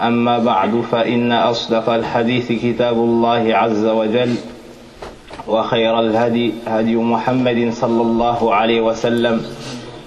أما 0.00 0.38
بعد 0.38 0.80
فإن 0.90 1.32
أصدق 1.32 1.90
الحديث 1.90 2.52
كتاب 2.52 2.96
الله 2.96 3.56
عز 3.56 3.86
وجل 3.86 4.34
وخير 5.48 6.00
الهدي 6.00 6.54
هدي 6.66 6.96
محمد 6.96 7.72
صلى 7.72 8.02
الله 8.02 8.54
عليه 8.54 8.80
وسلم 8.80 9.42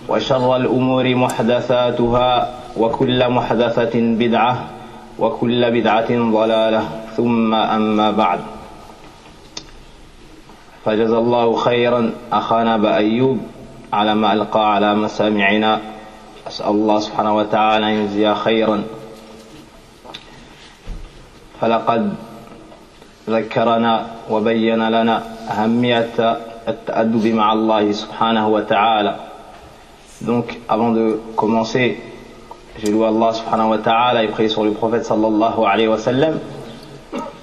وشر 0.09 0.55
الأمور 0.55 1.15
محدثاتها 1.15 2.53
وكل 2.77 3.29
محدثة 3.29 3.91
بدعة 3.95 4.63
وكل 5.19 5.71
بدعة 5.71 6.31
ضلالة 6.31 6.89
ثم 7.17 7.53
أما 7.53 8.11
بعد. 8.11 8.39
فجزا 10.85 11.17
الله 11.17 11.55
خيرا 11.55 12.11
أخانا 12.31 12.77
بأيوب 12.77 13.39
على 13.93 14.15
ما 14.15 14.33
ألقى 14.33 14.73
على 14.75 14.95
مسامعنا. 14.95 15.79
أسأل 16.47 16.69
الله 16.69 16.99
سبحانه 16.99 17.35
وتعالى 17.35 17.85
أن 17.85 17.93
يجزي 17.93 18.35
خيرا. 18.35 18.83
فلقد 21.60 22.14
ذكرنا 23.30 24.06
وبين 24.30 24.88
لنا 24.88 25.22
أهمية 25.50 26.38
التأدب 26.68 27.26
مع 27.26 27.52
الله 27.52 27.92
سبحانه 27.92 28.48
وتعالى 28.48 29.16
Donc, 30.22 30.56
avant 30.68 30.92
de 30.92 31.18
commencer, 31.34 31.98
j'ai 32.78 32.92
loué 32.92 33.06
Allah 33.06 33.32
subhanahu 33.34 33.70
wa 33.70 33.78
ta'ala 33.78 34.22
et 34.22 34.28
prié 34.28 34.48
sur 34.48 34.62
le 34.62 34.70
prophète 34.70 35.04
sallallahu 35.04 35.64
alayhi 35.66 35.88
wa 35.88 35.98
sallam. 35.98 36.38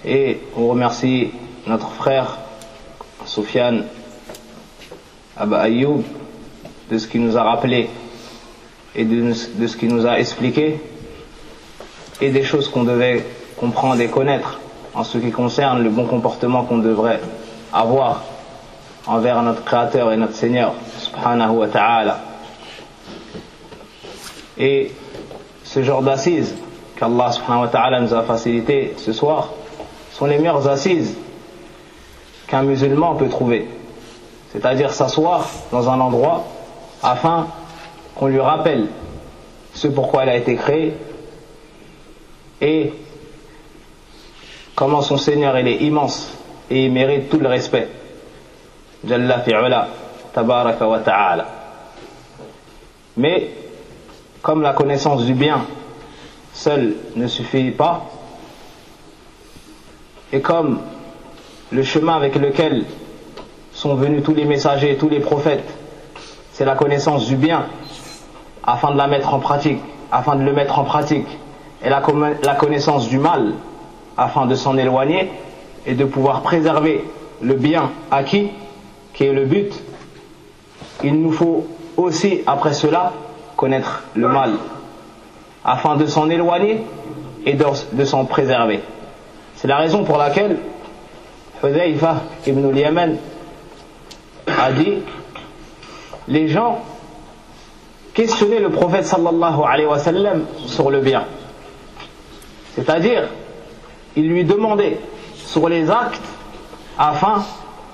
Et 0.06 0.40
on 0.56 0.70
remercie 0.70 1.32
notre 1.68 1.90
frère 1.90 2.38
Soufiane 3.26 3.84
Abba 5.38 5.60
Ayoub 5.60 6.04
de 6.90 6.98
ce 6.98 7.08
qu'il 7.08 7.22
nous 7.22 7.38
a 7.38 7.44
rappelé 7.44 7.90
et 8.96 9.04
de, 9.04 9.34
de 9.60 9.68
ce 9.68 9.76
qu'il 9.76 9.94
nous 9.94 10.06
a 10.08 10.18
expliqué 10.18 10.80
et 12.22 12.30
des 12.32 12.44
choses 12.44 12.70
qu'on 12.70 12.84
devait 12.84 13.26
comprendre 13.65 13.99
et 14.03 14.09
connaître 14.09 14.61
en 14.95 15.05
ce 15.05 15.17
qui 15.17 15.31
concerne 15.31 15.83
le 15.83 15.89
bon 15.89 16.05
comportement 16.05 16.65
qu'on 16.65 16.79
devrait 16.79 17.21
avoir 17.73 18.23
envers 19.07 19.43
notre 19.43 19.65
Créateur 19.65 20.13
et 20.13 20.19
notre 20.19 20.35
Seigneur 20.35 20.75
subhanahu 20.99 21.57
wa 21.57 21.69
ta'ala. 21.69 22.19
Et 24.59 24.93
ce 25.63 25.83
genre 25.83 26.03
d'assises 26.03 26.55
qu'Allah 26.97 27.33
subhanahu 27.33 27.63
wa 27.63 27.69
ta'ala 27.69 28.01
nous 28.03 28.13
a 28.13 28.23
facilité 28.23 28.95
ce 28.99 29.15
soir 29.15 29.49
sont 30.13 30.27
les 30.27 30.37
meilleures 30.37 30.69
assises 30.69 31.17
qu'un 32.47 32.65
musulman 32.65 33.15
peut 33.15 33.31
trouver. 33.31 33.67
C'est-à-dire 34.53 34.93
s'asseoir 34.93 35.49
dans 35.73 35.89
un 35.89 35.99
endroit 36.01 36.45
afin 37.03 37.47
qu'on 38.15 38.27
lui 38.27 38.41
rappelle 38.41 38.89
ce 39.73 39.89
pourquoi 39.89 40.25
elle 40.25 40.29
a 40.29 40.37
été 40.37 40.55
créée 40.55 40.95
et 42.61 42.93
comment 44.75 45.03
son 45.03 45.17
Seigneur 45.17 45.59
il 45.59 45.69
est 45.69 45.77
immense 45.77 46.31
et 46.71 46.87
il 46.87 46.93
mérite 46.93 47.29
tout 47.31 47.39
le 47.39 47.49
respect. 47.49 47.89
Jalla 49.07 49.45
tabaraka 50.33 50.87
wa 50.89 50.99
ta'ala. 51.01 51.47
Mais 53.17 53.51
comme 54.43 54.63
la 54.63 54.73
connaissance 54.73 55.25
du 55.25 55.35
bien 55.35 55.67
seule 56.53 56.95
ne 57.17 57.27
suffit 57.27 57.71
pas, 57.71 58.05
et 60.33 60.41
comme 60.41 60.81
le 61.71 61.83
chemin 61.83 62.15
avec 62.17 62.35
lequel 62.37 62.85
sont 63.73 63.95
venus 63.95 64.23
tous 64.23 64.35
les 64.35 64.45
messagers, 64.45 64.97
tous 64.97 65.09
les 65.09 65.21
prophètes, 65.21 65.69
c'est 66.53 66.65
la 66.65 66.75
connaissance 66.75 67.27
du 67.27 67.37
bien, 67.37 67.67
afin 68.65 68.93
de 68.93 68.97
la 68.97 69.07
mettre 69.07 69.35
en 69.35 69.41
pratique, 69.41 69.81
afin 70.11 70.37
de 70.37 70.43
le 70.43 70.53
mettre 70.53 70.79
en 70.79 70.85
pratique, 70.85 71.27
et 71.85 71.89
la 71.91 72.01
connaissance 72.01 73.09
du 73.09 73.19
mal, 73.19 73.55
afin 74.17 74.47
de 74.47 74.55
s'en 74.55 74.77
éloigner, 74.77 75.31
et 75.87 75.95
de 75.95 76.05
pouvoir 76.05 76.43
préserver 76.43 77.05
le 77.43 77.55
bien 77.55 77.91
acquis, 78.11 78.51
qui 79.13 79.25
est 79.25 79.33
le 79.33 79.45
but, 79.45 79.73
il 81.03 81.21
nous 81.21 81.33
faut 81.33 81.67
aussi, 81.97 82.41
après 82.47 82.73
cela, 82.73 83.13
connaître 83.57 84.05
le 84.15 84.29
mal, 84.29 84.55
afin 85.65 85.97
de 85.97 86.07
s'en 86.07 86.29
éloigner 86.31 86.83
et 87.47 87.55
de, 87.55 88.05
s'en 88.05 88.25
préserver. 88.25 88.81
C'est 89.57 89.69
la 89.69 89.77
raison 89.77 90.05
pour 90.05 90.19
laquelle 90.19 90.59
Hudayfa 91.63 92.17
ibn 92.47 92.69
al-Yaman 92.69 93.17
a 94.47 94.73
dit 94.73 94.99
les 96.29 96.49
gens 96.49 96.83
questionnaient 98.15 98.61
le 98.61 98.71
prophète 98.71 99.05
sallallahu 99.07 99.61
alayhi 99.67 99.87
wa 99.89 99.99
sallam 99.99 100.45
sur 100.67 100.91
le 100.91 101.01
bien. 101.01 101.25
C'est-à-dire, 102.75 103.29
ils 104.17 104.29
lui 104.29 104.45
demandaient 104.45 104.99
sur 105.37 105.69
les 105.69 105.91
actes 105.91 106.23
afin 106.99 107.45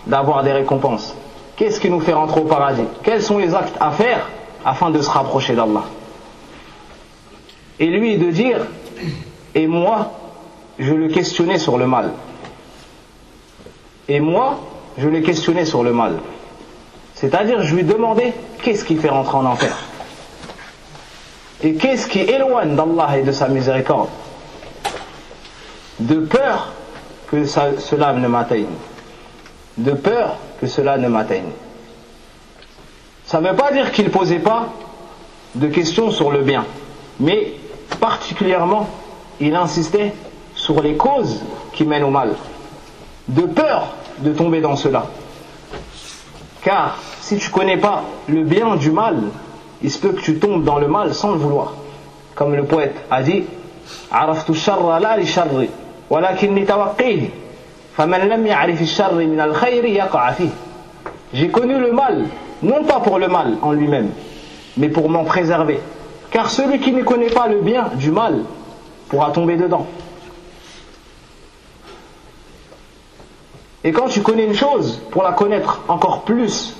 d'avoir 0.07 0.43
des 0.43 0.53
récompenses. 0.53 1.15
Qu'est-ce 1.57 1.81
qui 1.81 1.91
nous 1.91 2.01
fait 2.01 2.13
rentrer 2.13 2.41
au 2.41 2.45
paradis? 2.45 2.85
Quels 3.03 3.23
sont 3.23 3.39
les 3.39 3.55
actes 3.55 3.77
à 3.81 3.91
faire 3.91 4.29
afin 4.65 4.91
de 4.91 5.01
se 5.01 5.11
rapprocher 5.11 5.55
d'Allah? 5.55 5.85
Et 7.79 7.87
lui 7.87 8.19
de 8.19 8.31
dire, 8.31 8.67
et 9.55 9.67
moi, 9.67 10.13
je 10.79 10.95
le 10.95 11.09
questionnais 11.09 11.59
sur 11.59 11.79
le 11.79 11.87
mal. 11.87 12.13
Et 14.09 14.21
moi, 14.21 14.59
je 14.99 15.09
l'ai 15.09 15.23
questionné 15.23 15.65
sur 15.65 15.83
le 15.83 15.93
mal. 15.93 16.19
C'est-à-dire, 17.15 17.63
je 17.63 17.75
lui 17.75 17.85
demandais 17.85 18.33
qu'est-ce 18.63 18.85
qui 18.85 18.97
fait 18.97 19.09
rentrer 19.09 19.37
en 19.37 19.45
enfer? 19.45 19.77
Et 21.63 21.75
qu'est-ce 21.75 22.07
qui 22.07 22.21
éloigne 22.21 22.75
d'Allah 22.75 23.19
et 23.19 23.23
de 23.23 23.33
sa 23.33 23.49
miséricorde? 23.49 24.09
De 26.01 26.17
peur 26.21 26.73
que 27.31 27.45
cela 27.45 28.13
ne 28.15 28.27
m'atteigne. 28.27 28.67
De 29.77 29.93
peur 29.93 30.37
que 30.61 30.67
cela 30.67 30.99
ne 30.99 31.09
m'atteigne. 31.09 31.51
Ça 33.27 33.41
ne 33.41 33.51
veut 33.51 33.57
pas 33.57 33.71
dire 33.71 33.93
qu'il 33.93 34.07
ne 34.07 34.11
posait 34.11 34.39
pas 34.39 34.69
de 35.55 35.69
questions 35.69 36.11
sur 36.11 36.31
le 36.31 36.43
bien, 36.43 36.65
mais 37.19 37.53
particulièrement, 38.01 38.89
il 39.41 39.55
insistait 39.55 40.15
sur 40.55 40.83
les 40.83 40.97
causes 40.97 41.41
qui 41.73 41.85
mènent 41.85 42.05
au 42.05 42.11
mal, 42.11 42.35
de 43.29 43.43
peur 43.43 43.95
de 44.19 44.33
tomber 44.33 44.61
dans 44.61 44.77
cela. 44.77 45.07
Car 46.63 46.99
si 47.21 47.39
tu 47.39 47.49
ne 47.49 47.53
connais 47.53 47.77
pas 47.77 48.03
le 48.29 48.43
bien 48.43 48.77
du 48.77 48.91
mal, 48.91 49.23
il 49.83 49.91
se 49.91 49.99
peut 49.99 50.13
que 50.13 50.21
tu 50.21 50.39
tombes 50.39 50.65
dans 50.65 50.79
le 50.79 50.89
mal 50.89 51.15
sans 51.15 51.33
le 51.33 51.39
vouloir. 51.39 51.75
Comme 52.35 52.55
le 52.55 52.65
poète 52.65 52.97
a 53.11 53.23
dit, 53.23 53.45
J'ai 61.33 61.49
connu 61.49 61.79
le 61.79 61.93
mal, 61.93 62.25
non 62.63 62.85
pas 62.85 63.01
pour 63.01 63.19
le 63.19 63.29
mal 63.29 63.57
en 63.63 63.73
lui-même, 63.73 64.11
mais 64.77 64.89
pour 64.89 65.09
m'en 65.09 65.25
préserver. 65.25 65.81
Car 66.31 66.51
celui 66.51 66.81
qui 66.81 66.93
ne 66.93 67.03
connaît 67.03 67.31
pas 67.31 67.47
le 67.47 67.61
bien 67.61 67.91
du 67.95 68.11
mal 68.11 68.41
pourra 69.09 69.31
tomber 69.31 69.57
dedans. 69.57 69.87
Et 73.85 73.93
quand 73.93 74.09
tu 74.09 74.21
connais 74.21 74.45
une 74.45 74.55
chose, 74.55 75.01
pour 75.11 75.23
la 75.23 75.33
connaître 75.33 75.81
encore 75.89 76.23
plus 76.23 76.75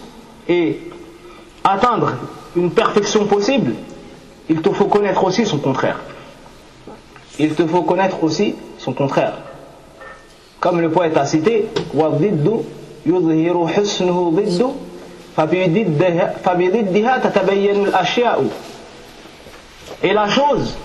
et 0.49 0.81
atteindre 1.65 2.15
une 2.57 2.71
perfection 2.73 3.27
possible, 3.27 3.75
il 4.49 4.61
te 4.61 4.71
faut 4.71 4.87
connaître 4.87 5.23
aussi 5.25 5.47
son 5.47 5.59
contraire 5.59 6.01
il 7.41 7.55
te 7.55 7.67
faut 7.67 7.83
connaître 7.83 8.23
aussi 8.23 8.55
son 8.79 8.93
contraire. 8.93 9.33
Comme 10.61 10.81
le 10.81 10.91
poète 10.91 11.17
a 11.17 11.25
cité, 11.25 11.69
et 20.03 20.13
la 20.13 20.29
chose, 20.29 20.77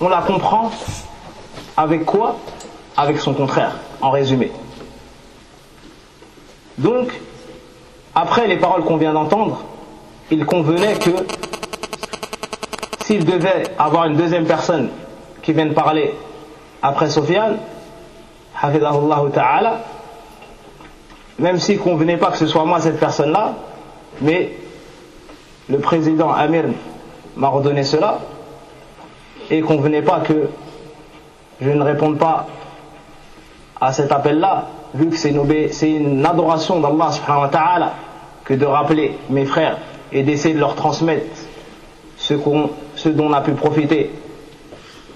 on 0.00 0.08
la 0.08 0.22
comprend 0.22 0.70
avec 1.76 2.04
quoi? 2.04 2.36
Avec 2.96 3.18
son 3.18 3.34
contraire, 3.34 3.76
en 4.00 4.10
résumé. 4.10 4.52
Donc, 6.78 7.08
après 8.14 8.46
les 8.46 8.58
paroles 8.58 8.84
qu'on 8.84 8.96
vient 8.96 9.12
d'entendre, 9.12 9.64
il 10.30 10.44
convenait 10.44 10.94
que 10.94 11.10
s'il 13.04 13.24
devait 13.24 13.64
avoir 13.76 14.04
une 14.04 14.16
deuxième 14.16 14.46
personne 14.46 14.90
qui 15.50 15.56
vienne 15.56 15.74
parler 15.74 16.14
après 16.80 17.10
Sofiane, 17.10 17.56
ta'ala, 19.34 19.80
même 21.40 21.58
s'il 21.58 21.78
ne 21.78 21.82
convenait 21.82 22.18
pas 22.18 22.30
que 22.30 22.36
ce 22.36 22.46
soit 22.46 22.64
moi 22.64 22.80
cette 22.80 23.00
personne-là, 23.00 23.54
mais 24.20 24.52
le 25.68 25.78
président 25.78 26.30
Amir 26.30 26.66
m'a 27.36 27.48
redonné 27.48 27.82
cela, 27.82 28.20
et 29.50 29.60
ne 29.60 29.66
convenait 29.66 30.02
pas 30.02 30.20
que 30.20 30.50
je 31.60 31.70
ne 31.70 31.82
réponde 31.82 32.18
pas 32.18 32.46
à 33.80 33.92
cet 33.92 34.12
appel-là, 34.12 34.68
vu 34.94 35.08
que 35.08 35.16
c'est 35.16 35.30
une, 35.30 36.24
adoration 36.24 36.78
d'Allah 36.78 37.10
subhanahu 37.10 37.42
wa 37.42 37.48
ta'ala 37.48 37.92
que 38.44 38.54
de 38.54 38.66
rappeler 38.66 39.18
mes 39.30 39.46
frères 39.46 39.78
et 40.12 40.22
d'essayer 40.22 40.54
de 40.54 40.60
leur 40.60 40.76
transmettre 40.76 41.26
ce, 42.18 42.34
ce 42.94 43.08
dont 43.08 43.26
on 43.26 43.32
a 43.32 43.40
pu 43.40 43.52
profiter 43.52 44.12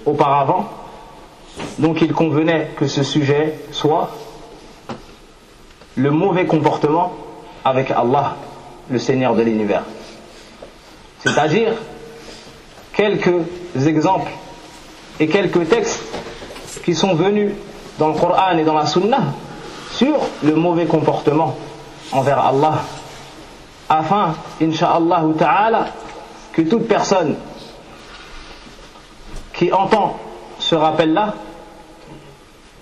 auparavant. 0.05 0.69
Donc 1.79 2.01
il 2.01 2.13
convenait 2.13 2.71
que 2.77 2.87
ce 2.87 3.03
sujet 3.03 3.59
soit 3.71 4.09
le 5.95 6.11
mauvais 6.11 6.45
comportement 6.45 7.13
avec 7.63 7.91
Allah, 7.91 8.35
le 8.89 8.99
Seigneur 8.99 9.35
de 9.35 9.41
l'univers. 9.41 9.83
C'est-à-dire 11.19 11.73
quelques 12.93 13.45
exemples 13.85 14.31
et 15.19 15.27
quelques 15.27 15.67
textes 15.69 16.03
qui 16.83 16.93
sont 16.93 17.15
venus 17.15 17.53
dans 17.97 18.09
le 18.09 18.13
Coran 18.13 18.57
et 18.57 18.63
dans 18.63 18.73
la 18.73 18.85
Sunna 18.85 19.19
sur 19.91 20.17
le 20.43 20.55
mauvais 20.55 20.85
comportement 20.85 21.55
envers 22.11 22.39
Allah 22.39 22.83
afin, 23.89 24.35
insha'Allah 24.61 25.23
ta'ala, 25.37 25.87
que 26.51 26.61
toute 26.63 26.87
personne 26.87 27.35
qui 29.54 29.72
entend 29.72 30.16
ce 30.58 30.74
rappel-là, 30.74 31.34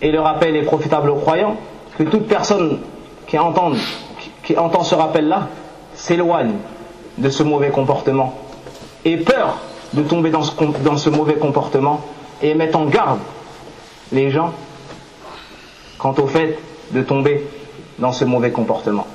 et 0.01 0.11
le 0.13 0.21
rappel 0.21 0.57
est 0.57 0.63
profitable 0.63 1.11
aux 1.11 1.17
croyants, 1.17 1.57
que 1.97 2.05
toute 2.05 2.29
personne 2.29 2.81
qui 3.27 3.39
entend, 3.39 3.73
qui, 4.45 4.57
entend 4.57 4.85
ce 4.85 4.95
rappel-là 4.95 5.49
s'éloigne 5.95 6.55
de 7.19 7.29
ce 7.31 7.43
mauvais 7.43 7.71
comportement 7.71 8.35
et 9.05 9.17
peur 9.17 9.59
de 9.93 10.03
tomber 10.03 10.31
dans 10.31 10.43
ce, 10.43 10.53
dans 10.85 10.97
ce 10.97 11.11
mauvais 11.11 11.35
comportement 11.35 12.01
et 12.41 12.55
met 12.55 12.75
en 12.77 12.85
garde 12.85 13.19
les 14.13 14.31
gens 14.31 14.53
quant 15.99 16.15
au 16.19 16.27
fait 16.27 16.59
de 16.93 17.03
tomber 17.03 17.45
dans 17.99 18.13
ce 18.13 18.25
mauvais 18.25 18.51
comportement. 18.53 19.07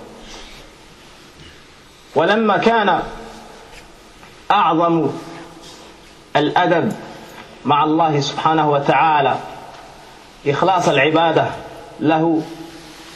ولما 2.15 2.57
كان 2.57 3.03
أعظم 4.51 5.09
الأدب 6.35 6.91
مع 7.64 7.84
الله 7.84 8.20
سبحانه 8.20 8.70
وتعالى. 8.70 9.34
إخلاص 10.46 10.88
العبادة 10.88 11.46
له 12.00 12.42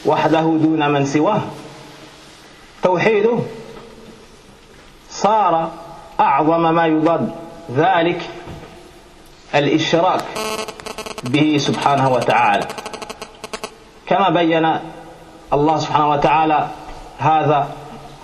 وحده 0.07 0.41
دون 0.41 0.91
من 0.91 1.05
سواه. 1.07 1.41
توحيده 2.83 3.39
صار 5.11 5.71
أعظم 6.21 6.75
ما 6.75 6.87
يضاد 6.87 7.31
ذلك 7.77 8.21
الاشتراك 9.55 10.25
به 11.25 11.57
سبحانه 11.59 12.13
وتعالى. 12.13 12.67
كما 14.07 14.31
بين 14.31 14.77
الله 15.53 15.79
سبحانه 15.79 16.11
وتعالى 16.11 16.69
هذا 17.19 17.69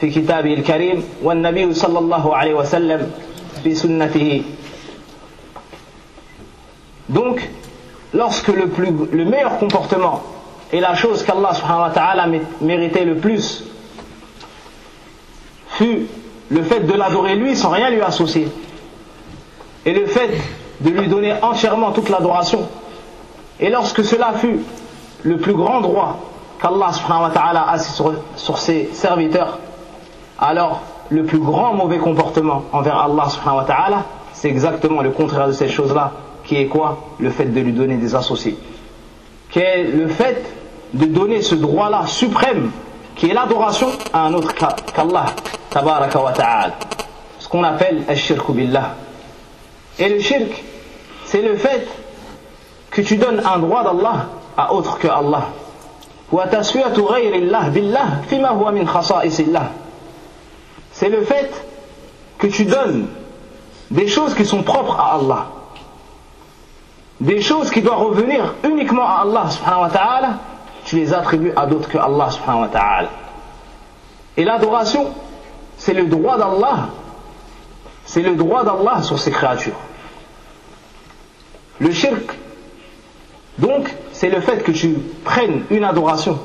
في 0.00 0.11
كتابه 0.11 0.55
الكريم 0.55 1.05
والنبي 1.23 1.75
صلى 1.75 1.99
الله 1.99 2.37
عليه 2.37 2.55
وسلم 2.55 3.12
في 3.62 3.75
سنته 3.75 4.43
Donc, 7.08 7.49
lorsque 8.12 8.49
le, 8.49 9.25
meilleur 9.25 9.58
comportement 9.58 10.22
et 10.72 10.81
la 10.81 10.94
chose 10.94 11.22
qu'Allah 11.22 11.55
subhanahu 11.55 11.90
wa 11.94 12.26
méritait 12.60 13.05
le 13.05 13.16
plus 13.16 13.64
fut 15.69 16.06
le 16.50 16.62
fait 16.62 16.81
de 16.81 16.93
l'adorer 16.93 17.37
lui 17.37 17.56
sans 17.56 17.70
rien 17.70 17.90
lui 17.90 18.00
associer 18.00 18.49
et 19.87 19.93
le 19.93 20.06
fait 20.06 20.31
de 20.81 20.90
lui 20.90 21.08
donner 21.08 21.34
entièrement 21.43 21.93
toute 21.93 22.08
l'adoration. 22.08 22.69
Et 23.61 23.70
lorsque 23.70 24.04
cela 24.04 24.34
fut 24.34 24.61
le 25.22 25.37
plus 25.38 25.54
grand 25.54 25.81
droit 25.81 26.19
qu'Allah 26.61 26.93
subhanahu 26.93 27.22
wa 27.25 27.31
ta'ala 27.31 27.69
a 27.70 27.78
sur, 27.78 28.14
sur 28.37 28.58
ses 28.58 28.90
serviteurs 28.93 29.58
alors 30.38 30.82
le 31.11 31.25
plus 31.25 31.38
grand 31.38 31.75
mauvais 31.75 31.99
comportement 31.99 32.64
envers 32.72 32.99
Allah 32.99 33.28
subhanahu 33.28 33.58
wa 33.58 33.64
ta'ala 33.64 34.04
c'est 34.32 34.49
exactement 34.49 35.02
le 35.02 35.11
contraire 35.11 35.49
de 35.49 35.52
cette 35.52 35.70
chose 35.70 35.94
là 35.94 36.12
qui 36.49 36.56
est 36.56 36.67
quoi? 36.67 37.11
Le 37.21 37.29
fait 37.31 37.45
de 37.45 37.61
lui 37.61 37.73
donner 37.73 37.97
des 37.97 38.15
associés. 38.15 38.56
Qui 39.50 39.59
est 39.59 39.83
le 39.85 40.09
fait 40.09 40.43
de 40.95 41.05
donner 41.05 41.43
ce 41.43 41.55
droit-là 41.55 42.06
suprême, 42.06 42.71
qui 43.17 43.29
est 43.29 43.35
l'adoration 43.35 43.89
à 44.15 44.23
un 44.23 44.33
autre 44.33 44.55
qu'Allah, 44.55 45.27
tabaraka 45.69 46.19
wa 46.19 46.33
ta'ala. 46.33 46.73
Ce 47.39 47.47
qu'on 47.49 47.62
appelle 47.62 48.03
al-shirk 48.09 48.50
billah. 48.50 48.95
Et 49.99 50.09
le 50.09 50.21
shirk, 50.21 50.65
c'est 51.27 51.43
le 51.43 51.55
fait 51.56 51.87
que 52.91 53.03
tu 53.03 53.19
donnes 53.19 53.43
un 53.45 53.59
droit 53.59 53.85
d'Allah 53.85 54.29
à 54.56 54.73
autre 54.73 54.99
que 54.99 55.06
Allah. 55.06 55.49
C'est 60.93 61.09
le 61.11 61.25
fait 61.25 61.67
que 62.39 62.47
tu 62.47 62.65
donnes 62.65 63.06
des 63.91 64.09
choses 64.09 64.35
qui 64.35 64.47
sont 64.47 64.62
propres 64.62 64.99
à 64.99 65.17
Allah 65.17 65.47
des 67.20 67.41
choses 67.41 67.70
qui 67.70 67.82
doivent 67.82 68.03
revenir 68.03 68.55
uniquement 68.65 69.06
à 69.06 69.23
Allah 69.23 69.50
subhanahu 69.50 69.82
wa 69.82 69.90
ta'ala, 69.90 70.38
tu 70.85 70.97
les 70.97 71.12
attribues 71.12 71.52
à 71.57 71.66
d'autres 71.66 71.88
que 71.88 71.99
Allah 71.99 72.31
subhanahu 72.31 72.62
wa 72.62 72.69
ta'ala. 72.69 73.09
Et 74.37 74.45
l'adoration, 74.45 75.07
c'est 75.76 75.95
le 75.95 76.07
droit 76.07 76.38
d'Allah, 76.38 76.90
c'est 78.04 78.23
le 78.23 78.37
droit 78.37 78.64
d'Allah 78.64 79.02
sur 79.02 79.19
ses 79.19 79.31
créatures. 79.31 79.78
Le 81.81 81.92
shirk, 81.92 82.37
donc, 83.59 83.92
c'est 84.12 84.31
le 84.31 84.40
fait 84.40 84.62
que 84.62 84.71
tu 84.71 84.95
prennes 85.25 85.64
une 85.71 85.85
adoration 85.85 86.38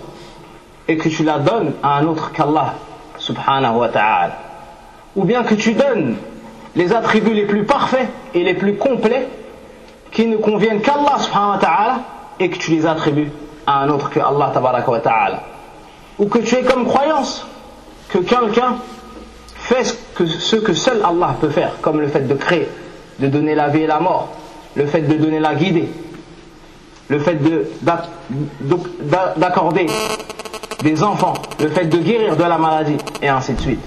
et 0.88 0.98
que 0.98 1.10
tu 1.10 1.24
la 1.24 1.40
donnes 1.40 1.74
à 1.84 1.98
un 1.98 2.08
autre 2.08 2.32
qu'Allah 2.32 2.74
subhanahu 3.18 3.78
wa 3.78 3.90
ta'ala. 3.90 4.38
Ou 5.16 5.24
bien 5.24 5.44
que 5.44 5.54
tu 5.54 5.74
donnes 5.74 6.16
les 6.76 6.94
attributs 6.94 7.34
les 7.34 7.46
plus 7.46 7.66
parfaits 7.66 8.10
et 8.34 8.44
les 8.44 8.56
plus 8.56 8.76
complets 8.78 9.28
qui 10.14 10.28
ne 10.28 10.38
conviennent 10.38 10.82
qu'Allah 10.82 11.18
subhanahu 11.18 11.52
wa 11.54 11.58
ta'ala 11.58 12.00
et 12.40 12.50
que 12.50 12.58
tu 12.58 12.72
les 12.72 12.86
attribues 12.86 13.32
à 13.66 13.80
un 13.80 13.90
autre 13.90 14.10
que 14.10 14.20
Allah 14.20 14.52
tabaraka 14.54 14.90
wa 14.90 15.00
ta'ala. 15.00 15.44
Ou 16.20 16.28
que 16.28 16.40
tu 16.40 16.56
aies 16.56 16.64
comme 16.64 16.86
croyance 16.86 17.46
que 18.10 18.20
quelqu'un 18.20 18.76
fait 19.56 19.84
ce 19.84 20.56
que, 20.58 20.74
seul 20.74 21.02
Allah 21.04 21.36
peut 21.40 21.50
faire, 21.50 21.82
comme 21.82 22.00
le 22.00 22.08
fait 22.08 22.28
de 22.28 22.34
créer, 22.36 22.68
de 23.20 23.28
donner 23.28 23.56
la 23.56 23.70
vie 23.70 23.82
et 23.82 23.88
la 23.88 24.00
mort, 24.00 24.30
le 24.76 24.86
fait 24.86 25.02
de 25.02 25.16
donner 25.16 25.40
la 25.40 25.56
guidée, 25.56 25.90
le 27.08 27.20
fait 27.20 27.38
d'accorder 29.36 29.88
des 30.82 31.04
enfants, 31.04 31.34
le 31.60 31.70
fait 31.70 31.86
de 31.86 31.98
guérir 31.98 32.36
de 32.36 32.44
la 32.44 32.58
maladie, 32.58 32.98
et 33.22 33.30
ainsi 33.30 33.54
de 33.54 33.62
suite. 33.62 33.82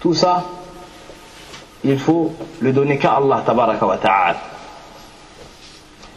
Tout 0.00 0.14
ça, 0.14 0.44
il 1.84 1.98
faut 1.98 2.32
le 2.60 2.72
donner 2.72 2.98
qu'à 2.98 3.12
Allah 3.12 3.42
tabaraka 3.44 3.86
wa 3.86 3.98
ta'ala. 3.98 4.53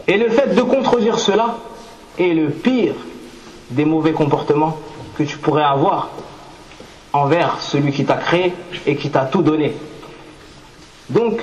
Et 0.07 0.17
le 0.17 0.29
fait 0.29 0.53
de 0.55 0.61
contredire 0.61 1.19
cela 1.19 1.57
est 2.19 2.33
le 2.33 2.49
pire 2.49 2.95
des 3.69 3.85
mauvais 3.85 4.11
comportements 4.11 4.77
que 5.17 5.23
tu 5.23 5.37
pourrais 5.37 5.63
avoir 5.63 6.09
envers 7.13 7.61
celui 7.61 7.91
qui 7.91 8.05
t'a 8.05 8.17
créé 8.17 8.53
et 8.85 8.95
qui 8.95 9.09
t'a 9.09 9.25
tout 9.25 9.41
donné. 9.41 9.73
Donc, 11.09 11.41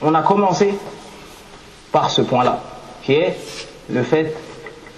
on 0.00 0.14
a 0.14 0.22
commencé 0.22 0.74
par 1.92 2.10
ce 2.10 2.22
point-là, 2.22 2.60
qui 3.02 3.12
est 3.12 3.36
le 3.90 4.02
fait 4.02 4.34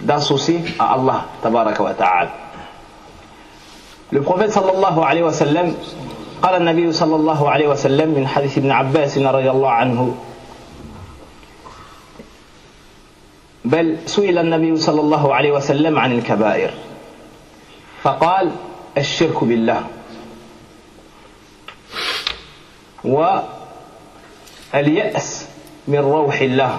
d'associer 0.01 0.61
à 0.79 0.93
Allah, 0.93 1.25
tabaraka 1.41 1.83
wa 1.83 1.93
ta'ala. 1.93 2.31
Le 4.11 4.21
prophète 4.21 4.51
sallallahu 4.51 4.99
alayhi 5.05 5.23
wa 5.23 5.33
sallam, 5.33 5.73
قال 6.43 6.61
النبي 6.61 6.91
صلى 6.91 7.15
الله 7.15 7.49
عليه 7.49 7.67
وسلم 7.67 8.09
من 8.13 8.27
حديث 8.27 8.57
ابن 8.57 8.71
عباس 8.71 9.17
رضي 9.17 9.49
الله 9.49 9.69
عنه 9.69 10.15
بل 13.64 13.96
سئل 14.06 14.38
النبي 14.38 14.76
صلى 14.76 15.00
الله 15.00 15.34
عليه 15.34 15.52
وسلم 15.52 15.98
عن 15.98 16.12
الكبائر. 16.12 16.70
فقال 18.02 18.50
الشرك 18.98 19.44
بالله. 19.44 19.84
واليأس 24.74 25.46
من 25.88 25.98
روح 25.98 26.40
الله. 26.40 26.78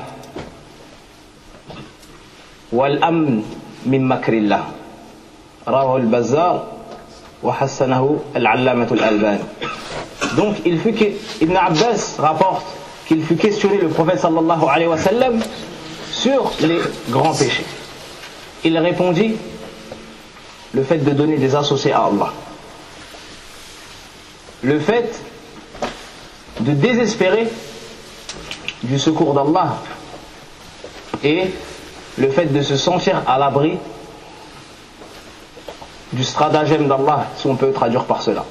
والأمن 2.72 3.44
من 3.86 4.02
مكر 4.08 4.34
الله. 4.34 4.64
رواه 5.68 5.98
البزار 5.98 6.68
وحسنه 7.44 8.20
العلامة 8.36 8.88
الألباني. 8.92 9.44
Donc 10.38 10.56
il 10.66 10.80
fut 10.80 10.94
que, 10.94 11.06
Ibn 11.42 11.56
Abbas 11.58 12.16
rapporte 12.20 12.66
qu'il 13.08 13.22
fut 13.24 13.36
questionné 13.36 13.78
le 13.78 13.90
prophète 13.90 14.20
sallallahu 14.20 14.66
alayhi 14.66 14.88
wa 14.88 14.98
sallam 14.98 15.42
sur 16.22 16.52
les 16.62 16.80
grands 17.10 17.34
péchés. 17.34 17.66
Il 18.64 18.78
répondit 18.78 19.36
le 20.74 20.84
fait 20.84 21.00
de 21.00 21.12
donner 21.12 21.38
des 21.38 21.56
associés 21.56 21.94
à 21.94 22.06
Allah. 22.06 22.32
Le 24.62 24.80
fait 24.80 25.20
de 26.60 26.74
désespérer 26.74 27.48
du 28.84 29.00
secours 29.00 29.34
d'Allah 29.34 29.78
et 31.24 31.46
le 32.20 32.30
fait 32.30 32.46
de 32.46 32.62
se 32.62 32.78
sentir 32.78 33.24
à 33.28 33.40
l'abri 33.40 33.80
du 36.14 36.24
stratagème 36.24 36.88
d'Allah, 36.88 37.30
si 37.38 37.48
on 37.48 37.56
peut 37.56 37.72
traduire 37.72 38.04
par 38.04 38.22
cela. 38.22 38.46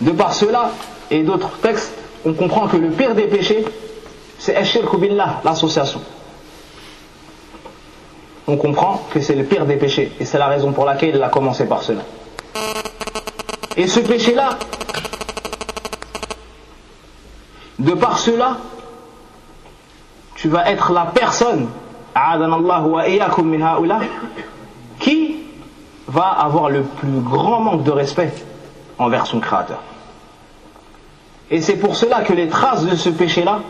De 0.00 0.12
par 0.12 0.32
cela 0.32 0.70
et 1.10 1.22
d'autres 1.22 1.58
textes, 1.60 1.92
on 2.24 2.32
comprend 2.32 2.66
que 2.66 2.78
le 2.78 2.90
pire 2.90 3.14
des 3.14 3.26
péchés, 3.26 3.64
c'est 4.38 4.54
Eshirku 4.54 4.98
Billah, 4.98 5.40
l'association. 5.44 6.00
On 8.46 8.56
comprend 8.56 9.02
que 9.10 9.20
c'est 9.20 9.34
le 9.34 9.44
pire 9.44 9.66
des 9.66 9.76
péchés, 9.76 10.12
et 10.18 10.24
c'est 10.24 10.38
la 10.38 10.46
raison 10.46 10.72
pour 10.72 10.84
laquelle 10.84 11.14
il 11.14 11.22
a 11.22 11.28
commencé 11.28 11.66
par 11.66 11.82
cela. 11.82 12.02
Et 13.76 13.86
ce 13.86 14.00
péché-là, 14.00 14.58
de 17.78 17.92
par 17.92 18.18
cela, 18.18 18.56
tu 20.34 20.48
vas 20.48 20.70
être 20.70 20.92
la 20.92 21.06
personne, 21.06 21.68
qui 24.98 25.36
va 26.08 26.22
avoir 26.22 26.70
le 26.70 26.82
plus 26.82 27.20
grand 27.20 27.60
manque 27.60 27.84
de 27.84 27.90
respect 27.90 28.32
envers 28.98 29.26
son 29.26 29.40
Créateur. 29.40 29.82
Et 31.50 31.60
c'est 31.60 31.76
pour 31.76 31.96
cela 31.96 32.22
que 32.22 32.32
les 32.32 32.48
traces 32.48 32.84
de 32.84 32.96
ce 32.96 33.10
péché-là, 33.10 33.60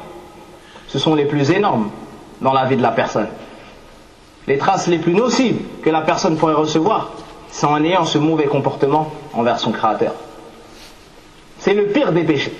ce 0.88 0.98
sont 0.98 1.14
les 1.14 1.26
plus 1.26 1.50
énormes 1.50 1.90
dans 2.40 2.52
la 2.52 2.64
vie 2.64 2.76
de 2.76 2.82
la 2.82 2.90
personne. 2.90 3.28
Les 4.46 4.58
traces 4.58 4.86
les 4.86 4.98
plus 4.98 5.14
nocives 5.14 5.60
que 5.82 5.90
la 5.90 6.00
personne 6.00 6.36
pourrait 6.36 6.54
recevoir, 6.54 7.10
c'est 7.50 7.66
en 7.66 7.82
ayant 7.84 8.04
ce 8.04 8.18
mauvais 8.18 8.46
comportement 8.46 9.12
envers 9.34 9.58
son 9.58 9.72
Créateur. 9.72 10.14
C'est 11.58 11.74
le 11.74 11.86
pire 11.88 12.12
des 12.12 12.24
péchés. 12.24 12.54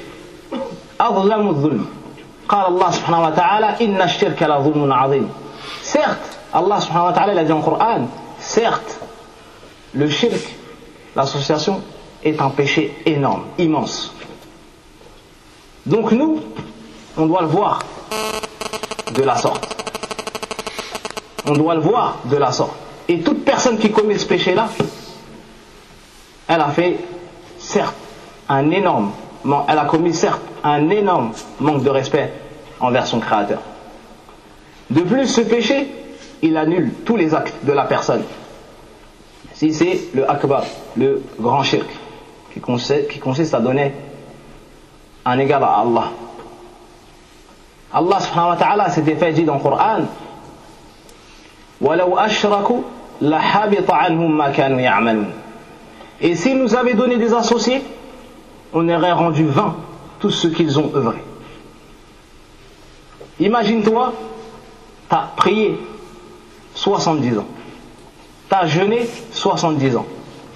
Certes, 5.83 6.39
Allah 6.53 6.81
subhanahu 6.81 7.07
wa 7.07 7.13
ta'ala 7.13 7.41
a 7.41 7.45
dit 7.45 7.53
en 7.53 7.61
Coran, 7.61 8.09
certes, 8.39 9.01
le 9.95 10.09
shirk, 10.09 10.57
l'association, 11.15 11.83
est 12.25 12.41
un 12.41 12.51
péché 12.51 12.95
énorme, 13.07 13.45
immense. 13.59 14.13
Donc 15.87 16.13
nous, 16.13 16.41
on 17.19 17.27
doit 17.27 17.43
le 17.43 17.49
voir 17.49 17.81
de 19.15 19.23
la 19.23 19.37
sorte. 19.37 19.77
On 21.47 21.53
doit 21.53 21.75
le 21.75 21.81
voir 21.81 22.19
de 22.25 22.37
la 22.37 22.53
sorte. 22.53 22.75
Et 23.09 23.21
toute 23.21 23.45
personne 23.45 23.79
qui 23.79 23.91
commet 23.91 24.19
ce 24.19 24.27
péché-là, 24.27 24.69
elle 26.47 26.61
a 26.61 26.69
fait, 26.71 26.99
certes, 27.59 27.95
un 28.49 28.71
énorme, 28.71 29.13
elle 29.69 29.79
a 29.79 29.85
commis, 29.87 30.15
certes, 30.15 30.41
un 30.63 30.89
énorme 30.91 31.33
manque 31.61 31.83
de 31.83 31.91
respect 31.91 32.33
envers 32.81 33.07
son 33.07 33.21
Créateur. 33.21 33.61
De 34.91 35.01
plus, 35.01 35.27
ce 35.27 35.41
péché, 35.41 35.91
il 36.43 36.57
annule 36.57 36.93
tous 37.05 37.17
les 37.17 37.35
actes 37.35 37.55
de 37.65 37.73
la 37.73 37.85
personne. 37.85 38.23
Si 39.55 39.75
c'est 39.75 40.09
le 40.15 40.31
akbar, 40.31 40.65
le 40.97 41.23
grand 41.39 41.63
shirk, 41.63 41.89
qui 42.53 42.61
consiste, 42.61 43.09
qui 43.09 43.19
consiste 43.19 43.55
à 43.55 43.61
donner 43.61 43.93
un 45.25 45.39
égal 45.39 45.63
à 45.65 45.81
Allah. 45.81 46.11
Allah 47.93 48.21
subhanahu 48.21 48.51
wa 48.51 48.57
ta'ala 48.57 48.91
s'était 48.91 49.15
fait 49.17 49.33
dire 49.33 49.47
dans 49.47 49.55
le 49.55 49.61
Coran 49.61 50.03
Et 56.21 56.35
s'ils 56.35 56.59
nous 56.59 56.75
avaient 56.75 56.95
donné 56.95 57.17
des 57.17 57.33
associés, 57.33 57.83
on 58.73 58.89
aurait 58.89 59.13
rendu 59.13 59.47
vain 59.47 59.77
tout 60.19 60.31
ce 60.31 60.49
qu'ils 60.49 60.79
ont 60.79 60.91
œuvré. 60.95 61.23
Imagine-toi, 63.41 64.13
tu 65.09 65.15
as 65.15 65.31
prié 65.37 65.79
70 66.75 67.39
ans, 67.39 67.47
tu 68.49 68.55
as 68.55 68.67
jeûné 68.67 69.09
70 69.33 69.97
ans, 69.97 70.07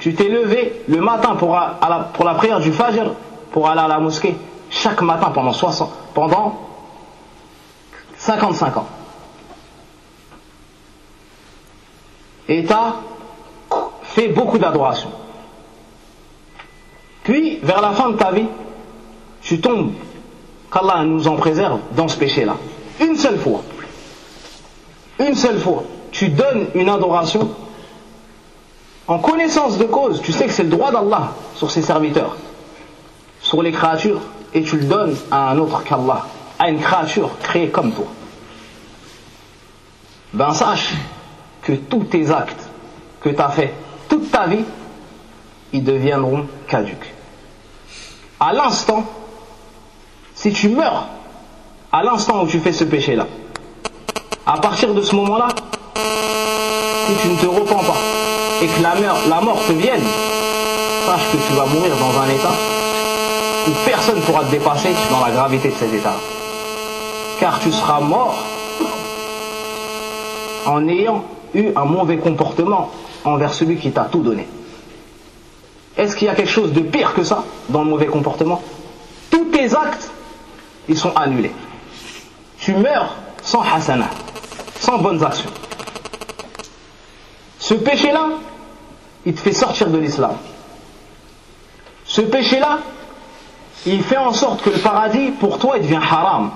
tu 0.00 0.14
t'es 0.14 0.28
levé 0.28 0.82
le 0.88 1.00
matin 1.00 1.36
pour, 1.36 1.56
pour 2.12 2.24
la 2.24 2.34
prière 2.34 2.58
du 2.58 2.72
Fajr 2.72 3.12
pour 3.52 3.68
aller 3.68 3.80
à 3.80 3.88
la 3.88 4.00
mosquée 4.00 4.34
chaque 4.68 5.00
matin 5.02 5.30
pendant 5.32 5.52
60, 5.52 5.92
pendant 6.14 6.71
55 8.22 8.76
ans. 8.76 8.86
Et 12.48 12.64
tu 12.64 12.72
as 12.72 12.94
fait 14.02 14.28
beaucoup 14.28 14.58
d'adoration. 14.58 15.10
Puis, 17.24 17.58
vers 17.62 17.80
la 17.80 17.90
fin 17.92 18.10
de 18.10 18.16
ta 18.16 18.30
vie, 18.30 18.46
tu 19.40 19.60
tombes, 19.60 19.92
qu'Allah 20.72 21.02
nous 21.04 21.26
en 21.26 21.36
préserve, 21.36 21.80
dans 21.96 22.06
ce 22.06 22.16
péché-là. 22.16 22.56
Une 23.00 23.16
seule 23.16 23.38
fois. 23.38 23.62
Une 25.18 25.34
seule 25.34 25.58
fois. 25.58 25.82
Tu 26.12 26.28
donnes 26.28 26.66
une 26.74 26.88
adoration 26.88 27.50
en 29.08 29.18
connaissance 29.18 29.78
de 29.78 29.84
cause. 29.84 30.22
Tu 30.22 30.30
sais 30.30 30.46
que 30.46 30.52
c'est 30.52 30.64
le 30.64 30.70
droit 30.70 30.92
d'Allah 30.92 31.32
sur 31.56 31.70
ses 31.70 31.82
serviteurs, 31.82 32.36
sur 33.40 33.62
les 33.62 33.72
créatures, 33.72 34.20
et 34.54 34.62
tu 34.62 34.76
le 34.76 34.84
donnes 34.84 35.16
à 35.30 35.50
un 35.50 35.58
autre 35.58 35.82
qu'Allah, 35.82 36.26
à 36.62 36.68
une 36.68 36.78
créature 36.78 37.28
créée 37.42 37.70
comme 37.70 37.90
toi. 37.90 38.04
Ben 40.32 40.54
sache 40.54 40.94
que 41.60 41.72
tous 41.72 42.04
tes 42.04 42.30
actes 42.30 42.68
que 43.20 43.30
tu 43.30 43.40
as 43.40 43.48
fait 43.48 43.74
toute 44.08 44.30
ta 44.30 44.46
vie, 44.46 44.64
ils 45.72 45.82
deviendront 45.82 46.46
caduques. 46.68 47.12
À 48.38 48.52
l'instant, 48.52 49.04
si 50.36 50.52
tu 50.52 50.68
meurs, 50.68 51.06
à 51.90 52.04
l'instant 52.04 52.44
où 52.44 52.46
tu 52.46 52.60
fais 52.60 52.72
ce 52.72 52.84
péché-là, 52.84 53.26
à 54.46 54.58
partir 54.58 54.94
de 54.94 55.02
ce 55.02 55.16
moment-là, 55.16 55.48
si 55.96 57.16
tu 57.22 57.28
ne 57.28 57.38
te 57.38 57.46
repens 57.46 57.82
pas 57.82 57.96
et 58.62 58.68
que 58.68 58.80
la 58.80 58.94
mort, 58.94 59.18
la 59.28 59.40
mort 59.40 59.58
te 59.66 59.72
vienne, 59.72 60.04
sache 61.06 61.32
que 61.32 61.38
tu 61.38 61.54
vas 61.54 61.66
mourir 61.66 61.96
dans 61.96 62.20
un 62.20 62.28
état 62.28 62.54
où 63.66 63.70
personne 63.84 64.16
ne 64.16 64.22
pourra 64.22 64.44
te 64.44 64.52
dépasser 64.52 64.94
dans 65.10 65.24
la 65.24 65.32
gravité 65.32 65.70
de 65.70 65.74
cet 65.74 65.92
état. 65.92 66.14
Car 67.42 67.58
tu 67.58 67.72
seras 67.72 67.98
mort 67.98 68.36
en 70.64 70.86
ayant 70.86 71.24
eu 71.52 71.70
un 71.74 71.84
mauvais 71.86 72.18
comportement 72.18 72.92
envers 73.24 73.52
celui 73.52 73.78
qui 73.78 73.90
t'a 73.90 74.02
tout 74.02 74.20
donné. 74.20 74.46
Est-ce 75.96 76.14
qu'il 76.14 76.28
y 76.28 76.30
a 76.30 76.36
quelque 76.36 76.52
chose 76.52 76.72
de 76.72 76.82
pire 76.82 77.14
que 77.14 77.24
ça 77.24 77.42
dans 77.68 77.82
le 77.82 77.90
mauvais 77.90 78.06
comportement? 78.06 78.62
Tous 79.28 79.46
tes 79.46 79.74
actes, 79.74 80.12
ils 80.88 80.96
sont 80.96 81.12
annulés. 81.16 81.50
Tu 82.58 82.74
meurs 82.74 83.16
sans 83.42 83.62
hasana, 83.62 84.10
sans 84.78 84.98
bonnes 84.98 85.24
actions. 85.24 85.50
Ce 87.58 87.74
péché-là, 87.74 88.28
il 89.26 89.34
te 89.34 89.40
fait 89.40 89.52
sortir 89.52 89.88
de 89.88 89.98
l'islam. 89.98 90.36
Ce 92.04 92.20
péché-là, 92.20 92.78
il 93.84 94.00
fait 94.04 94.16
en 94.16 94.32
sorte 94.32 94.62
que 94.62 94.70
le 94.70 94.78
paradis, 94.78 95.32
pour 95.40 95.58
toi, 95.58 95.74
il 95.78 95.82
devient 95.82 95.98
haram. 96.08 96.52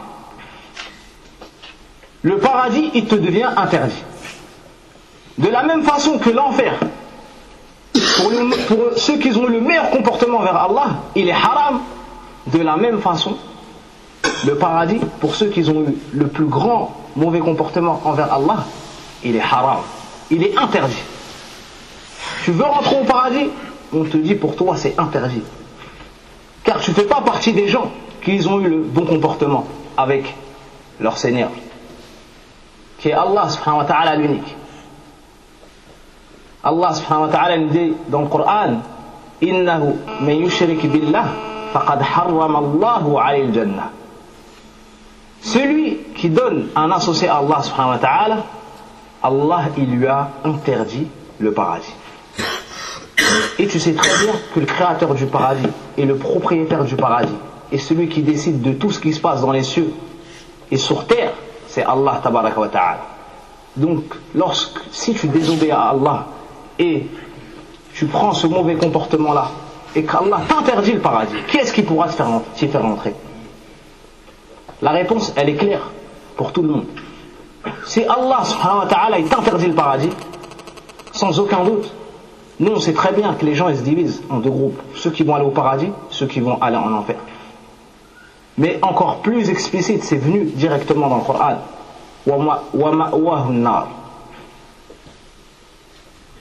Le 2.27 2.39
paradis, 2.39 2.91
il 2.93 3.05
te 3.05 3.15
devient 3.15 3.49
interdit. 3.57 4.03
De 5.39 5.47
la 5.47 5.63
même 5.63 5.85
façon 5.85 6.19
que 6.19 6.29
l'enfer, 6.29 6.77
pour, 8.67 8.81
ceux 8.97 9.19
qui 9.19 9.31
ont 9.37 9.47
le 9.47 9.61
meilleur 9.61 9.91
comportement 9.91 10.41
vers 10.41 10.57
Allah, 10.57 11.03
il 11.15 11.29
est 11.29 11.33
haram. 11.33 11.83
De 12.49 12.59
la 12.59 12.77
même 12.77 12.99
façon, 12.99 13.37
le 14.45 14.57
paradis, 14.57 14.99
pour 15.21 15.37
ceux 15.37 15.51
qui 15.51 15.71
ont 15.71 15.85
eu 15.85 15.97
le 16.15 16.27
plus 16.27 16.47
grand 16.47 16.97
mauvais 17.15 17.39
comportement 17.39 18.01
envers 18.05 18.33
Allah, 18.33 18.65
il 19.23 19.37
est 19.37 19.41
haram. 19.41 19.83
Il 20.29 20.43
est 20.43 20.59
interdit. 20.59 21.05
Tu 22.43 22.51
veux 22.51 22.65
rentrer 22.65 22.99
au 23.03 23.05
paradis? 23.05 23.51
On 23.93 24.03
te 24.03 24.17
dit 24.17 24.35
pour 24.35 24.57
toi 24.57 24.77
c'est 24.77 24.99
interdit. 24.99 25.43
Car 26.65 26.81
tu 26.81 26.91
ne 26.91 26.97
fais 26.97 27.05
pas 27.05 27.21
partie 27.21 27.53
des 27.53 27.69
gens 27.69 27.93
qui 28.21 28.45
ont 28.49 28.59
eu 28.59 28.69
le 28.69 28.81
bon 28.81 29.07
comportement 29.07 29.65
avec 29.97 30.35
leur 30.99 31.19
Seigneur 31.19 31.51
qui 33.00 33.10
est 33.10 33.14
Allah 33.14 33.50
subhanahu 33.50 33.80
wa 33.80 33.86
ta'ala 33.86 34.16
l'unique. 34.16 34.56
Allah 36.64 36.94
subhanahu 36.94 37.28
wa 37.28 37.32
ta'ala 37.32 37.58
nous 37.58 37.70
dit 37.70 37.94
dans 38.10 38.22
le 38.22 38.28
Coran 38.28 38.82
إنه 39.44 39.98
من 40.22 40.34
يشرك 40.46 40.86
بالله 40.86 41.26
فقد 41.74 42.02
حرم 42.02 42.56
الله 42.56 43.22
عليه 43.22 43.44
الجنة 43.46 43.84
Celui 45.42 45.98
qui 46.16 46.30
donne 46.30 46.68
un 46.76 46.92
associé 46.92 47.28
à 47.28 47.38
Allah 47.38 47.64
subhanahu 47.64 47.94
wa 47.94 47.98
ta'ala, 47.98 48.38
Allah 49.24 49.64
il 49.76 49.90
lui 49.90 50.06
a 50.06 50.30
interdit 50.46 51.08
le 51.40 51.52
paradis. 51.52 51.92
Et 53.58 53.66
tu 53.66 53.80
sais 53.80 53.94
très 53.94 54.24
bien 54.24 54.34
que 54.54 54.60
le 54.60 54.68
créateur 54.68 55.16
du 55.16 55.26
paradis 55.26 55.68
et 55.98 56.06
le 56.06 56.16
propriétaire 56.16 56.84
du 56.84 56.96
paradis 56.96 57.34
et 57.72 57.80
celui 57.80 58.08
qui 58.08 58.22
décide 58.22 58.62
de 58.62 58.74
tout 58.74 58.92
ce 58.92 59.00
qui 59.00 59.14
se 59.14 59.20
passe 59.20 59.42
dans 59.42 59.52
les 59.52 59.64
cieux 59.64 59.92
et 60.70 60.78
sur 60.78 61.06
terre, 61.08 61.34
c'est 61.77 61.85
Allah 61.85 62.23
ta'ala. 62.23 62.99
Donc, 63.77 64.05
lorsque, 64.35 64.81
si 64.93 65.13
tu 65.13 65.29
désobéis 65.29 65.73
à 65.73 65.91
Allah 65.91 66.25
et 66.79 67.07
tu 67.93 68.07
prends 68.07 68.33
ce 68.33 68.47
mauvais 68.47 68.77
comportement-là 68.77 69.51
et 69.95 70.03
qu'Allah 70.03 70.41
t'interdit 70.49 70.93
le 70.93 71.01
paradis, 71.01 71.37
qui 71.49 71.59
est-ce 71.59 71.75
qui 71.75 71.83
pourra 71.83 72.09
t'y 72.55 72.67
faire 72.69 72.83
entrer 72.83 73.15
La 74.81 74.93
réponse, 74.93 75.35
elle 75.37 75.51
est 75.51 75.57
claire 75.57 75.91
pour 76.39 76.53
tout 76.53 76.63
le 76.63 76.69
monde. 76.69 76.87
Si 77.85 78.03
Allah 78.05 78.43
subhanahu 78.45 78.79
wa 78.79 78.87
ta'ala 78.87 79.17
t'interdit 79.29 79.67
le 79.67 79.75
paradis, 79.75 80.11
sans 81.13 81.39
aucun 81.39 81.63
doute, 81.63 81.93
nous 82.59 82.73
on 82.73 82.81
sait 82.81 82.95
très 82.95 83.13
bien 83.13 83.35
que 83.35 83.45
les 83.45 83.55
gens 83.55 83.69
se 83.69 83.83
divisent 83.83 84.23
en 84.31 84.39
deux 84.39 84.49
groupes, 84.49 84.81
ceux 84.95 85.11
qui 85.11 85.25
vont 85.25 85.35
aller 85.35 85.45
au 85.45 85.51
paradis, 85.51 85.91
ceux 86.09 86.27
qui 86.27 86.41
vont 86.41 86.59
aller 86.59 86.77
en 86.79 86.91
enfer. 86.95 87.17
Mais 88.59 88.79
encore 88.83 89.19
plus 89.21 89.51
explicite, 89.51 90.03
c'est 90.03 90.17
venu 90.17 90.45
directement 90.45 91.09
dans 91.09 91.17
le 91.17 91.25
Coran. 91.25 91.59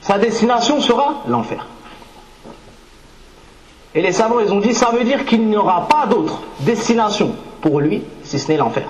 Sa 0.00 0.18
destination 0.18 0.80
sera 0.80 1.22
l'enfer. 1.28 1.66
Et 3.94 4.02
les 4.02 4.12
savants, 4.12 4.40
ils 4.40 4.52
ont 4.52 4.60
dit, 4.60 4.74
ça 4.74 4.90
veut 4.90 5.04
dire 5.04 5.24
qu'il 5.24 5.46
n'y 5.46 5.56
aura 5.56 5.88
pas 5.88 6.06
d'autre 6.06 6.42
destination 6.60 7.34
pour 7.60 7.80
lui, 7.80 8.02
si 8.22 8.38
ce 8.38 8.48
n'est 8.48 8.58
l'enfer. 8.58 8.88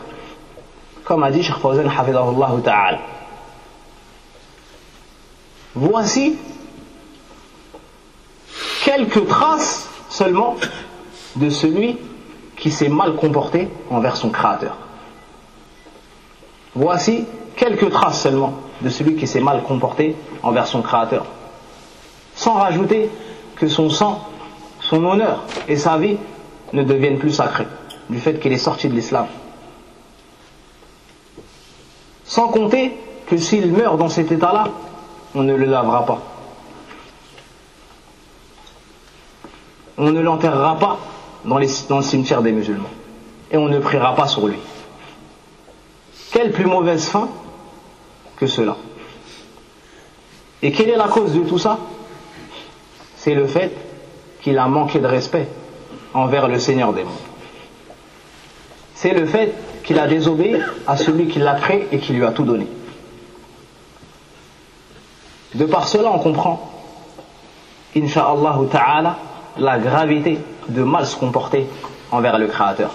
Comme 1.05 1.23
a 1.23 1.31
dit 1.31 1.43
Sheikh 1.43 1.57
Fawzan 1.57 1.85
ta'ala. 2.65 2.99
Voici 5.75 6.37
quelques 8.85 9.27
traces 9.29 9.89
seulement 10.09 10.57
de 11.37 11.51
celui 11.51 11.99
qui 12.57 12.71
s'est 12.71 12.89
mal 12.89 13.17
comporté 13.17 13.69
envers 13.91 14.17
son 14.17 14.31
créateur. 14.31 14.77
Voici 16.75 17.25
quelques 17.57 17.91
traces 17.91 18.23
seulement 18.23 18.55
de 18.81 18.89
celui 18.89 19.17
qui 19.17 19.27
s'est 19.27 19.41
mal 19.41 19.63
comporté 19.63 20.17
envers 20.43 20.67
son 20.67 20.83
créateur. 20.83 21.27
Sans 22.35 22.55
rajouter 22.55 23.11
que 23.57 23.69
son 23.69 23.89
sang, 23.89 24.29
son 24.81 25.05
honneur 25.05 25.45
et 25.69 25.77
sa 25.77 25.97
vie 25.97 26.17
ne 26.73 26.83
deviennent 26.83 27.19
plus 27.19 27.33
sacrés 27.33 27.67
du 28.11 28.19
fait 28.19 28.39
qu'il 28.39 28.53
est 28.53 28.59
sorti 28.59 28.89
de 28.89 28.95
l'islam. 28.95 29.27
Sans 32.25 32.49
compter 32.49 32.97
que 33.27 33.37
s'il 33.37 33.73
meurt 33.73 33.97
dans 33.97 34.09
cet 34.09 34.31
état-là, 34.31 34.69
on 35.35 35.43
ne 35.43 35.55
le 35.55 35.67
lavera 35.67 36.05
pas. 36.05 36.23
On 39.99 40.11
ne 40.11 40.21
l'enterrera 40.21 40.79
pas 40.79 40.99
dans, 41.47 41.59
le 41.59 42.03
cimetière 42.03 42.43
des 42.43 42.53
musulmans. 42.53 42.91
Et 43.51 43.57
on 43.57 43.69
ne 43.69 43.79
priera 43.79 44.15
pas 44.15 44.27
sur 44.27 44.47
lui. 44.47 44.59
Quelle 46.33 46.53
plus 46.53 46.67
mauvaise 46.67 47.07
fin 47.07 47.29
que 48.37 48.47
cela 48.47 48.77
Et 50.63 50.73
quelle 50.73 50.91
est 50.91 50.97
la 50.97 51.09
cause 51.09 51.33
de 51.33 51.41
tout 51.41 51.59
ça? 51.59 51.79
C'est 53.17 53.35
le 53.35 53.47
fait 53.47 53.73
qu'il 54.43 54.59
a 54.59 54.67
manqué 54.67 54.99
de 54.99 55.07
respect 55.07 55.49
envers 56.13 56.49
le 56.49 56.59
Seigneur 56.59 56.93
des 56.93 57.05
mondes. 57.05 57.15
C'est 58.95 59.13
le 59.13 59.27
fait 59.27 59.55
qu'il 59.85 59.99
a 59.99 60.07
désobéi 60.07 60.57
à 60.87 60.97
celui 60.97 61.29
qui 61.29 61.39
l'a 61.39 61.55
créé 61.55 61.87
et 61.93 61.99
qui 61.99 62.13
lui 62.13 62.25
a 62.25 62.33
tout 62.33 62.45
donné. 62.45 62.67
De 65.55 65.65
par 65.65 65.87
cela, 65.87 66.11
on 66.11 66.19
comprend, 66.19 66.71
insha'Allah 67.95 68.59
ta'ala, 68.71 69.17
la 69.59 69.79
gravité 69.79 70.39
de 70.69 70.83
mal 70.83 71.07
se 71.07 71.17
comporter 71.17 71.67
envers 72.11 72.39
le 72.39 72.47
Créateur. 72.47 72.91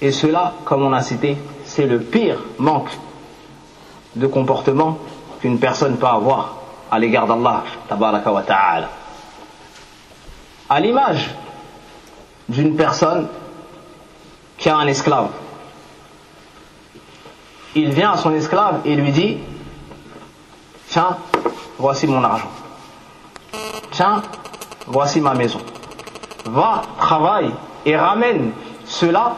Et 0.00 0.12
cela, 0.12 0.54
comme 0.64 0.82
on 0.82 0.92
a 0.92 1.02
cité, 1.02 1.36
c'est 1.64 1.86
le 1.86 2.00
pire 2.00 2.38
manque 2.58 2.90
de 4.16 4.26
comportement 4.26 4.98
qu'une 5.40 5.58
personne 5.58 5.96
peut 5.96 6.06
avoir 6.06 6.56
à 6.90 6.98
l'égard 6.98 7.26
d'Allah. 7.26 7.64
À 10.68 10.80
l'image 10.80 11.30
d'une 12.48 12.76
personne 12.76 13.28
qui 14.58 14.68
a 14.68 14.76
un 14.76 14.86
esclave. 14.86 15.28
Il 17.74 17.92
vient 17.92 18.12
à 18.12 18.16
son 18.16 18.32
esclave 18.34 18.80
et 18.84 18.94
lui 18.94 19.10
dit, 19.10 19.38
tiens, 20.88 21.16
voici 21.78 22.06
mon 22.06 22.22
argent. 22.22 22.50
Tiens, 23.90 24.22
voici 24.86 25.20
ma 25.20 25.34
maison. 25.34 25.60
Va, 26.44 26.82
travaille 26.98 27.50
et 27.86 27.96
ramène 27.96 28.52
cela, 28.84 29.36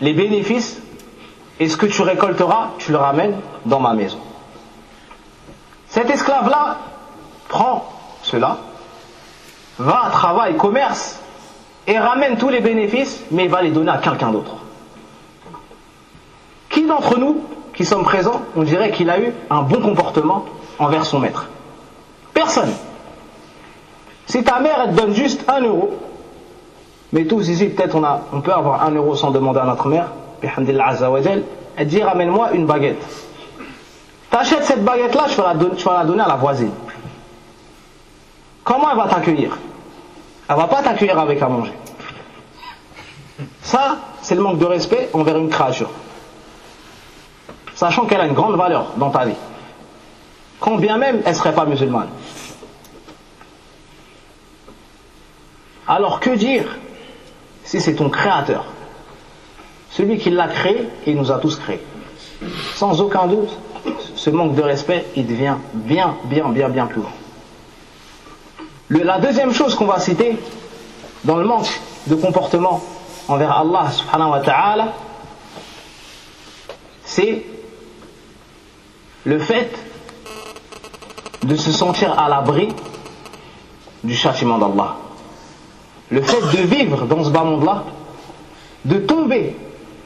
les 0.00 0.12
bénéfices, 0.12 0.80
et 1.60 1.68
ce 1.68 1.76
que 1.76 1.86
tu 1.86 2.02
récolteras, 2.02 2.70
tu 2.78 2.92
le 2.92 2.98
ramènes 2.98 3.38
dans 3.64 3.80
ma 3.80 3.94
maison. 3.94 4.18
Cet 5.88 6.10
esclave-là 6.10 6.78
prend 7.48 7.88
cela, 8.22 8.58
va, 9.78 10.08
travaille, 10.10 10.56
commerce, 10.56 11.20
et 11.86 11.98
ramène 11.98 12.36
tous 12.36 12.48
les 12.48 12.60
bénéfices, 12.60 13.22
mais 13.30 13.44
il 13.44 13.50
va 13.50 13.62
les 13.62 13.70
donner 13.70 13.90
à 13.90 13.98
quelqu'un 13.98 14.30
d'autre. 14.30 14.56
Qui 16.70 16.86
d'entre 16.86 17.18
nous, 17.18 17.44
qui 17.74 17.84
sommes 17.84 18.04
présents, 18.04 18.40
on 18.56 18.62
dirait 18.62 18.90
qu'il 18.90 19.10
a 19.10 19.20
eu 19.20 19.32
un 19.50 19.62
bon 19.62 19.80
comportement 19.80 20.44
envers 20.78 21.04
son 21.04 21.20
maître? 21.20 21.46
Personne. 22.32 22.72
Si 24.26 24.42
ta 24.42 24.60
mère, 24.60 24.80
elle 24.84 24.94
te 24.94 25.00
donne 25.00 25.14
juste 25.14 25.44
un 25.48 25.60
euro, 25.60 25.98
mais 27.12 27.24
tous 27.24 27.48
ici, 27.48 27.68
peut-être 27.68 27.94
on, 27.94 28.02
on 28.36 28.40
peut 28.40 28.52
avoir 28.52 28.82
un 28.84 28.90
euro 28.90 29.14
sans 29.14 29.30
demander 29.30 29.60
à 29.60 29.64
notre 29.64 29.88
mère, 29.88 30.08
elle 31.76 31.86
dit 31.86 32.02
ramène-moi 32.02 32.52
une 32.52 32.66
baguette. 32.66 33.02
T'achètes 34.30 34.64
cette 34.64 34.84
baguette-là, 34.84 35.26
tu, 35.28 35.36
vas 35.36 35.98
la 35.98 36.04
donner 36.04 36.22
à 36.22 36.28
la 36.28 36.36
voisine. 36.36 36.72
Comment 38.64 38.90
elle 38.90 38.96
va 38.96 39.08
t'accueillir? 39.08 39.56
Elle 40.48 40.56
va 40.56 40.66
pas 40.66 40.82
t'accueillir 40.82 41.18
avec 41.18 41.40
à 41.40 41.48
manger. 41.48 41.72
Ça, 43.62 43.98
c'est 44.22 44.34
le 44.34 44.42
manque 44.42 44.58
de 44.58 44.64
respect 44.64 45.10
envers 45.12 45.36
une 45.36 45.48
créature. 45.50 45.90
Sachant 47.74 48.06
qu'elle 48.06 48.20
a 48.20 48.26
une 48.26 48.34
grande 48.34 48.56
valeur 48.56 48.86
dans 48.96 49.10
ta 49.10 49.24
vie. 49.24 49.36
Quand 50.60 50.76
bien 50.76 50.96
même 50.96 51.22
elle 51.24 51.34
serait 51.34 51.54
pas 51.54 51.64
musulmane. 51.64 52.08
Alors 55.86 56.20
que 56.20 56.30
dire 56.30 56.64
si 57.64 57.80
c'est 57.80 57.94
ton 57.94 58.10
créateur? 58.10 58.64
Celui 59.90 60.18
qui 60.18 60.30
l'a 60.30 60.48
créé 60.48 60.88
et 61.06 61.14
nous 61.14 61.30
a 61.30 61.38
tous 61.38 61.56
créés. 61.56 61.84
Sans 62.74 63.00
aucun 63.00 63.26
doute, 63.26 63.50
ce 64.16 64.30
manque 64.30 64.54
de 64.54 64.62
respect, 64.62 65.06
il 65.16 65.26
devient 65.26 65.56
bien, 65.72 66.16
bien, 66.24 66.48
bien, 66.48 66.68
bien 66.68 66.86
plus 66.86 67.00
grand. 67.00 67.12
la 68.90 69.18
deuxième 69.18 69.52
chose 69.52 69.74
qu'on 69.74 69.86
va 69.86 70.00
citer 70.00 70.36
dans 71.24 71.36
le 71.36 71.44
manque 71.44 71.80
de 72.06 72.14
comportement 72.16 72.82
envers 73.28 73.52
Allah 73.52 73.90
subhanahu 73.90 74.30
wa 74.30 74.40
ta'ala, 74.40 74.92
c'est 77.04 77.44
le 79.24 79.38
fait 79.38 79.70
de 81.44 81.56
se 81.56 81.72
sentir 81.72 82.18
à 82.18 82.28
l'abri 82.28 82.68
du 84.02 84.14
châtiment 84.14 84.58
d'Allah 84.58 84.96
le 86.14 86.22
fait 86.22 86.40
de 86.40 86.62
vivre 86.62 87.06
dans 87.06 87.24
ce 87.24 87.30
bas 87.30 87.42
monde-là, 87.42 87.82
de 88.84 88.98
tomber 88.98 89.56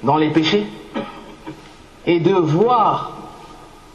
dans 0.03 0.16
les 0.16 0.31
péchés 0.31 0.66
et 2.07 2.18
de 2.18 2.33
voir 2.33 3.12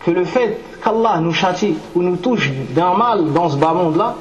que 0.05 0.11
le 0.11 0.23
fait 0.23 0.61
qu'Allah 0.83 1.17
nous 1.19 1.33
châtie 1.33 1.75
ou 1.95 2.03
nous 2.03 2.17
touche 2.17 2.51
d'un 2.69 2.93
mal 2.93 3.33
dans 3.33 3.49
ce 3.49 3.57
bas 3.57 3.73
monde-là, 3.73 4.15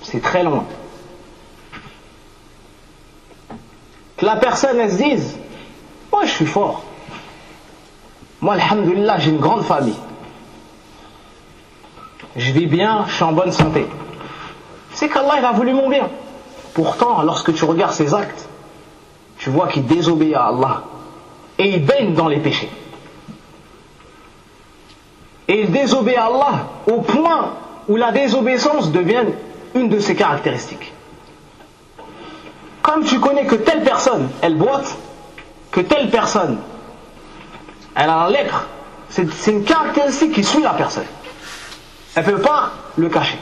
c'est 0.00 0.22
très 0.22 0.42
loin. 0.42 0.64
Que 4.16 4.24
la 4.24 4.36
personne 4.36 4.88
se 4.88 4.96
dise, 4.96 5.36
moi 6.10 6.24
je 6.24 6.30
suis 6.30 6.46
fort. 6.46 6.84
Moi, 8.40 8.54
alhamdulillah, 8.54 9.18
j'ai 9.18 9.30
une 9.30 9.40
grande 9.40 9.62
famille. 9.62 9.98
Je 12.34 12.50
vis 12.52 12.66
bien, 12.66 13.04
je 13.08 13.14
suis 13.14 13.24
en 13.24 13.32
bonne 13.32 13.52
santé 13.52 13.86
c'est 14.96 15.10
qu'Allah 15.10 15.46
a 15.46 15.52
voulu 15.52 15.74
mon 15.74 15.90
bien. 15.90 16.08
Pourtant, 16.72 17.22
lorsque 17.22 17.52
tu 17.52 17.64
regardes 17.64 17.92
ses 17.92 18.14
actes, 18.14 18.48
tu 19.38 19.50
vois 19.50 19.68
qu'il 19.68 19.86
désobéit 19.86 20.34
à 20.34 20.46
Allah 20.46 20.84
et 21.58 21.68
il 21.68 21.84
baigne 21.84 22.14
dans 22.14 22.28
les 22.28 22.38
péchés. 22.38 22.70
Et 25.48 25.60
il 25.60 25.70
désobéit 25.70 26.16
à 26.16 26.24
Allah 26.24 26.66
au 26.86 27.02
point 27.02 27.50
où 27.88 27.96
la 27.96 28.10
désobéissance 28.10 28.90
devient 28.90 29.24
une 29.74 29.90
de 29.90 29.98
ses 29.98 30.16
caractéristiques. 30.16 30.94
Comme 32.80 33.04
tu 33.04 33.20
connais 33.20 33.44
que 33.44 33.56
telle 33.56 33.82
personne, 33.84 34.30
elle 34.40 34.56
boite, 34.56 34.96
que 35.72 35.82
telle 35.82 36.08
personne, 36.08 36.56
elle 37.94 38.08
a 38.08 38.28
la 38.28 38.30
lèpre, 38.30 38.64
c'est 39.10 39.50
une 39.50 39.64
caractéristique 39.64 40.32
qui 40.32 40.42
suit 40.42 40.62
la 40.62 40.72
personne. 40.72 41.04
Elle 42.14 42.24
ne 42.24 42.30
peut 42.30 42.40
pas 42.40 42.70
le 42.96 43.10
cacher. 43.10 43.38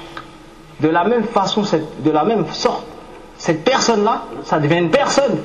De 0.80 0.88
la 0.88 1.04
même 1.04 1.24
façon, 1.24 1.62
de 1.62 2.10
la 2.10 2.24
même 2.24 2.46
sorte, 2.52 2.84
cette 3.36 3.64
personne-là, 3.64 4.24
ça 4.44 4.58
devient 4.58 4.78
une 4.78 4.90
personne 4.90 5.38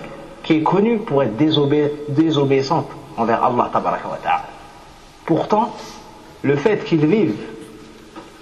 qui 0.44 0.54
est 0.54 0.64
connue 0.64 1.00
pour 1.00 1.24
être 1.24 1.36
désobéissante 1.38 2.88
envers 3.18 3.44
Allah. 3.44 3.70
Pourtant, 5.26 5.76
le 6.42 6.56
fait 6.56 6.84
qu'il 6.86 7.06
vive 7.06 7.36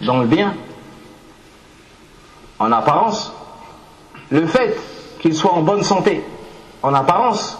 dans 0.01 0.19
le 0.19 0.27
bien, 0.27 0.53
en 2.59 2.71
apparence, 2.71 3.33
le 4.29 4.45
fait 4.45 4.77
qu'il 5.19 5.35
soit 5.35 5.53
en 5.53 5.61
bonne 5.61 5.83
santé, 5.83 6.23
en 6.83 6.93
apparence, 6.93 7.57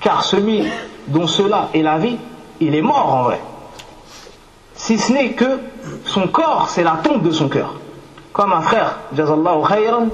car 0.00 0.24
celui 0.24 0.64
dont 1.08 1.26
cela 1.26 1.68
est 1.74 1.82
la 1.82 1.98
vie, 1.98 2.16
il 2.60 2.74
est 2.74 2.82
mort 2.82 3.12
en 3.12 3.22
vrai. 3.24 3.40
Si 4.74 4.98
ce 4.98 5.12
n'est 5.12 5.32
que 5.32 5.60
son 6.06 6.28
corps, 6.28 6.68
c'est 6.68 6.82
la 6.82 7.00
tombe 7.02 7.22
de 7.22 7.32
son 7.32 7.48
cœur. 7.48 7.74
Comme 8.32 8.52
un 8.52 8.60
frère, 8.60 8.98
Jazallahu 9.14 9.66
khayran, 9.66 10.08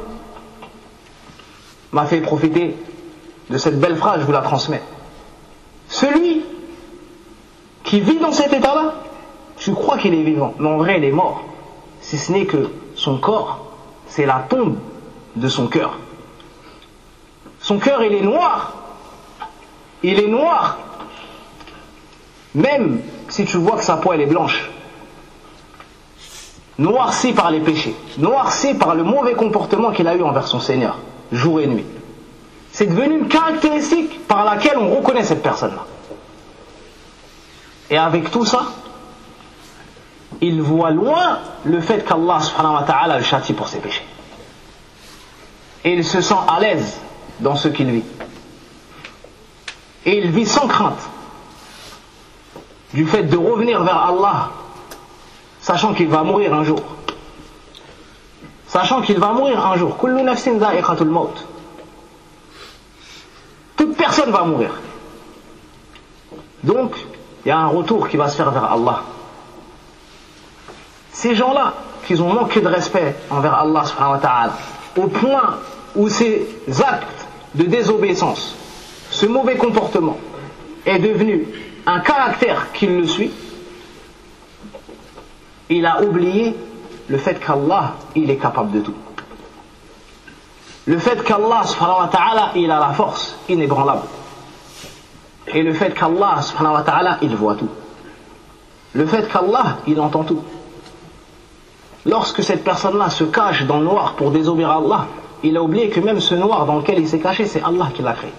m'a 1.93 2.07
fait 2.07 2.21
profiter 2.21 2.77
de 3.51 3.59
cette 3.59 3.79
belle 3.79 3.97
phrase, 3.97 4.21
je 4.21 4.27
vous 4.27 4.33
la 4.33 4.43
transmets. 4.43 4.83
Celui 5.89 6.45
qui 7.85 8.01
vit 8.01 8.19
dans 8.19 8.33
cet 8.33 8.53
état-là, 8.53 8.95
tu 9.57 9.73
crois 9.73 9.99
qu'il 9.99 10.15
est 10.15 10.23
vivant, 10.23 10.55
mais 10.59 10.69
en 10.69 10.79
vrai 10.79 10.99
il 10.99 11.05
est 11.05 11.13
mort. 11.13 11.45
Si 12.01 12.19
ce 12.19 12.33
n'est 12.33 12.47
que 12.47 12.71
son 12.95 13.19
corps, 13.19 13.67
c'est 14.07 14.27
la 14.27 14.45
tombe 14.49 14.79
de 15.37 15.49
son 15.49 15.67
cœur. 15.69 15.99
Son 17.61 17.79
cœur, 17.79 18.03
il 18.03 18.13
est 18.15 18.23
noir. 18.23 18.75
Il 20.03 20.21
est 20.21 20.29
noir. 20.29 20.79
Même 22.55 23.01
si 23.29 23.45
tu 23.45 23.57
vois 23.57 23.77
que 23.77 23.85
sa 23.85 23.97
poêle 23.97 24.21
est 24.21 24.27
blanche. 24.27 24.71
Noirci 26.79 27.33
par 27.33 27.51
les 27.51 27.61
péchés. 27.61 27.97
Noirci 28.19 28.75
par 28.75 28.95
le 28.95 29.03
mauvais 29.03 29.35
comportement 29.35 29.93
qu'il 29.93 30.07
a 30.09 30.15
eu 30.15 30.23
envers 30.23 30.47
son 30.47 30.61
Seigneur, 30.61 30.99
jour 31.33 31.61
et 31.61 31.67
nuit. 31.67 31.87
C'est 32.73 32.87
devenu 32.87 33.21
une 33.21 33.29
caractéristique 33.29 34.27
par 34.27 34.45
laquelle 34.45 34.77
on 34.77 34.95
reconnaît 34.95 35.25
cette 35.25 35.43
personne-là. 35.43 35.87
Et 37.89 37.97
avec 37.97 38.31
tout 38.31 38.45
ça, 38.45 38.65
il 40.41 40.61
voit 40.61 40.91
loin 40.91 41.39
le 41.65 41.81
fait 41.81 42.05
qu'Allah 42.05 42.41
subhanahu 42.41 43.19
le 43.19 43.23
châtie 43.23 43.55
pour 43.55 43.69
ses 43.69 43.79
péchés. 43.79 44.05
Et 45.85 45.95
il 45.95 46.05
se 46.05 46.21
sent 46.21 46.35
à 46.47 46.61
l'aise 46.61 47.01
dans 47.41 47.57
ce 47.57 47.69
qu'il 47.69 47.91
vit. 47.91 48.05
Et 50.05 50.19
il 50.19 50.31
vit 50.31 50.47
sans 50.47 50.67
crainte 50.67 51.09
du 52.93 53.07
fait 53.07 53.25
de 53.25 53.37
revenir 53.37 53.83
vers 53.83 54.07
Allah, 54.09 54.51
sachant 55.67 55.95
qu'il 55.95 56.07
va 56.07 56.23
mourir 56.23 56.55
un 56.55 56.63
jour. 56.63 56.81
Sachant 58.69 59.03
qu'il 59.03 59.19
va 59.19 59.33
mourir 59.33 59.67
un 59.67 59.77
jour. 59.77 59.97
Toute 63.77 63.97
personne 63.97 64.31
va 64.31 64.45
mourir. 64.45 64.71
Donc, 66.63 66.95
il 67.45 67.49
y 67.49 67.51
a 67.51 67.59
un 67.59 67.67
retour 67.67 68.09
qui 68.09 68.17
va 68.17 68.29
se 68.29 68.37
faire 68.37 68.53
vers 68.53 68.71
Allah. 68.71 69.03
Ces 71.11 71.35
gens-là, 71.35 71.75
qui 72.07 72.15
ont 72.21 72.33
manqué 72.33 72.61
de 72.61 72.69
respect 72.69 73.17
envers 73.29 73.55
Allah 73.55 73.83
au 74.97 75.09
point 75.09 75.59
où 75.97 76.09
ces 76.09 76.47
actes 76.79 77.27
de 77.57 77.65
désobéissance, 77.65 78.55
ce 79.11 79.27
mauvais 79.27 79.57
comportement 79.57 80.17
est 80.85 81.01
devenu 81.01 81.49
un 81.87 81.99
caractère 81.99 82.71
qui 82.73 82.87
le 82.87 83.05
suit, 83.09 83.33
il 85.71 85.87
a 85.87 86.03
oublié 86.03 86.57
le 87.09 87.19
fait 87.19 87.39
qu'Allah, 87.39 87.95
il 88.15 88.31
est 88.31 88.37
capable 88.37 88.73
de 88.73 88.81
tout. 88.81 88.95
Le 90.87 90.99
fait 90.99 91.23
qu'Allah, 91.25 91.63
il 92.55 92.71
a 92.71 92.79
la 92.79 92.93
force 92.93 93.37
inébranlable. 93.49 94.03
Et 95.49 95.63
le 95.63 95.73
fait 95.73 95.93
qu'Allah, 95.95 96.41
il 97.23 97.35
voit 97.35 97.55
tout. 97.57 97.69
Le 98.93 99.07
fait 99.07 99.29
qu'Allah, 99.31 99.79
il 99.87 100.01
entend 100.01 100.25
tout. 100.25 100.43
Lorsque 102.05 102.43
cette 102.43 102.63
personne-là 102.63 103.11
se 103.11 103.25
cache 103.25 103.65
dans 103.65 103.79
le 103.79 103.85
noir 103.85 104.15
pour 104.15 104.31
désobéir 104.31 104.71
à 104.71 104.77
Allah, 104.77 105.07
il 105.43 105.57
a 105.57 105.63
oublié 105.63 105.91
que 105.91 106.01
même 106.01 106.21
ce 106.21 106.35
noir 106.37 106.65
dans 106.65 106.77
lequel 106.77 107.01
il 107.01 107.09
s'est 107.09 107.19
caché, 107.19 107.47
c'est 107.47 107.63
Allah 107.63 107.89
qui 107.93 108.03
l'a 108.03 108.13
créé. 108.13 108.33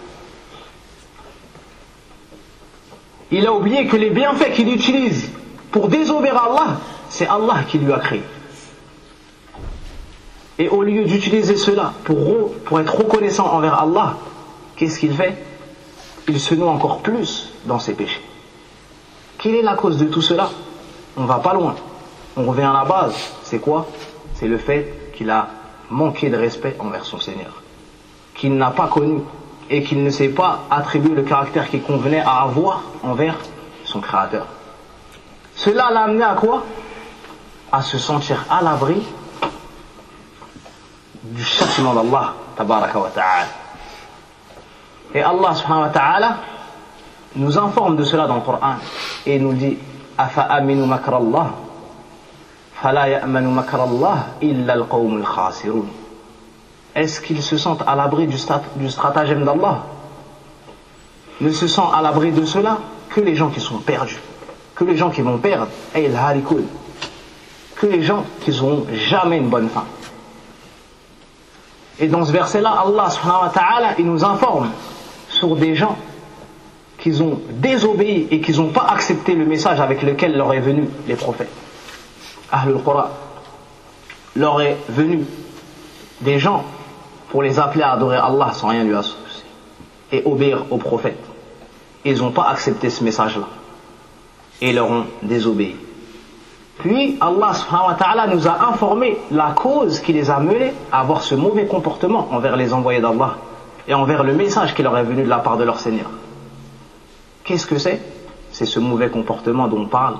Il 3.31 3.45
a 3.45 3.53
oublié 3.53 3.87
que 3.87 3.97
les 3.97 4.09
bienfaits 4.09 4.53
qu'il 4.53 4.73
utilise 4.73 5.29
pour 5.71 5.89
désobéir 5.89 6.37
à 6.37 6.45
Allah, 6.45 6.77
c'est 7.09 7.27
Allah 7.27 7.63
qui 7.67 7.77
lui 7.77 7.91
a 7.93 7.99
créé. 7.99 8.23
Et 10.59 10.69
au 10.69 10.81
lieu 10.81 11.05
d'utiliser 11.05 11.55
cela 11.55 11.93
pour, 12.03 12.79
être 12.79 12.95
reconnaissant 12.95 13.47
envers 13.47 13.79
Allah, 13.79 14.17
qu'est-ce 14.75 14.99
qu'il 14.99 15.13
fait? 15.13 15.37
Il 16.27 16.39
se 16.39 16.55
noie 16.55 16.71
encore 16.71 16.99
plus 16.99 17.53
dans 17.65 17.79
ses 17.79 17.93
péchés. 17.93 18.23
Quelle 19.37 19.55
est 19.55 19.61
la 19.61 19.75
cause 19.75 19.97
de 19.97 20.05
tout 20.05 20.21
cela? 20.21 20.49
On 21.15 21.21
ne 21.21 21.27
va 21.27 21.39
pas 21.39 21.53
loin 21.53 21.75
on 22.37 22.43
revient 22.43 22.63
à 22.63 22.73
la 22.73 22.85
base. 22.85 23.15
C'est 23.43 23.59
quoi? 23.59 23.87
C'est 24.35 24.47
le 24.47 24.57
fait 24.57 25.11
qu'il 25.15 25.29
a 25.29 25.47
manqué 25.89 26.29
de 26.29 26.37
respect 26.37 26.75
envers 26.79 27.05
son 27.05 27.19
Seigneur, 27.19 27.61
qu'il 28.35 28.55
n'a 28.55 28.71
pas 28.71 28.87
connu 28.87 29.21
et 29.69 29.83
qu'il 29.83 30.03
ne 30.03 30.09
s'est 30.09 30.29
pas 30.29 30.63
attribué 30.69 31.15
le 31.15 31.23
caractère 31.23 31.69
qu'il 31.69 31.81
convenait 31.81 32.21
à 32.21 32.43
avoir 32.43 32.83
envers 33.03 33.37
son 33.83 33.99
Créateur. 33.99 34.45
Cela 35.55 35.89
l'a 35.91 36.01
amené 36.01 36.23
à 36.23 36.35
quoi? 36.35 36.63
À 37.71 37.81
se 37.81 37.97
sentir 37.97 38.45
à 38.49 38.61
l'abri 38.61 39.03
du 41.23 41.43
châtiment 41.43 41.93
d'Allah, 41.93 42.33
tabaraka 42.55 42.99
wa 42.99 43.09
ta'ala. 43.09 43.47
Et 45.13 45.21
Allah 45.21 45.55
subhanahu 45.55 45.81
wa 45.81 45.89
ta'ala 45.89 46.37
nous 47.35 47.57
informe 47.57 47.97
de 47.97 48.03
cela 48.03 48.27
dans 48.27 48.35
le 48.35 48.41
Coran 48.41 48.75
et 49.25 49.39
nous 49.39 49.53
dit 49.53 49.77
Afa 50.17 50.43
aminu 50.43 50.85
makrallah 50.85 51.51
est-ce 56.95 57.21
qu'ils 57.21 57.41
se 57.41 57.57
sentent 57.57 57.83
à 57.87 57.95
l'abri 57.95 58.27
du, 58.27 58.37
stratagème 58.37 59.45
d'Allah? 59.45 59.83
Ne 61.41 61.51
se 61.51 61.67
sent 61.67 61.81
à 61.93 62.01
l'abri 62.03 62.31
de 62.31 62.45
cela 62.45 62.77
que 63.09 63.19
les 63.21 63.35
gens 63.35 63.49
qui 63.49 63.59
sont 63.59 63.79
perdus, 63.79 64.19
que 64.75 64.83
les 64.83 64.95
gens 64.95 65.09
qui 65.09 65.21
vont 65.21 65.39
perdre, 65.39 65.67
que 67.79 67.87
les 67.87 68.01
gens 68.01 68.25
qui 68.41 68.51
n'auront 68.51 68.85
jamais 68.91 69.37
une 69.37 69.49
bonne 69.49 69.69
fin. 69.69 69.85
Et 71.99 72.07
dans 72.07 72.25
ce 72.25 72.31
verset-là, 72.31 72.83
Allah 72.85 73.95
il 73.97 74.05
nous 74.05 74.23
informe 74.23 74.69
sur 75.29 75.55
des 75.55 75.75
gens 75.75 75.97
qui 76.97 77.21
ont 77.21 77.39
désobéi 77.49 78.27
et 78.31 78.41
qui 78.41 78.51
n'ont 78.53 78.69
pas 78.69 78.87
accepté 78.89 79.33
le 79.33 79.45
message 79.45 79.79
avec 79.79 80.01
lequel 80.01 80.35
leur 80.35 80.53
est 80.53 80.59
venu 80.59 80.89
les 81.07 81.15
prophètes. 81.15 81.51
Ahlul 82.51 82.81
Qura, 82.83 83.11
leur 84.35 84.61
est 84.61 84.77
venu 84.89 85.25
des 86.21 86.39
gens 86.39 86.63
pour 87.29 87.43
les 87.43 87.59
appeler 87.59 87.83
à 87.83 87.93
adorer 87.93 88.17
Allah 88.17 88.51
sans 88.53 88.69
rien 88.69 88.83
lui 88.83 88.95
associer 88.95 89.45
et 90.11 90.23
obéir 90.25 90.65
aux 90.71 90.77
prophètes. 90.77 91.23
Ils 92.05 92.17
n'ont 92.19 92.31
pas 92.31 92.47
accepté 92.47 92.89
ce 92.89 93.03
message-là 93.03 93.47
et 94.61 94.71
leur 94.71 94.89
ont 94.89 95.05
désobéi. 95.21 95.75
Puis 96.79 97.17
Allah 97.19 97.53
subhanahu 97.53 97.87
wa 97.87 97.93
ta'ala 97.95 98.27
nous 98.27 98.47
a 98.47 98.69
informé 98.69 99.17
la 99.31 99.51
cause 99.51 99.99
qui 99.99 100.13
les 100.13 100.29
a 100.29 100.39
menés 100.39 100.73
à 100.91 100.99
avoir 100.99 101.23
ce 101.23 101.35
mauvais 101.35 101.65
comportement 101.65 102.27
envers 102.31 102.55
les 102.55 102.73
envoyés 102.73 103.01
d'Allah 103.01 103.37
et 103.87 103.93
envers 103.93 104.23
le 104.23 104.33
message 104.33 104.75
qui 104.75 104.83
leur 104.83 104.97
est 104.97 105.03
venu 105.03 105.23
de 105.23 105.29
la 105.29 105.39
part 105.39 105.57
de 105.57 105.63
leur 105.63 105.79
Seigneur. 105.79 106.09
Qu'est-ce 107.43 107.65
que 107.65 107.77
c'est? 107.77 108.01
C'est 108.51 108.65
ce 108.65 108.79
mauvais 108.79 109.09
comportement 109.09 109.67
dont 109.67 109.81
on 109.81 109.87
parle 109.87 110.17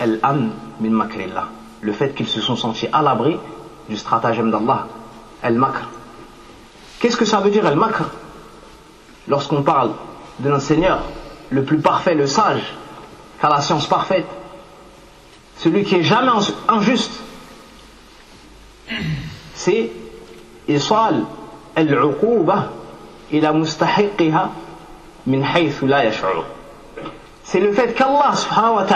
Al-Amn 0.00 0.50
min 0.80 0.90
makrillah. 0.90 1.48
Le 1.80 1.92
fait 1.92 2.14
qu'ils 2.14 2.28
se 2.28 2.40
sont 2.40 2.56
sentis 2.56 2.88
à 2.92 3.02
l'abri 3.02 3.38
du 3.88 3.96
stratagème 3.96 4.50
d'Allah. 4.50 4.86
Al-Makr. 5.42 5.88
Qu'est-ce 6.98 7.16
que 7.16 7.24
ça 7.24 7.38
veut 7.38 7.50
dire 7.50 7.64
Al-Makr? 7.64 8.04
Lorsqu'on 9.28 9.62
parle 9.62 9.90
de 10.40 10.48
notre 10.48 10.64
Seigneur, 10.64 11.00
le 11.50 11.62
plus 11.62 11.78
parfait, 11.78 12.14
le 12.14 12.26
sage, 12.26 12.74
qui 13.38 13.46
a 13.46 13.48
la 13.48 13.60
science 13.60 13.86
parfaite, 13.86 14.26
celui 15.58 15.84
qui 15.84 15.96
est 15.96 16.02
jamais 16.02 16.30
injuste, 16.68 17.20
c'est 19.54 19.90
Isal 20.68 21.24
al-uquba 21.76 22.70
ila 23.32 23.52
mustahiqiha 23.52 24.50
min 25.26 25.42
haythu 25.42 25.86
la 25.86 26.04
yash'ur. 26.04 26.44
C'est 27.44 27.60
le 27.60 27.72
fait 27.72 27.94
qu'Allah 27.94 28.34
subhanahu 28.36 28.76
wa 28.76 28.86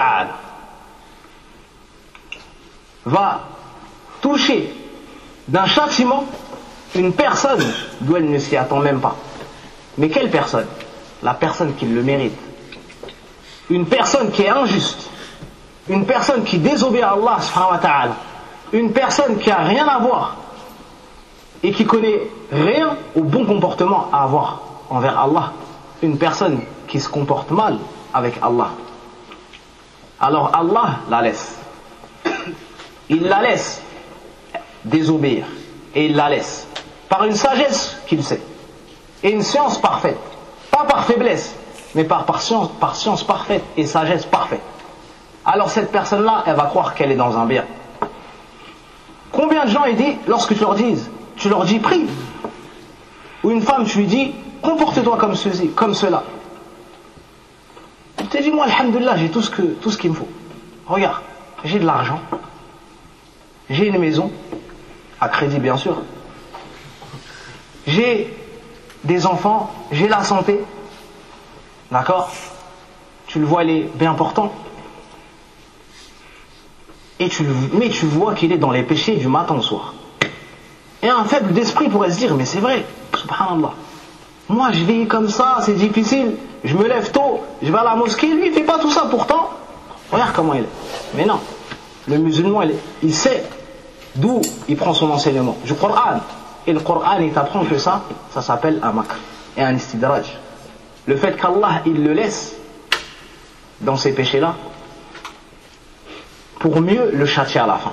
va 3.05 3.40
toucher 4.20 4.72
d'un 5.48 5.66
châtiment 5.66 6.25
une 6.94 7.12
personne 7.12 7.64
d'où 8.01 8.16
elle 8.16 8.31
ne 8.31 8.38
s'y 8.38 8.57
attend 8.57 8.79
même 8.79 9.01
pas. 9.01 9.16
Mais 9.98 10.09
quelle 10.09 10.31
personne? 10.31 10.66
La 11.22 11.35
personne 11.35 11.75
qui 11.75 11.87
le 11.87 12.03
mérite. 12.03 12.38
Une 13.70 13.87
personne 13.87 14.31
qui 14.31 14.42
est 14.42 14.51
injuste. 14.51 15.09
Une 15.88 16.07
personne 16.07 16.45
qui 16.45 16.59
désobéit 16.59 17.03
à 17.03 17.12
Allah 17.12 17.38
subhanahu 17.40 17.83
wa. 17.83 18.16
Une 18.73 18.92
personne 18.92 19.38
qui 19.38 19.51
a 19.51 19.59
rien 19.59 19.87
à 19.87 19.99
voir 19.99 20.37
et 21.62 21.73
qui 21.73 21.85
connaît 21.85 22.21
rien 22.51 22.97
au 23.14 23.23
bon 23.23 23.45
comportement 23.45 24.09
à 24.12 24.25
avoir 24.25 24.61
envers 24.90 25.18
Allah. 25.18 25.53
Une 26.03 26.18
personne 26.18 26.61
qui 26.88 27.01
se 27.01 27.09
comporte 27.09 27.51
mal 27.51 27.79
avec 28.14 28.35
Allah. 28.42 28.71
Alors 30.21 30.51
Allah 30.55 31.01
la 31.11 31.23
laisse. 31.23 31.59
Il 33.09 33.25
la 33.25 33.42
laisse 33.42 33.83
désobéir. 34.85 35.47
Et 35.95 36.07
il 36.07 36.16
la 36.16 36.31
laisse. 36.31 36.66
Par 37.09 37.25
une 37.25 37.35
sagesse 37.35 37.99
qu'il 38.07 38.23
sait. 38.25 38.40
Et 39.23 39.31
une 39.31 39.42
science 39.42 39.79
parfaite. 39.79 40.18
Pas 40.71 40.85
par 40.85 41.05
faiblesse, 41.05 41.55
mais 41.95 42.05
par 42.05 42.40
science 42.40 43.23
parfaite 43.25 43.62
et 43.77 43.85
sagesse 43.85 44.25
parfaite. 44.25 44.62
Alors 45.44 45.70
cette 45.70 45.90
personne-là, 45.90 46.44
elle 46.46 46.57
va 46.57 46.64
croire 46.64 46.94
qu'elle 46.94 47.11
est 47.11 47.16
dans 47.16 47.37
un 47.37 47.46
bien. 47.46 47.64
Combien 49.33 49.64
de 49.64 49.70
gens 49.70 49.85
il 49.85 49.96
dit, 49.96 50.18
lorsque 50.26 50.55
tu 50.55 50.61
leur 50.61 50.74
dis, 50.74 50.96
tu 51.37 51.48
leur 51.48 51.64
dis 51.64 51.78
prie, 51.78 52.07
ou 53.42 53.50
une 53.50 53.62
femme, 53.62 53.85
tu 53.85 53.98
lui 53.98 54.07
dis, 54.07 54.35
comporte-toi 54.61 55.16
comme 55.16 55.35
ceci, 55.35 55.70
comme 55.70 55.94
cela. 55.94 56.22
Tu 58.16 58.26
te 58.26 58.38
dis, 58.38 58.50
moi, 58.50 58.66
alhamdulillah, 58.66 59.16
j'ai 59.16 59.31
tout 59.31 59.42
ce 59.42 59.50
tout 59.50 59.90
ce 59.90 59.98
qu'il 59.98 60.11
me 60.11 60.14
faut. 60.14 60.28
Regarde, 60.87 61.22
j'ai 61.64 61.78
de 61.78 61.87
l'argent, 61.87 62.20
j'ai 63.68 63.87
une 63.87 63.98
maison, 63.98 64.31
à 65.20 65.28
crédit 65.28 65.59
bien 65.59 65.76
sûr, 65.76 66.02
j'ai 67.87 68.37
des 69.05 69.26
enfants, 69.26 69.72
j'ai 69.90 70.09
la 70.09 70.22
santé, 70.22 70.61
d'accord? 71.90 72.31
Tu 73.26 73.38
le 73.40 73.46
vois, 73.46 73.64
il 73.64 73.70
est 73.70 73.83
bien 73.94 74.11
important. 74.12 74.52
Mais 77.73 77.89
tu 77.89 78.07
vois 78.07 78.35
qu'il 78.35 78.53
est 78.53 78.59
dans 78.59 78.71
les 78.71 78.83
péchés 78.83 79.17
du 79.17 79.29
matin 79.29 79.55
au 79.55 79.63
soir. 79.63 79.95
Et 81.03 81.09
un 81.09 81.25
faible 81.25 81.53
d'esprit 81.53 81.89
pourrait 81.89 82.11
se 82.11 82.19
dire, 82.19 82.35
mais 82.35 82.45
c'est 82.45 82.61
vrai, 82.61 82.85
subhanallah. 83.17 83.73
Moi, 84.49 84.71
je 84.73 84.85
vis 84.85 85.07
comme 85.07 85.29
ça, 85.29 85.59
c'est 85.63 85.75
difficile. 85.75 86.37
Je 86.63 86.77
me 86.77 86.87
lève 86.87 87.11
tôt, 87.11 87.41
je 87.63 87.73
vais 87.73 87.79
à 87.79 87.85
la 87.85 87.97
mosquée. 87.97 88.29
Lui, 88.29 88.49
il 88.49 88.53
fait 88.53 88.63
pas 88.63 88.79
tout 88.79 88.91
ça. 88.91 89.07
Pourtant, 89.11 89.51
regarde 90.11 90.33
comment 90.35 90.55
il 90.55 90.63
est. 90.63 90.69
Mais 91.15 91.25
non, 91.25 91.41
le 92.07 92.19
musulman, 92.19 92.63
il, 92.63 92.75
il 93.03 93.15
sait 93.15 93.45
d'où 94.15 94.41
il 94.69 94.77
prend 94.77 94.95
son 94.95 95.11
enseignement. 95.11 95.57
Du 95.65 95.75
Coran. 95.75 96.21
Et 96.67 96.73
le 96.73 96.81
Coran, 96.81 97.19
il 97.21 97.33
t'apprend 97.33 97.65
que 97.65 97.79
ça, 97.79 98.03
ça 98.31 98.43
s'appelle 98.43 98.79
un 98.83 98.93
makr 98.93 99.17
et 99.57 99.63
un 99.63 99.75
istidraj. 99.75 100.39
Le 101.07 101.17
fait 101.17 101.37
qu'Allah, 101.37 101.83
il 101.85 102.05
le 102.05 102.13
laisse 102.13 102.55
dans 103.81 103.97
ces 103.97 104.13
péchés-là, 104.13 104.55
pour 106.62 106.81
mieux 106.81 107.11
le 107.12 107.27
châtier 107.27 107.59
à 107.61 107.66
la 107.66 107.75
fin. 107.75 107.92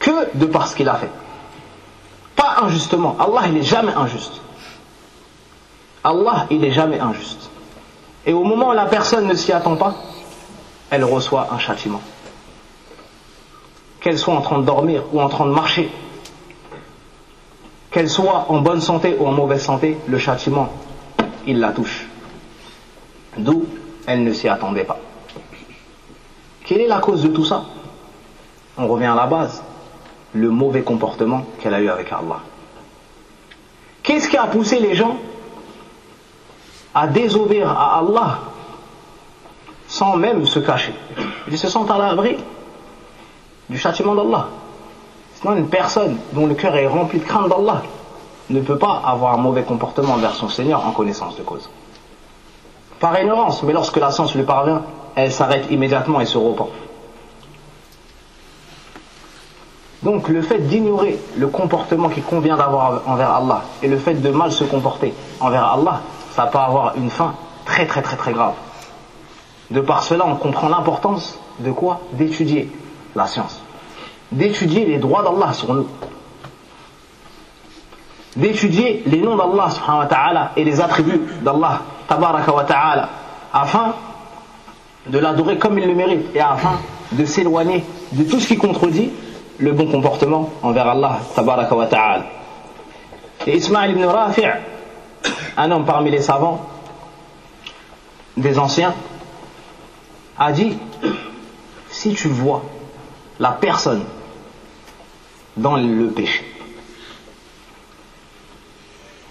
Que 0.00 0.36
de 0.36 0.44
par 0.44 0.66
ce 0.66 0.74
qu'il 0.74 0.88
a 0.88 0.96
fait. 0.96 1.10
Pas 2.34 2.56
injustement. 2.62 3.16
Allah, 3.20 3.42
il 3.46 3.54
n'est 3.54 3.62
jamais 3.62 3.92
injuste. 3.92 4.40
Allah, 6.02 6.46
il 6.50 6.58
n'est 6.58 6.72
jamais 6.72 6.98
injuste. 6.98 7.48
Et 8.26 8.32
au 8.32 8.42
moment 8.42 8.70
où 8.70 8.72
la 8.72 8.86
personne 8.86 9.28
ne 9.28 9.34
s'y 9.34 9.52
attend 9.52 9.76
pas, 9.76 9.94
elle 10.90 11.04
reçoit 11.04 11.46
un 11.52 11.60
châtiment. 11.60 12.02
Qu'elle 14.00 14.18
soit 14.18 14.34
en 14.34 14.40
train 14.40 14.58
de 14.58 14.64
dormir 14.64 15.04
ou 15.12 15.22
en 15.22 15.28
train 15.28 15.46
de 15.46 15.52
marcher, 15.52 15.88
qu'elle 17.92 18.10
soit 18.10 18.46
en 18.48 18.60
bonne 18.62 18.80
santé 18.80 19.16
ou 19.16 19.28
en 19.28 19.32
mauvaise 19.32 19.62
santé, 19.62 19.96
le 20.08 20.18
châtiment, 20.18 20.72
il 21.46 21.60
la 21.60 21.70
touche. 21.70 22.08
D'où 23.36 23.64
elle 24.08 24.24
ne 24.24 24.32
s'y 24.32 24.48
attendait 24.48 24.82
pas. 24.82 24.98
Quelle 26.68 26.82
est 26.82 26.86
la 26.86 26.98
cause 26.98 27.22
de 27.22 27.28
tout 27.28 27.46
ça 27.46 27.62
On 28.76 28.86
revient 28.86 29.06
à 29.06 29.14
la 29.14 29.26
base, 29.26 29.62
le 30.34 30.50
mauvais 30.50 30.82
comportement 30.82 31.46
qu'elle 31.58 31.72
a 31.72 31.80
eu 31.80 31.88
avec 31.88 32.12
Allah. 32.12 32.40
Qu'est-ce 34.02 34.28
qui 34.28 34.36
a 34.36 34.46
poussé 34.46 34.78
les 34.78 34.94
gens 34.94 35.16
à 36.94 37.06
désobéir 37.06 37.70
à 37.70 38.00
Allah 38.00 38.40
sans 39.86 40.16
même 40.16 40.44
se 40.44 40.58
cacher? 40.58 40.92
Ils 41.50 41.56
se 41.56 41.70
sentent 41.70 41.90
à 41.90 41.96
l'abri 41.96 42.36
du 43.70 43.78
châtiment 43.78 44.14
d'Allah. 44.14 44.48
Sinon, 45.40 45.56
une 45.56 45.70
personne 45.70 46.18
dont 46.34 46.46
le 46.46 46.54
cœur 46.54 46.76
est 46.76 46.86
rempli 46.86 47.18
de 47.18 47.24
crainte 47.24 47.48
d'Allah 47.48 47.80
ne 48.50 48.60
peut 48.60 48.76
pas 48.76 49.00
avoir 49.06 49.32
un 49.32 49.38
mauvais 49.38 49.62
comportement 49.62 50.14
envers 50.14 50.34
son 50.34 50.50
Seigneur 50.50 50.86
en 50.86 50.90
connaissance 50.90 51.34
de 51.36 51.42
cause. 51.42 51.70
Par 53.00 53.18
ignorance, 53.18 53.62
mais 53.62 53.72
lorsque 53.72 53.96
la 53.96 54.10
science 54.10 54.34
lui 54.34 54.42
parvient, 54.42 54.82
elle 55.24 55.32
s'arrête 55.32 55.70
immédiatement 55.70 56.20
et 56.20 56.26
se 56.26 56.38
repent. 56.38 56.68
Donc 60.02 60.28
le 60.28 60.42
fait 60.42 60.58
d'ignorer 60.58 61.18
le 61.36 61.48
comportement 61.48 62.08
qui 62.08 62.20
convient 62.20 62.56
d'avoir 62.56 63.02
envers 63.06 63.30
Allah 63.32 63.62
et 63.82 63.88
le 63.88 63.98
fait 63.98 64.14
de 64.14 64.30
mal 64.30 64.52
se 64.52 64.64
comporter 64.64 65.12
envers 65.40 65.64
Allah, 65.64 66.02
ça 66.34 66.46
peut 66.46 66.58
avoir 66.58 66.96
une 66.96 67.10
fin 67.10 67.34
très 67.64 67.86
très 67.86 68.00
très 68.00 68.16
très 68.16 68.32
grave. 68.32 68.54
De 69.70 69.80
par 69.80 70.04
cela, 70.04 70.24
on 70.26 70.36
comprend 70.36 70.68
l'importance 70.68 71.38
de 71.58 71.72
quoi? 71.72 72.00
D'étudier 72.12 72.70
la 73.16 73.26
science. 73.26 73.60
D'étudier 74.30 74.86
les 74.86 74.98
droits 74.98 75.22
d'Allah 75.22 75.52
sur 75.52 75.74
nous. 75.74 75.88
D'étudier 78.36 79.02
les 79.06 79.20
noms 79.20 79.36
d'Allah 79.36 80.52
et 80.56 80.64
les 80.64 80.80
attributs 80.80 81.22
d'Allah 81.42 81.80
afin 83.52 83.94
de 85.08 85.18
l'adorer 85.18 85.58
comme 85.58 85.78
il 85.78 85.86
le 85.86 85.94
mérite 85.94 86.34
et 86.34 86.40
afin 86.40 86.78
de 87.12 87.24
s'éloigner 87.24 87.84
de 88.12 88.24
tout 88.24 88.40
ce 88.40 88.48
qui 88.48 88.56
contredit 88.56 89.10
le 89.58 89.72
bon 89.72 89.86
comportement 89.90 90.50
envers 90.62 90.88
Allah 90.88 91.20
wa 91.36 91.86
ta'ala. 91.86 92.26
Et 93.46 93.56
Ismaël 93.56 93.92
ibn 93.92 94.04
Rafi' 94.04 94.42
un 95.56 95.70
homme 95.70 95.84
parmi 95.84 96.10
les 96.10 96.20
savants 96.20 96.64
des 98.36 98.58
anciens 98.58 98.94
a 100.38 100.52
dit 100.52 100.76
si 101.90 102.14
tu 102.14 102.28
vois 102.28 102.62
la 103.40 103.50
personne 103.50 104.04
dans 105.56 105.76
le 105.76 106.08
péché 106.10 106.44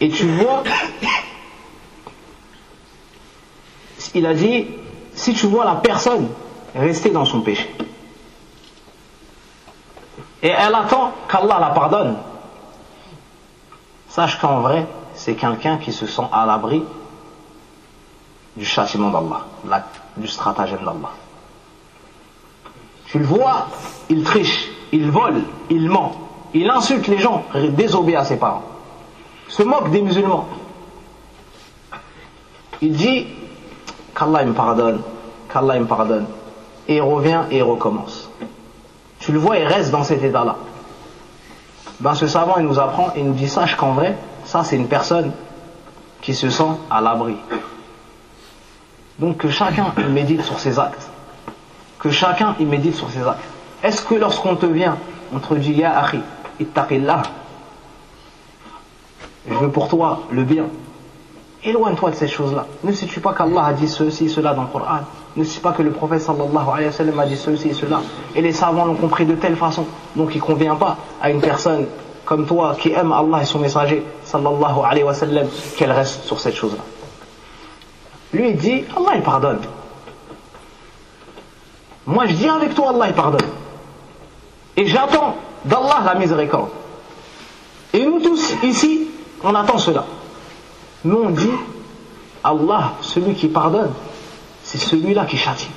et 0.02 0.10
tu 0.10 0.26
vois 0.26 0.64
il 4.14 4.26
a 4.26 4.34
dit 4.34 4.66
si 5.28 5.34
tu 5.34 5.48
vois 5.48 5.66
la 5.66 5.76
personne 5.76 6.30
rester 6.74 7.10
dans 7.10 7.26
son 7.26 7.42
péché 7.42 7.70
et 10.42 10.48
elle 10.48 10.74
attend 10.74 11.12
qu'Allah 11.28 11.58
la 11.60 11.72
pardonne, 11.72 12.16
sache 14.08 14.40
qu'en 14.40 14.62
vrai, 14.62 14.88
c'est 15.16 15.36
quelqu'un 15.36 15.80
qui 15.80 15.92
se 15.92 16.08
sent 16.08 16.30
à 16.32 16.46
l'abri 16.46 16.82
du 18.56 18.64
châtiment 18.64 19.10
d'Allah, 19.10 19.88
du 20.16 20.30
stratagème 20.30 20.80
d'Allah. 20.80 21.12
Tu 23.08 23.20
le 23.20 23.26
vois, 23.26 23.68
il 24.08 24.24
triche, 24.24 24.70
il 24.94 25.12
vole, 25.12 25.42
il 25.70 25.90
ment, 25.90 26.14
il 26.54 26.70
insulte 26.70 27.08
les 27.08 27.18
gens, 27.18 27.44
désobéit 27.72 28.16
à 28.16 28.24
ses 28.24 28.38
parents, 28.38 28.64
se 29.50 29.64
moque 29.64 29.92
des 29.92 30.02
musulmans. 30.02 30.48
Il 32.82 32.96
dit 32.96 33.28
qu'Allah 34.16 34.46
me 34.46 34.54
pardonne, 34.54 35.02
qu'Allah 35.60 35.80
me 35.80 35.86
pardonne, 35.86 36.26
et 36.88 37.02
revient 37.02 37.42
et 37.52 37.62
recommence 37.62 38.30
tu 39.20 39.32
le 39.32 39.40
vois, 39.40 39.58
il 39.58 39.66
reste 39.66 39.92
dans 39.92 40.04
cet 40.04 40.24
état-là. 40.24 40.56
Ben, 42.00 42.14
ce 42.14 42.28
savant, 42.28 42.58
il 42.58 42.66
nous 42.66 42.80
apprend 42.80 43.12
et 43.16 43.24
nous 43.24 43.34
dit, 43.34 43.50
sache 43.50 43.76
qu'en 43.76 43.94
vrai, 43.94 44.16
ça, 44.46 44.64
c'est 44.64 44.76
une 44.76 44.88
personne 44.88 45.32
qui 46.22 46.34
se 46.36 46.50
sent 46.50 46.70
à 46.90 47.02
l'abri. 47.02 47.36
Donc, 49.20 49.38
que 49.38 49.50
chacun 49.50 49.94
il 49.98 50.10
médite 50.10 50.44
sur 50.44 50.60
ses 50.60 50.78
actes. 50.78 51.10
Que 52.00 52.12
chacun 52.12 52.56
il 52.60 52.68
médite 52.68 52.96
sur 52.96 53.10
ses 53.10 53.22
actes. 53.22 53.44
Est-ce 53.84 54.04
que 54.04 54.16
lorsqu'on 54.16 54.56
te 54.56 54.68
vient, 54.68 54.98
on 55.34 55.40
te 55.40 55.56
dit, 55.56 55.74
Ya 55.74 56.00
akhi, 56.00 56.20
ittaqillah, 56.60 57.24
je 59.50 59.56
veux 59.56 59.72
pour 59.72 59.88
toi 59.88 60.22
le 60.32 60.44
bien. 60.44 60.66
Éloigne-toi 61.68 62.12
de 62.12 62.16
ces 62.16 62.30
choses-là. 62.30 62.66
Ne 62.86 62.94
sais-tu 62.94 63.20
pas 63.20 63.34
qu'Allah 63.34 63.66
a 63.66 63.74
dit 63.74 63.90
ceci, 63.90 64.30
cela 64.30 64.54
dans 64.54 64.62
le 64.62 64.70
Coran? 64.70 65.00
Ne 65.36 65.44
sais 65.44 65.60
pas 65.60 65.74
que 65.74 65.82
le 65.82 65.92
prophète 65.92 66.22
sallallahu 66.22 67.20
a 67.20 67.26
dit 67.26 67.36
ceci 67.36 67.68
et 67.68 67.74
cela? 67.74 68.00
Et 68.36 68.42
les 68.42 68.54
savants 68.54 68.86
l'ont 68.86 68.96
compris 68.96 69.26
de 69.26 69.36
telle 69.36 69.58
façon. 69.58 69.86
Donc 70.16 70.34
il 70.34 70.38
ne 70.38 70.44
convient 70.44 70.76
pas 70.76 70.96
à 71.22 71.30
une 71.30 71.42
personne 71.42 71.86
comme 72.24 72.46
toi 72.46 72.78
qui 72.80 72.94
aime 72.94 73.12
Allah 73.12 73.42
et 73.42 73.46
son 73.46 73.60
messager 73.60 74.02
sallallahu 74.24 74.80
alayhi 74.90 75.04
wa 75.04 75.14
sallam 75.14 75.48
qu'elle 75.76 75.92
reste 75.92 76.24
sur 76.24 76.40
cette 76.40 76.56
chose-là. 76.56 76.84
Lui 78.32 78.52
il 78.52 78.56
dit 78.56 78.86
Allah 78.96 79.16
il 79.16 79.22
pardonne. 79.22 79.60
Moi 82.06 82.28
je 82.28 82.34
dis 82.34 82.48
avec 82.48 82.74
toi 82.76 82.92
Allah 82.92 83.08
il 83.10 83.14
pardonne. 83.14 83.48
Et 84.78 84.86
j'attends 84.88 85.36
d'Allah 85.66 86.02
la 86.06 86.16
miséricorde. 86.16 86.70
Et 87.94 88.06
nous 88.06 88.22
tous 88.22 88.54
ici, 88.64 89.10
on 89.44 89.54
attend 89.54 89.78
cela. 89.78 90.06
Nous 91.06 91.18
on 91.18 91.30
dit 91.30 91.52
Allah, 92.44 92.94
celui 93.02 93.34
qui 93.34 93.48
pardonne, 93.48 93.92
c'est 94.64 94.78
celui-là 94.78 95.26
qui 95.26 95.38
châtie. 95.38 95.70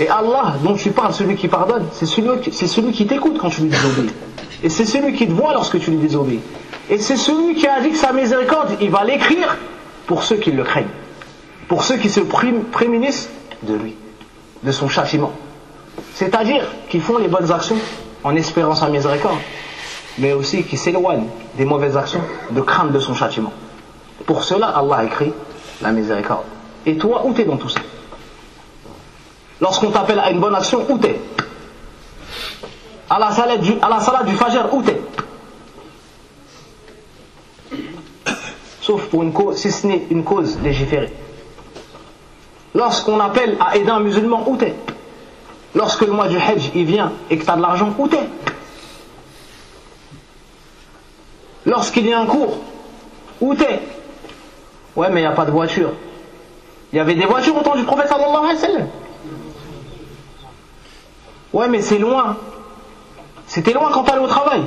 Et 0.00 0.08
Allah 0.08 0.54
dont 0.62 0.74
tu 0.74 0.90
parles, 0.90 1.12
celui 1.12 1.36
qui 1.36 1.48
pardonne, 1.48 1.86
c'est 1.92 2.06
celui, 2.06 2.52
celui 2.52 2.92
qui 2.92 3.06
t'écoute 3.06 3.38
quand 3.40 3.50
tu 3.50 3.62
lui 3.62 3.70
désobéis. 3.70 4.10
Et 4.62 4.68
c'est 4.68 4.84
celui 4.84 5.14
qui 5.14 5.26
te 5.26 5.32
voit 5.32 5.52
lorsque 5.52 5.78
tu 5.80 5.90
lui 5.90 5.98
désobéis. 5.98 6.40
Et 6.90 6.98
c'est 6.98 7.16
celui 7.16 7.54
qui 7.54 7.66
a 7.66 7.80
dit 7.80 7.90
que 7.90 7.96
sa 7.96 8.12
miséricorde, 8.12 8.76
il 8.80 8.90
va 8.90 9.04
l'écrire 9.04 9.56
pour 10.06 10.22
ceux 10.22 10.36
qui 10.36 10.52
le 10.52 10.62
craignent. 10.64 10.86
Pour 11.68 11.84
ceux 11.84 11.96
qui 11.96 12.08
se 12.08 12.20
prémunissent 12.20 13.28
de 13.62 13.74
lui, 13.74 13.94
de 14.62 14.72
son 14.72 14.88
châtiment. 14.88 15.32
C'est-à-dire 16.14 16.64
qui 16.88 17.00
font 17.00 17.18
les 17.18 17.28
bonnes 17.28 17.50
actions 17.50 17.76
en 18.24 18.34
espérant 18.36 18.74
sa 18.74 18.88
miséricorde, 18.88 19.38
mais 20.18 20.32
aussi 20.32 20.64
qui 20.64 20.76
s'éloignent 20.76 21.28
des 21.56 21.64
mauvaises 21.64 21.96
actions 21.96 22.22
de 22.50 22.60
crainte 22.60 22.92
de 22.92 22.98
son 22.98 23.14
châtiment. 23.14 23.52
Pour 24.26 24.44
cela, 24.44 24.68
Allah 24.68 25.04
écrit 25.04 25.32
la 25.80 25.92
miséricorde. 25.92 26.44
Et 26.86 26.96
toi, 26.96 27.22
où 27.24 27.32
t'es 27.32 27.44
dans 27.44 27.56
tout 27.56 27.68
ça? 27.68 27.80
Lorsqu'on 29.60 29.90
t'appelle 29.90 30.18
à 30.18 30.30
une 30.30 30.40
bonne 30.40 30.54
action, 30.54 30.84
où 30.88 30.98
t'es? 30.98 31.20
À 33.10 33.18
la, 33.18 33.30
salade 33.30 33.60
du, 33.60 33.74
à 33.80 33.88
la 33.88 34.22
du 34.24 34.34
Fajr, 34.34 34.72
où 34.72 34.82
t'es? 34.82 35.00
Sauf 38.80 39.06
pour 39.06 39.22
une 39.22 39.32
cause, 39.32 39.56
si 39.56 39.70
ce 39.70 39.86
n'est 39.86 40.06
une 40.10 40.24
cause 40.24 40.58
légiférée. 40.62 41.12
Lorsqu'on 42.74 43.18
appelle 43.20 43.56
à 43.60 43.76
aider 43.76 43.90
un 43.90 44.00
musulman, 44.00 44.44
où 44.46 44.56
t'es? 44.56 44.74
Lorsque 45.74 46.02
le 46.02 46.12
mois 46.12 46.28
du 46.28 46.38
Hajj 46.38 46.70
il 46.74 46.86
vient 46.86 47.12
et 47.30 47.36
que 47.36 47.44
tu 47.44 47.50
as 47.50 47.56
de 47.56 47.62
l'argent, 47.62 47.92
où 47.98 48.08
t'es? 48.08 48.26
Lorsqu'il 51.68 52.06
y 52.06 52.14
a 52.14 52.18
un 52.18 52.24
cours, 52.24 52.56
où 53.42 53.54
t'es 53.54 53.82
Ouais, 54.96 55.10
mais 55.10 55.20
il 55.20 55.24
n'y 55.24 55.28
a 55.28 55.32
pas 55.32 55.44
de 55.44 55.50
voiture. 55.50 55.92
Il 56.92 56.96
y 56.96 56.98
avait 56.98 57.14
des 57.14 57.26
voitures 57.26 57.58
au 57.58 57.62
temps 57.62 57.76
du 57.76 57.84
prophète 57.84 58.08
sallallahu 58.08 58.36
alayhi 58.36 58.54
wa 58.54 58.60
sallam. 58.60 58.88
Ouais, 61.52 61.68
mais 61.68 61.82
c'est 61.82 61.98
loin. 61.98 62.38
C'était 63.46 63.74
loin 63.74 63.90
quand 63.92 64.04
t'allais 64.04 64.24
au 64.24 64.26
travail. 64.26 64.62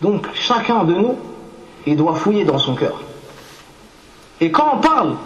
Donc, 0.00 0.28
chacun 0.34 0.84
de 0.84 0.94
nous, 0.94 1.18
il 1.86 1.96
doit 1.96 2.14
fouiller 2.14 2.44
dans 2.44 2.58
son 2.58 2.76
cœur. 2.76 3.00
Et 4.40 4.52
quand 4.52 4.74
on 4.74 4.78
parle, 4.78 5.16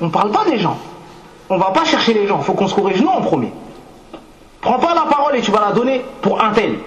on 0.00 0.06
ne 0.06 0.10
parle 0.10 0.30
pas 0.30 0.46
des 0.46 0.58
gens. 0.58 0.78
On 1.50 1.56
ne 1.56 1.60
va 1.60 1.72
pas 1.72 1.84
chercher 1.84 2.14
les 2.14 2.26
gens. 2.26 2.38
Il 2.38 2.44
faut 2.44 2.54
qu'on 2.54 2.68
se 2.68 2.74
corrige 2.74 3.02
nous 3.02 3.08
en 3.08 3.20
premier. 3.20 3.52
Prends 4.62 4.78
pas 4.78 4.94
la 4.94 5.02
parole 5.02 5.36
et 5.36 5.42
tu 5.42 5.50
vas 5.50 5.60
la 5.60 5.72
donner 5.72 6.02
pour 6.22 6.42
un 6.42 6.52
tel. 6.52 6.78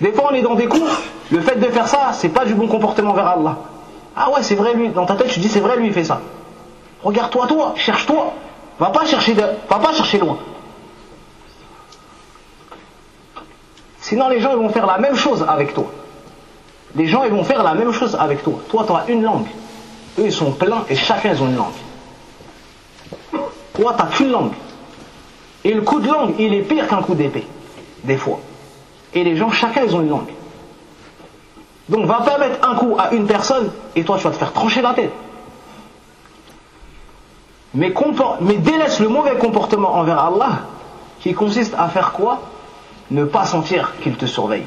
Des 0.00 0.12
fois, 0.12 0.28
on 0.30 0.34
est 0.34 0.42
dans 0.42 0.54
des 0.54 0.66
cours. 0.66 0.88
Le 1.30 1.40
fait 1.40 1.56
de 1.56 1.66
faire 1.66 1.88
ça, 1.88 2.10
c'est 2.12 2.28
pas 2.28 2.44
du 2.44 2.54
bon 2.54 2.68
comportement 2.68 3.12
vers 3.12 3.26
Allah. 3.26 3.56
Ah 4.16 4.30
ouais, 4.30 4.42
c'est 4.42 4.54
vrai, 4.54 4.74
lui. 4.74 4.90
Dans 4.90 5.06
ta 5.06 5.14
tête, 5.14 5.28
tu 5.28 5.40
dis, 5.40 5.48
c'est 5.48 5.60
vrai, 5.60 5.76
lui, 5.76 5.88
il 5.88 5.92
fait 5.92 6.04
ça. 6.04 6.20
Regarde-toi, 7.02 7.46
toi, 7.46 7.74
cherche-toi. 7.76 8.34
Va 8.78 8.90
pas 8.90 9.06
chercher 9.06 9.34
de, 9.34 9.42
va 9.42 9.78
pas 9.78 9.92
chercher 9.92 10.18
loin. 10.18 10.38
Sinon, 14.00 14.28
les 14.28 14.40
gens 14.40 14.50
ils 14.52 14.58
vont 14.58 14.70
faire 14.70 14.86
la 14.86 14.98
même 14.98 15.14
chose 15.14 15.44
avec 15.46 15.74
toi. 15.74 15.84
Les 16.94 17.06
gens 17.06 17.22
ils 17.24 17.30
vont 17.30 17.44
faire 17.44 17.62
la 17.62 17.74
même 17.74 17.92
chose 17.92 18.16
avec 18.18 18.42
toi. 18.42 18.54
Toi, 18.68 18.84
tu 18.86 18.92
as 18.92 19.12
une 19.12 19.22
langue. 19.22 19.46
Eux, 20.18 20.24
ils 20.24 20.32
sont 20.32 20.52
pleins 20.52 20.84
et 20.88 20.96
chacun 20.96 21.32
ils 21.32 21.42
ont 21.42 21.46
une 21.46 21.56
langue. 21.56 21.72
Toi, 23.74 23.96
tu 23.96 24.16
qu'une 24.16 24.30
langue. 24.30 24.52
Et 25.64 25.74
le 25.74 25.82
coup 25.82 26.00
de 26.00 26.08
langue, 26.08 26.34
il 26.38 26.54
est 26.54 26.62
pire 26.62 26.88
qu'un 26.88 27.02
coup 27.02 27.14
d'épée. 27.14 27.46
Des 28.04 28.16
fois. 28.16 28.40
Et 29.14 29.24
les 29.24 29.36
gens, 29.36 29.50
chacun 29.50 29.82
ils 29.84 29.94
ont 29.94 30.00
une 30.00 30.08
langue. 30.08 30.32
Donc, 31.88 32.06
va 32.06 32.20
pas 32.20 32.38
mettre 32.38 32.66
un 32.66 32.76
coup 32.76 32.96
à 32.98 33.12
une 33.12 33.26
personne 33.26 33.70
et 33.96 34.04
toi, 34.04 34.16
tu 34.16 34.24
vas 34.24 34.30
te 34.30 34.36
faire 34.36 34.52
trancher 34.52 34.80
la 34.80 34.94
tête 34.94 35.12
mais, 37.74 37.92
délaisse 38.58 39.00
le 39.00 39.08
mauvais 39.08 39.36
comportement 39.36 39.94
envers 39.94 40.18
Allah, 40.18 40.60
qui 41.20 41.34
consiste 41.34 41.74
à 41.78 41.88
faire 41.88 42.12
quoi? 42.12 42.40
Ne 43.10 43.24
pas 43.24 43.44
sentir 43.44 43.92
qu'il 44.02 44.16
te 44.16 44.26
surveille. 44.26 44.66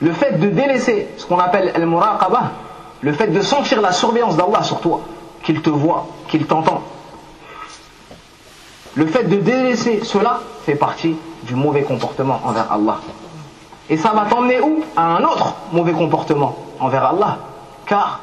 Le 0.00 0.12
fait 0.12 0.38
de 0.38 0.48
délaisser 0.48 1.08
ce 1.16 1.26
qu'on 1.26 1.38
appelle 1.38 1.72
al-muraqabah, 1.74 2.52
le 3.02 3.12
fait 3.12 3.28
de 3.28 3.40
sentir 3.40 3.82
la 3.82 3.92
surveillance 3.92 4.36
d'Allah 4.36 4.62
sur 4.62 4.80
toi, 4.80 5.00
qu'il 5.42 5.60
te 5.60 5.70
voit, 5.70 6.06
qu'il 6.28 6.46
t'entend. 6.46 6.82
Le 8.96 9.06
fait 9.06 9.24
de 9.24 9.36
délaisser 9.36 10.02
cela 10.04 10.40
fait 10.64 10.74
partie 10.74 11.16
du 11.44 11.54
mauvais 11.54 11.82
comportement 11.82 12.40
envers 12.44 12.70
Allah. 12.72 12.98
Et 13.88 13.96
ça 13.96 14.10
va 14.10 14.26
t'emmener 14.26 14.60
où? 14.60 14.84
À 14.96 15.16
un 15.16 15.24
autre 15.24 15.54
mauvais 15.72 15.92
comportement 15.92 16.56
envers 16.78 17.04
Allah. 17.04 17.38
Car 17.86 18.20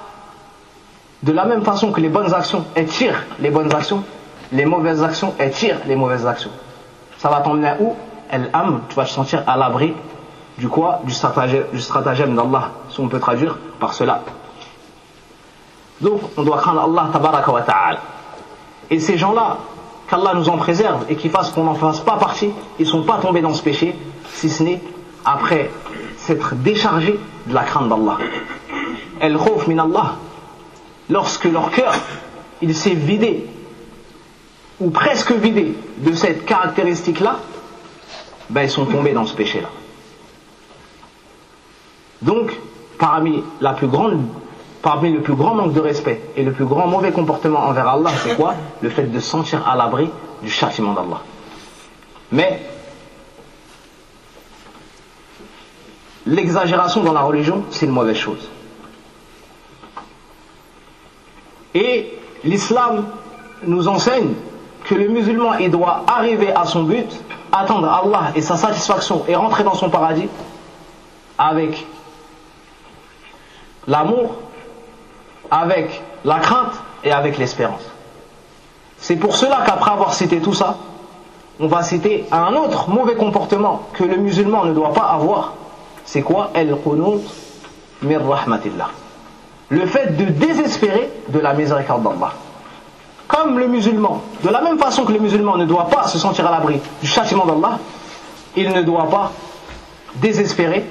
de 1.24 1.32
la 1.32 1.46
même 1.46 1.64
façon 1.64 1.92
que 1.92 2.00
les 2.00 2.10
bonnes 2.10 2.34
actions 2.34 2.66
étirent 2.76 3.24
les 3.40 3.50
bonnes 3.50 3.74
actions, 3.74 4.04
les 4.52 4.66
mauvaises 4.66 5.04
actions 5.04 5.34
étirent 5.40 5.80
les 5.86 5.96
mauvaises 5.96 6.26
actions. 6.26 6.52
Ça 7.18 7.30
va 7.30 7.42
t'emmener 7.42 7.74
où? 7.80 7.96
Elle 8.30 8.50
âme, 8.54 8.82
tu 8.90 8.96
vas 8.96 9.06
te 9.06 9.10
sentir 9.10 9.44
à 9.48 9.58
l'abri 9.58 9.94
du 10.58 10.70
quoi? 10.70 11.02
Du 11.06 11.14
stratagème, 11.14 12.36
d'Allah, 12.36 12.72
si 12.90 13.00
on 13.00 13.08
peut 13.08 13.20
traduire 13.20 13.58
par 13.80 13.94
cela. 13.94 14.22
Donc, 16.02 16.22
on 16.38 16.44
doit 16.44 16.58
craindre 16.58 16.82
Allah 16.82 17.10
tabaraka 17.12 17.52
wa 17.52 17.62
ta'ala. 17.62 18.00
Et 18.90 19.00
ces 19.00 19.18
gens-là, 19.18 19.58
qu'Allah 20.10 20.34
nous 20.36 20.50
en 20.50 20.58
préserve 20.58 21.06
et 21.10 21.16
qu'ils 21.16 21.32
fassent 21.32 21.52
qu'on 21.52 21.64
n'en 21.64 21.76
fasse 21.76 22.00
pas 22.00 22.18
partie, 22.18 22.50
ils 22.80 22.86
ne 22.86 22.92
sont 22.92 23.04
pas 23.04 23.18
tombés 23.18 23.42
dans 23.42 23.54
ce 23.54 23.62
péché, 23.62 23.96
si 24.34 24.50
ce 24.50 24.64
n'est 24.64 24.82
après 25.26 25.70
s'être 26.18 26.56
déchargés 26.56 27.20
de 27.46 27.54
la 27.54 27.64
crainte 27.64 27.90
d'Allah. 27.90 28.18
El 29.20 29.38
khouf 29.38 29.68
min 29.68 29.80
Allah, 29.80 30.16
lorsque 31.10 31.46
leur 31.46 31.72
cœur 31.72 31.94
il 32.62 32.76
s'est 32.76 32.94
vidé 32.94 33.46
ou 34.80 34.90
presque 34.90 35.32
vidé 35.32 35.76
de 35.98 36.14
cette 36.14 36.46
caractéristique-là, 36.46 37.40
ben 38.50 38.64
ils 38.64 38.70
sont 38.70 38.86
tombés 38.86 39.14
dans 39.14 39.26
ce 39.26 39.36
péché-là. 39.36 39.70
Donc, 42.22 42.52
parmi 42.98 43.44
la 43.62 43.74
plus 43.74 43.88
grande, 43.88 44.22
parmi 44.88 45.12
le 45.12 45.20
plus 45.20 45.36
grand 45.36 45.54
manque 45.54 45.74
de 45.74 45.82
respect 45.82 46.22
et 46.38 46.44
le 46.44 46.54
plus 46.54 46.64
grand 46.64 46.88
mauvais 46.88 47.12
comportement 47.12 47.60
envers 47.60 47.90
Allah, 47.90 48.10
c'est 48.24 48.38
quoi 48.38 48.56
Le 48.82 48.90
fait 48.90 49.04
de 49.04 49.20
sentir 49.20 49.68
à 49.68 49.76
l'abri 49.76 50.10
du 50.42 50.50
châtiment 50.50 50.94
d'Allah. 50.94 51.20
Mais 52.32 52.62
l'exagération 56.26 57.04
dans 57.04 57.12
la 57.12 57.20
religion, 57.20 57.66
c'est 57.70 57.86
une 57.86 57.92
mauvaise 57.92 58.16
chose. 58.16 58.50
Et 61.74 62.18
l'islam 62.46 63.08
nous 63.64 63.90
enseigne 63.90 64.36
que 64.86 64.96
le 64.96 65.10
musulman 65.10 65.56
il 65.56 65.70
doit 65.70 66.06
arriver 66.08 66.54
à 66.54 66.64
son 66.64 66.84
but, 66.84 67.12
attendre 67.52 67.90
Allah 67.90 68.32
et 68.36 68.42
sa 68.42 68.56
satisfaction 68.56 69.26
et 69.28 69.36
rentrer 69.36 69.66
dans 69.66 69.76
son 69.76 69.90
paradis 69.90 70.30
avec 71.38 71.86
l'amour, 73.86 74.47
avec 75.52 76.02
la 76.26 76.40
crainte 76.40 76.74
et 77.04 77.12
avec 77.12 77.38
l'espérance. 77.38 77.82
C'est 78.98 79.16
pour 79.16 79.36
cela 79.36 79.64
qu'après 79.66 79.92
avoir 79.92 80.14
cité 80.14 80.40
tout 80.40 80.54
ça, 80.54 80.78
on 81.60 81.68
va 81.68 81.84
citer 81.84 82.26
un 82.32 82.54
autre 82.54 82.90
mauvais 82.90 83.16
comportement 83.16 83.84
que 83.94 84.04
le 84.04 84.18
musulman 84.18 84.66
ne 84.66 84.74
doit 84.74 84.94
pas 84.94 85.06
avoir. 85.06 85.54
C'est 86.06 86.22
quoi? 86.22 86.52
El 86.54 86.76
mir 88.02 88.22
rahmatillah 88.28 88.90
le 89.70 89.86
fait 89.86 90.16
de 90.16 90.26
désespérer 90.26 91.10
de 91.30 91.40
la 91.40 91.54
miséricorde 91.54 92.04
d'Allah. 92.04 92.34
Comme 93.28 93.60
le 93.60 93.68
musulman, 93.68 94.22
de 94.44 94.50
la 94.50 94.62
même 94.62 94.80
façon 94.80 95.04
que 95.04 95.12
le 95.12 95.20
musulman 95.20 95.58
ne 95.58 95.66
doit 95.66 95.88
pas 95.88 96.08
se 96.08 96.18
sentir 96.18 96.48
à 96.48 96.52
l'abri 96.52 96.80
du 97.02 97.08
châtiment 97.08 97.46
d'Allah, 97.46 97.80
il 98.56 98.70
ne 98.70 98.82
doit 98.82 99.10
pas 99.10 99.32
désespérer 100.16 100.86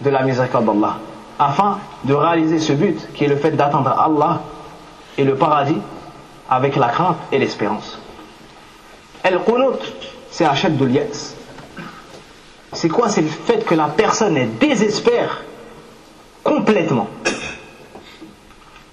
de 0.00 0.10
la 0.10 0.22
miséricorde 0.22 0.66
d'Allah, 0.66 0.98
afin 1.38 1.78
de 2.04 2.14
réaliser 2.14 2.58
ce 2.58 2.72
but 2.72 3.12
qui 3.14 3.24
est 3.24 3.28
le 3.28 3.36
fait 3.36 3.52
d'attendre 3.52 3.90
Allah 3.90 4.40
et 5.16 5.24
le 5.24 5.34
paradis 5.36 5.78
avec 6.48 6.76
la 6.76 6.88
crainte 6.88 7.16
et 7.32 7.38
l'espérance. 7.38 7.98
El 9.22 9.40
qunut, 9.40 9.78
c'est 10.30 10.44
Hachet 10.44 10.70
de. 10.70 10.88
C'est 12.72 12.88
quoi? 12.88 13.08
C'est 13.08 13.22
le 13.22 13.28
fait 13.28 13.64
que 13.64 13.74
la 13.74 13.86
personne 13.86 14.38
désespère 14.60 15.42
complètement. 16.44 17.08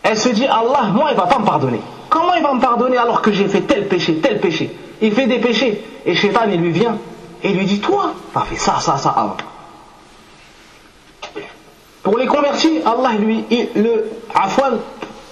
Elle 0.04 0.18
se 0.18 0.30
dit, 0.30 0.46
Allah, 0.46 0.90
moi, 0.94 1.10
il 1.12 1.18
va 1.18 1.26
pas 1.26 1.40
me 1.40 1.46
pardonner. 1.46 1.82
Comment 2.10 2.36
il 2.36 2.44
va 2.44 2.54
me 2.54 2.62
pardonner 2.62 2.98
alors 2.98 3.22
que 3.22 3.32
j'ai 3.32 3.48
fait 3.48 3.62
tel 3.62 3.88
péché, 3.88 4.16
tel 4.18 4.40
péché? 4.40 4.76
Il 5.02 5.12
fait 5.14 5.28
des 5.28 5.40
péchés. 5.40 5.84
Et 6.06 6.16
Shaitan, 6.16 6.42
il 6.52 6.62
lui 6.62 6.72
vient 6.72 6.98
et 7.44 7.50
lui 7.50 7.66
dit 7.66 7.80
Toi, 7.80 8.14
t'as 8.34 8.42
fait 8.42 8.56
ça, 8.56 8.78
ça, 8.80 8.98
ça 8.98 9.10
avant. 9.10 9.38
Pour 12.06 12.20
les 12.20 12.28
convertis, 12.28 12.82
Allah 12.86 13.14
lui, 13.14 13.44
le 13.76 14.12
Afwan, 14.32 14.78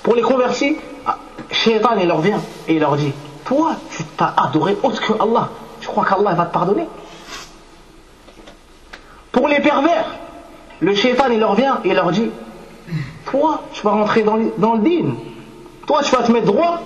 pour 0.01 0.15
les 0.15 0.23
convertis, 0.23 0.75
Shaitan, 1.51 1.91
il 2.01 2.07
leur 2.07 2.19
vient 2.19 2.41
et 2.67 2.73
il 2.73 2.79
leur 2.79 2.95
dit 2.95 3.13
Toi, 3.45 3.75
tu 3.91 4.03
t'as 4.17 4.33
adoré 4.35 4.75
autre 4.81 4.99
que 4.99 5.13
Allah. 5.21 5.49
Tu 5.81 5.87
crois 5.87 6.03
qu'Allah 6.03 6.33
va 6.33 6.45
te 6.45 6.51
pardonner? 6.51 6.87
Pour 9.31 9.47
les 9.47 9.59
pervers, 9.59 10.15
le 10.79 10.95
Shaitan, 10.95 11.29
il 11.29 11.39
leur 11.39 11.53
vient 11.53 11.79
et 11.83 11.89
il 11.89 11.93
leur 11.93 12.11
dit 12.11 12.31
Toi, 13.27 13.61
tu 13.71 13.83
vas 13.83 13.91
rentrer 13.91 14.23
dans, 14.23 14.39
dans 14.57 14.73
le 14.73 14.81
din. 14.81 15.13
Toi, 15.85 16.01
tu 16.01 16.09
vas 16.15 16.23
te 16.23 16.31
mettre 16.31 16.47
droit. 16.47 16.81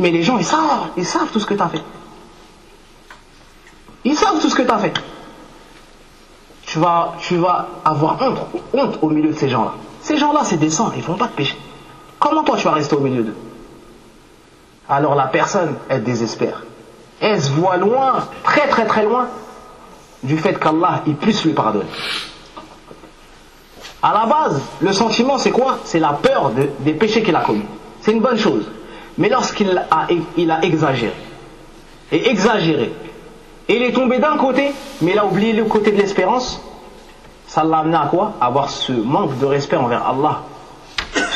Mais 0.00 0.10
les 0.10 0.24
gens, 0.24 0.38
ils 0.38 0.44
savent, 0.44 0.88
ils 0.96 1.06
savent 1.06 1.30
tout 1.32 1.38
ce 1.38 1.46
que 1.46 1.54
tu 1.54 1.62
as 1.62 1.68
fait. 1.68 1.82
Ils 4.02 4.16
savent 4.16 4.40
tout 4.40 4.48
ce 4.48 4.56
que 4.56 4.62
tu 4.62 4.70
as 4.72 4.78
fait. 4.78 4.94
Tu 6.70 6.78
vas, 6.78 7.68
avoir 7.84 8.22
honte, 8.22 8.38
honte 8.72 8.98
au 9.02 9.10
milieu 9.10 9.30
de 9.30 9.36
ces 9.36 9.48
gens-là. 9.48 9.74
Ces 10.02 10.16
gens-là, 10.16 10.42
c'est 10.44 10.56
des 10.56 10.70
saints, 10.70 10.92
ils 10.96 11.02
font 11.02 11.16
pas 11.16 11.26
de 11.26 11.32
péché. 11.32 11.56
Comment 12.20 12.44
toi 12.44 12.56
tu 12.56 12.64
vas 12.64 12.72
rester 12.72 12.94
au 12.94 13.00
milieu 13.00 13.24
d'eux? 13.24 13.36
Alors 14.88 15.16
la 15.16 15.26
personne, 15.26 15.74
elle 15.88 16.04
désespère. 16.04 16.62
Elle 17.20 17.42
se 17.42 17.50
voit 17.50 17.76
loin, 17.76 18.24
très 18.44 18.68
très 18.68 18.86
très 18.86 19.04
loin, 19.04 19.26
du 20.22 20.38
fait 20.38 20.54
qu'Allah, 20.54 21.02
il 21.06 21.16
puisse 21.16 21.44
lui 21.44 21.54
pardonner. 21.54 21.90
À 24.02 24.12
la 24.14 24.26
base, 24.26 24.62
le 24.80 24.92
sentiment, 24.92 25.38
c'est 25.38 25.50
quoi? 25.50 25.78
C'est 25.84 25.98
la 25.98 26.12
peur 26.12 26.52
des 26.80 26.94
péchés 26.94 27.22
qu'il 27.22 27.34
a 27.34 27.40
commis. 27.40 27.66
C'est 28.00 28.12
une 28.12 28.20
bonne 28.20 28.38
chose. 28.38 28.64
Mais 29.18 29.28
lorsqu'il 29.28 29.76
a, 29.90 30.06
il 30.36 30.50
a 30.50 30.62
exagéré, 30.64 31.14
et 32.12 32.30
exagéré, 32.30 32.92
et 33.68 33.76
il 33.76 33.82
est 33.82 33.92
tombé 33.92 34.18
d'un 34.18 34.36
côté, 34.36 34.72
mais 35.00 35.12
il 35.12 35.18
a 35.18 35.24
oublié 35.24 35.52
le 35.52 35.64
côté 35.64 35.92
de 35.92 35.96
l'espérance, 35.96 36.60
ça 37.46 37.64
l'a 37.64 37.78
amené 37.78 37.96
à 37.96 38.06
quoi? 38.06 38.34
Avoir 38.40 38.70
ce 38.70 38.92
manque 38.92 39.38
de 39.38 39.46
respect 39.46 39.76
envers 39.76 40.06
Allah. 40.06 40.42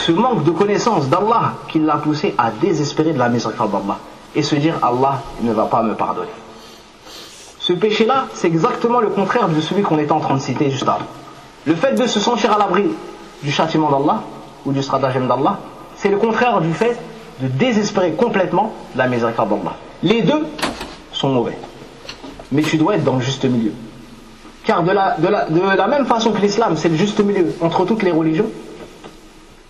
Ce 0.07 0.13
manque 0.13 0.45
de 0.45 0.51
connaissance 0.51 1.09
d'Allah 1.09 1.55
qui 1.69 1.81
l'a 1.81 1.97
poussé 1.97 2.35
à 2.39 2.51
désespérer 2.51 3.13
de 3.13 3.19
la 3.19 3.29
miséricorde 3.29 3.73
d'Allah. 3.73 3.99
Et 4.37 4.43
se 4.43 4.55
dire 4.55 4.75
Allah 4.83 5.23
ne 5.43 5.53
va 5.53 5.65
pas 5.65 5.83
me 5.83 5.95
pardonner. 5.95 6.29
Ce 7.59 7.73
péché-là, 7.73 8.27
c'est 8.35 8.49
exactement 8.49 9.01
le 9.01 9.09
contraire 9.09 9.49
de 9.49 9.61
celui 9.61 9.83
qu'on 9.83 9.99
était 9.99 10.13
en 10.13 10.21
train 10.21 10.35
de 10.35 10.41
citer 10.41 10.71
juste 10.71 10.89
avant. 10.89 11.07
Le 11.65 11.75
fait 11.75 11.95
de 11.95 12.07
se 12.07 12.21
sentir 12.21 12.53
à 12.53 12.59
l'abri 12.59 12.91
du 13.43 13.51
châtiment 13.51 13.91
d'Allah 13.91 14.21
ou 14.67 14.73
du 14.73 14.83
stratagème 14.83 15.27
d'Allah, 15.27 15.59
c'est 15.97 16.11
le 16.11 16.19
contraire 16.19 16.61
du 16.61 16.73
fait 16.75 16.99
de 17.41 17.49
désespérer 17.49 18.13
complètement 18.13 18.73
la 18.95 19.07
miséricorde 19.09 19.49
d'Allah. 19.49 19.77
Les 20.03 20.23
deux 20.23 20.47
sont 21.13 21.31
mauvais. 21.31 21.57
Mais 22.55 22.63
tu 22.63 22.79
dois 22.79 22.95
être 22.95 23.05
dans 23.05 23.17
le 23.17 23.21
juste 23.21 23.45
milieu. 23.45 23.73
Car 24.65 24.83
de 24.83 24.93
la, 24.93 25.17
de 25.19 25.29
la, 25.29 25.45
de 25.45 25.61
la 25.61 25.87
même 25.89 26.07
façon 26.07 26.33
que 26.33 26.41
l'islam, 26.41 26.77
c'est 26.77 26.89
le 26.89 26.97
juste 26.97 27.21
milieu 27.21 27.55
entre 27.61 27.85
toutes 27.85 28.03
les 28.03 28.13
religions, 28.13 28.47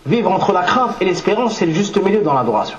vivre 0.06 0.30
entre 0.30 0.52
la 0.52 0.62
crainte 0.62 0.94
et 1.00 1.04
l'espérance, 1.06 1.56
c'est 1.56 1.66
le 1.66 1.72
juste 1.72 2.00
milieu 2.00 2.20
dans 2.20 2.34
l'adoration. 2.34 2.78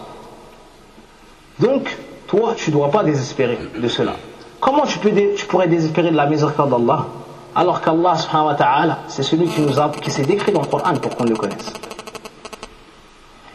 Donc, 1.59 1.97
toi, 2.27 2.53
tu 2.55 2.69
ne 2.69 2.75
dois 2.75 2.91
pas 2.91 3.03
désespérer 3.03 3.57
de 3.75 3.87
cela. 3.87 4.13
Comment 4.59 4.85
tu, 4.85 4.99
peux, 4.99 5.11
tu 5.35 5.45
pourrais 5.47 5.67
désespérer 5.67 6.11
de 6.11 6.15
la 6.15 6.27
miséricorde 6.27 6.69
d'Allah 6.69 7.07
alors 7.55 7.81
qu'Allah 7.81 8.15
subhanahu 8.15 8.55
ta'ala, 8.57 8.99
c'est 9.07 9.23
celui 9.23 9.47
qui, 9.47 9.61
nous 9.61 9.79
a, 9.79 9.89
qui 9.89 10.11
s'est 10.11 10.25
décrit 10.25 10.51
dans 10.51 10.61
le 10.61 10.67
Coran 10.67 10.93
pour 11.01 11.15
qu'on 11.15 11.23
le 11.23 11.35
connaisse. 11.35 11.73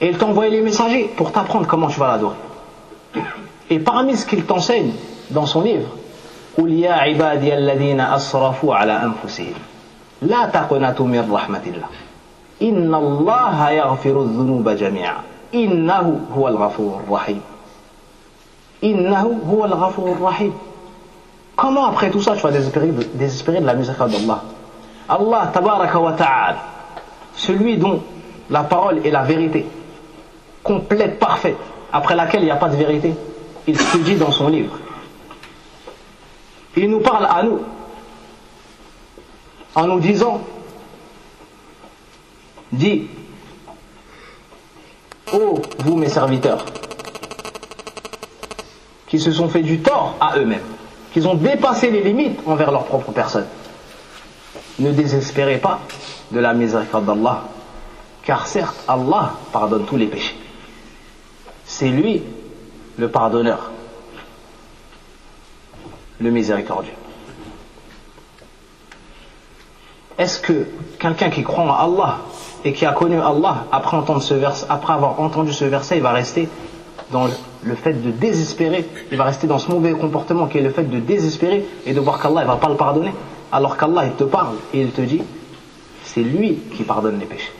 Et 0.01 0.09
il 0.09 0.19
t'a 0.19 0.27
envoyé 0.27 0.51
les 0.51 0.63
messagers 0.63 1.11
pour 1.17 1.31
t'apprendre 1.31 1.67
comment 1.67 1.89
tu 1.89 2.01
vas 2.01 2.09
l'adorer. 2.09 2.37
Et 3.69 3.79
parmi 3.79 4.17
ce 4.17 4.25
qu'il 4.27 4.45
t'enseigne 4.45 4.93
dans 5.31 5.47
son 5.47 5.61
livre, 5.61 5.89
قل 6.58 6.72
يا 6.72 6.94
عبادي 6.94 7.58
الذين 7.58 8.02
أسرفوا 8.02 8.76
على 8.76 9.04
أنفسهم 9.04 9.54
لا 10.22 10.46
تقنطوا 10.46 11.08
من 11.08 11.32
رحمة 11.32 11.62
الله 11.66 11.88
إن 12.62 12.96
الله 12.96 13.70
يغفر 13.70 14.22
الذنوب 14.22 14.70
جميعا 14.70 15.18
إنه 15.54 16.20
هو 16.36 16.48
الغفور 16.48 17.02
الرحيم 17.08 17.42
إنه 18.84 19.40
هو 19.50 19.66
الغفور 19.66 20.12
الرحيم 20.12 20.54
Comment 21.58 21.86
après 21.86 22.10
tout 22.12 22.20
ça 22.20 22.36
tu 22.36 22.42
vas 22.42 22.52
désespérer, 22.52 22.92
désespérer 23.14 23.62
de 23.62 23.66
la 23.66 23.76
miséricorde 23.76 24.12
d'Allah 24.12 24.42
Allah 25.08 25.52
tabaraka 25.54 26.00
wa 26.00 26.12
ta'ala 26.12 26.56
celui 27.34 27.78
dont 27.78 28.02
la 28.50 28.64
parole 28.64 29.06
est 29.06 29.12
la 29.12 29.24
vérité 29.24 29.66
complète, 30.66 31.20
parfaite, 31.20 31.58
après 31.94 32.16
laquelle 32.16 32.42
il 32.42 32.46
n'y 32.46 32.52
a 32.52 32.56
pas 32.58 32.70
de 32.70 32.76
vérité, 32.76 33.14
il 33.68 33.80
se 33.80 33.98
dit 34.00 34.16
dans 34.16 34.32
son 34.32 34.50
livre. 34.50 34.78
il 36.77 36.91
nous 36.91 37.01
parle 37.01 37.27
à 37.27 37.43
nous 37.43 37.61
en 39.75 39.87
nous 39.87 40.01
disant, 40.01 40.41
dit, 42.73 43.09
ô 45.33 45.61
vous 45.79 45.97
mes 45.97 46.09
serviteurs, 46.09 46.65
qui 49.07 49.19
se 49.19 49.33
sont 49.33 49.49
fait 49.49 49.63
du 49.63 49.81
tort 49.81 50.17
à 50.21 50.39
eux-mêmes, 50.39 50.61
qu'ils 51.13 51.27
ont 51.27 51.35
dépassé 51.35 51.91
les 51.91 52.03
limites 52.03 52.41
envers 52.47 52.71
leur 52.71 52.85
propre 52.85 53.13
personne. 53.13 53.47
Ne 54.79 54.93
désespérez 54.93 55.59
pas 55.59 55.81
de 56.31 56.39
la 56.39 56.55
miséricorde 56.55 57.07
d'Allah, 57.07 57.45
car 58.23 58.47
certes 58.47 58.77
Allah 58.87 59.35
pardonne 59.53 59.85
tous 59.85 59.97
les 59.97 60.07
péchés. 60.07 60.37
C'est 61.65 61.89
lui 61.89 62.23
le 62.97 63.09
pardonneur, 63.09 63.71
le 66.21 66.31
miséricordieux. 66.31 66.93
Est-ce 70.19 70.39
que 70.39 70.67
quelqu'un 70.99 71.31
qui 71.31 71.43
croit 71.43 71.65
en 71.65 71.73
Allah 71.73 72.19
et 72.65 72.73
qui 72.73 72.85
a 72.85 72.93
connu 72.93 73.19
Allah 73.19 73.65
après, 73.73 73.97
entendre 73.97 74.21
ce 74.21 74.35
après 74.69 74.93
avoir 74.93 75.19
entendu 75.19 75.53
ce 75.53 75.65
verset, 75.65 75.97
il 75.97 76.03
va 76.03 76.13
rester 76.13 76.49
dans 77.11 77.27
le 77.63 77.75
fait 77.75 77.95
de 77.95 78.11
désespérer, 78.11 78.87
il 79.11 79.17
va 79.17 79.25
rester 79.25 79.47
dans 79.47 79.59
ce 79.59 79.71
mauvais 79.71 79.93
comportement 79.93 80.47
qui 80.47 80.59
est 80.59 80.63
le 80.63 80.71
fait 80.71 80.85
de 80.85 80.99
désespérer 80.99 81.67
et 81.87 81.95
de 81.95 82.01
voir 82.01 82.21
qu'Allah 82.21 82.43
ne 82.43 82.47
va 82.47 82.57
pas 82.57 82.69
le 82.69 82.77
pardonner, 82.77 83.15
alors 83.51 83.77
qu'Allah 83.77 84.05
il 84.05 84.13
te 84.13 84.25
parle 84.25 84.57
et 84.75 84.83
il 84.83 84.91
te 84.91 85.01
dit, 85.01 85.23
c'est 86.05 86.23
lui 86.23 86.59
qui 86.77 86.83
pardonne 86.83 87.19
les 87.19 87.27
péchés. 87.27 87.53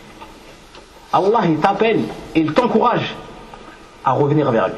Allah 1.13 1.41
il 1.45 1.57
t'appelle 1.57 2.03
et 2.35 2.41
il 2.41 2.53
t'encourage 2.53 3.17
à 4.05 4.13
revenir 4.13 4.51
vers 4.51 4.69
lui. 4.69 4.77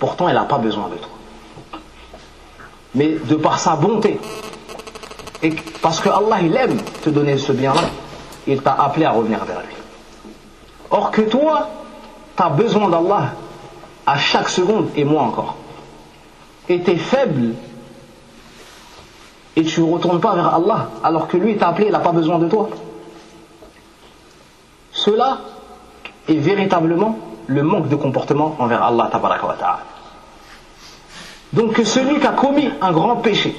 Pourtant, 0.00 0.28
elle 0.28 0.36
n'a 0.36 0.44
pas 0.44 0.58
besoin 0.58 0.88
de 0.88 0.94
toi. 0.94 1.17
Mais 2.94 3.16
de 3.16 3.34
par 3.34 3.58
sa 3.58 3.76
bonté, 3.76 4.18
et 5.42 5.54
parce 5.82 6.00
que 6.00 6.08
Allah 6.08 6.40
il 6.42 6.56
aime 6.56 6.78
te 7.02 7.10
donner 7.10 7.36
ce 7.38 7.52
bien-là, 7.52 7.82
il 8.46 8.62
t'a 8.62 8.72
appelé 8.72 9.04
à 9.04 9.10
revenir 9.10 9.44
vers 9.44 9.60
lui. 9.60 9.74
Or 10.90 11.10
que 11.10 11.22
toi, 11.22 11.68
tu 12.36 12.42
as 12.42 12.48
besoin 12.48 12.88
d'Allah 12.88 13.32
à 14.06 14.18
chaque 14.18 14.48
seconde, 14.48 14.88
et 14.96 15.04
moi 15.04 15.22
encore. 15.22 15.56
Et 16.68 16.82
tu 16.82 16.90
es 16.90 16.96
faible, 16.96 17.54
et 19.54 19.64
tu 19.64 19.80
ne 19.80 19.92
retournes 19.92 20.20
pas 20.20 20.34
vers 20.34 20.54
Allah, 20.54 20.88
alors 21.04 21.28
que 21.28 21.36
lui 21.36 21.56
t'a 21.56 21.68
appelé, 21.68 21.86
il 21.86 21.92
n'a 21.92 21.98
pas 21.98 22.12
besoin 22.12 22.38
de 22.38 22.48
toi. 22.48 22.70
Cela 24.92 25.38
est 26.28 26.34
véritablement 26.34 27.18
le 27.46 27.62
manque 27.62 27.88
de 27.88 27.96
comportement 27.96 28.56
envers 28.58 28.82
Allah 28.82 29.10
Donc 31.52 31.80
celui 31.84 32.20
qui 32.20 32.26
a 32.26 32.32
commis 32.32 32.70
un 32.80 32.92
grand 32.92 33.16
péché, 33.16 33.56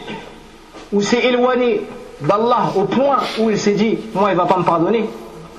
ou 0.91 1.01
s'est 1.01 1.23
éloigné 1.25 1.81
d'Allah 2.21 2.71
au 2.75 2.83
point 2.83 3.19
où 3.39 3.49
il 3.49 3.57
s'est 3.57 3.73
dit, 3.73 3.97
moi 4.13 4.31
il 4.31 4.37
va 4.37 4.45
pas 4.45 4.57
me 4.57 4.63
pardonner, 4.63 5.09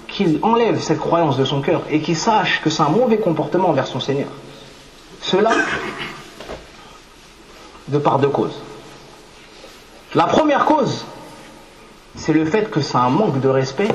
qu'il 0.07 0.39
enlève 0.43 0.81
cette 0.81 0.99
croyance 0.99 1.37
de 1.37 1.45
son 1.45 1.61
cœur 1.61 1.83
et 1.91 2.01
qu'il 2.01 2.17
sache 2.17 2.61
que 2.63 2.71
c'est 2.71 2.83
un 2.83 2.89
mauvais 2.89 3.19
comportement 3.19 3.69
envers 3.69 3.87
son 3.87 4.01
Seigneur. 4.01 4.29
Cela, 5.21 5.51
de 7.89 7.99
par 7.99 8.19
deux 8.19 8.29
causes. 8.29 8.61
La 10.15 10.25
première 10.25 10.65
cause, 10.65 11.05
c'est 12.17 12.33
le 12.33 12.45
fait 12.45 12.71
que 12.71 12.81
c'est 12.81 12.97
un 12.97 13.11
manque 13.11 13.41
de 13.41 13.49
respect 13.49 13.89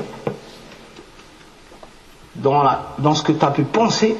dans, 2.36 2.64
dans 2.98 3.14
ce 3.14 3.22
que 3.22 3.32
tu 3.32 3.44
as 3.44 3.50
pu 3.50 3.64
penser 3.64 4.16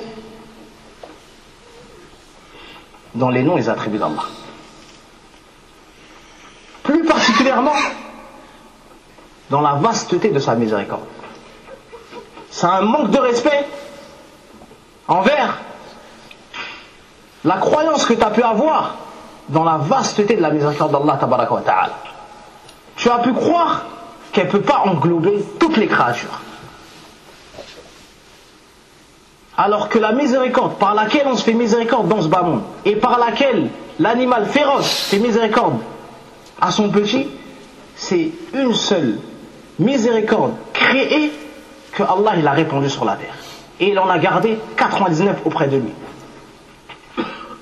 dans 3.17 3.31
les 3.31 3.43
noms 3.43 3.57
et 3.57 3.61
les 3.61 3.69
attributs 3.69 3.99
d'Allah. 3.99 4.25
Plus 6.83 7.05
particulièrement 7.05 7.75
dans 9.51 9.61
la 9.61 9.75
vasteté 9.75 10.31
de 10.31 10.39
sa 10.39 10.55
miséricorde. 10.55 11.05
C'est 12.51 12.67
un 12.67 12.83
manque 12.83 13.11
de 13.11 13.19
respect 13.19 13.67
envers 15.09 15.59
la 17.45 17.57
croyance 17.59 18.05
que 18.05 18.14
tu 18.14 18.23
as 18.23 18.31
pu 18.31 18.43
avoir 18.43 18.97
dans 19.49 19.64
la 19.64 19.77
vasteté 19.77 20.37
de 20.37 20.43
la 20.43 20.51
miséricorde 20.51 20.93
d'Allah 20.93 21.19
ta'ala. 21.19 21.91
Tu 22.97 23.11
as 23.11 23.19
pu 23.19 23.33
croire 23.33 23.85
qu'elle 24.33 24.47
ne 24.47 24.53
peut 24.53 24.62
pas 24.62 24.83
englober 24.87 25.45
toutes 25.59 25.77
les 25.77 25.87
créatures. 25.87 26.41
Alors 29.57 29.89
que 29.89 29.99
la 29.99 30.13
miséricorde 30.13 30.77
par 30.79 30.95
laquelle 30.95 31.27
on 31.27 31.37
se 31.37 31.45
fait 31.45 31.55
miséricorde 31.55 32.09
dans 32.09 32.21
ce 32.21 32.29
bas 32.29 32.43
monde 32.43 32.63
et 32.85 32.97
par 32.97 33.19
laquelle 33.19 33.71
l'animal 33.99 34.47
féroce 34.47 35.09
fait 35.09 35.19
miséricorde 35.19 35.79
à 36.61 36.71
son 36.71 36.91
petit, 36.91 37.29
c'est 37.95 38.31
une 38.55 38.75
seule 38.75 39.19
miséricorde 39.79 40.53
créée 40.73 41.33
que 41.93 42.03
Allah 42.03 42.33
il 42.37 42.47
a 42.47 42.53
répandu 42.53 42.91
sur 42.91 43.05
la 43.05 43.17
terre. 43.17 43.35
Et 43.81 43.91
il 43.91 43.99
en 43.99 44.09
a 44.09 44.19
gardé 44.19 44.59
99 44.77 45.41
auprès 45.45 45.69
de 45.69 45.77
lui. 45.79 45.93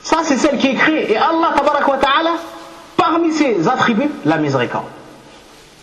Ça, 0.00 0.18
c'est 0.22 0.36
celle 0.36 0.58
qui 0.58 0.68
est 0.68 0.74
créée. 0.74 1.12
Et 1.12 1.16
Allah, 1.16 1.54
wa 1.88 1.96
ta'ala, 1.96 2.34
parmi 2.96 3.32
ses 3.32 3.66
attributs, 3.66 4.10
la 4.24 4.36
miséricorde, 4.36 4.84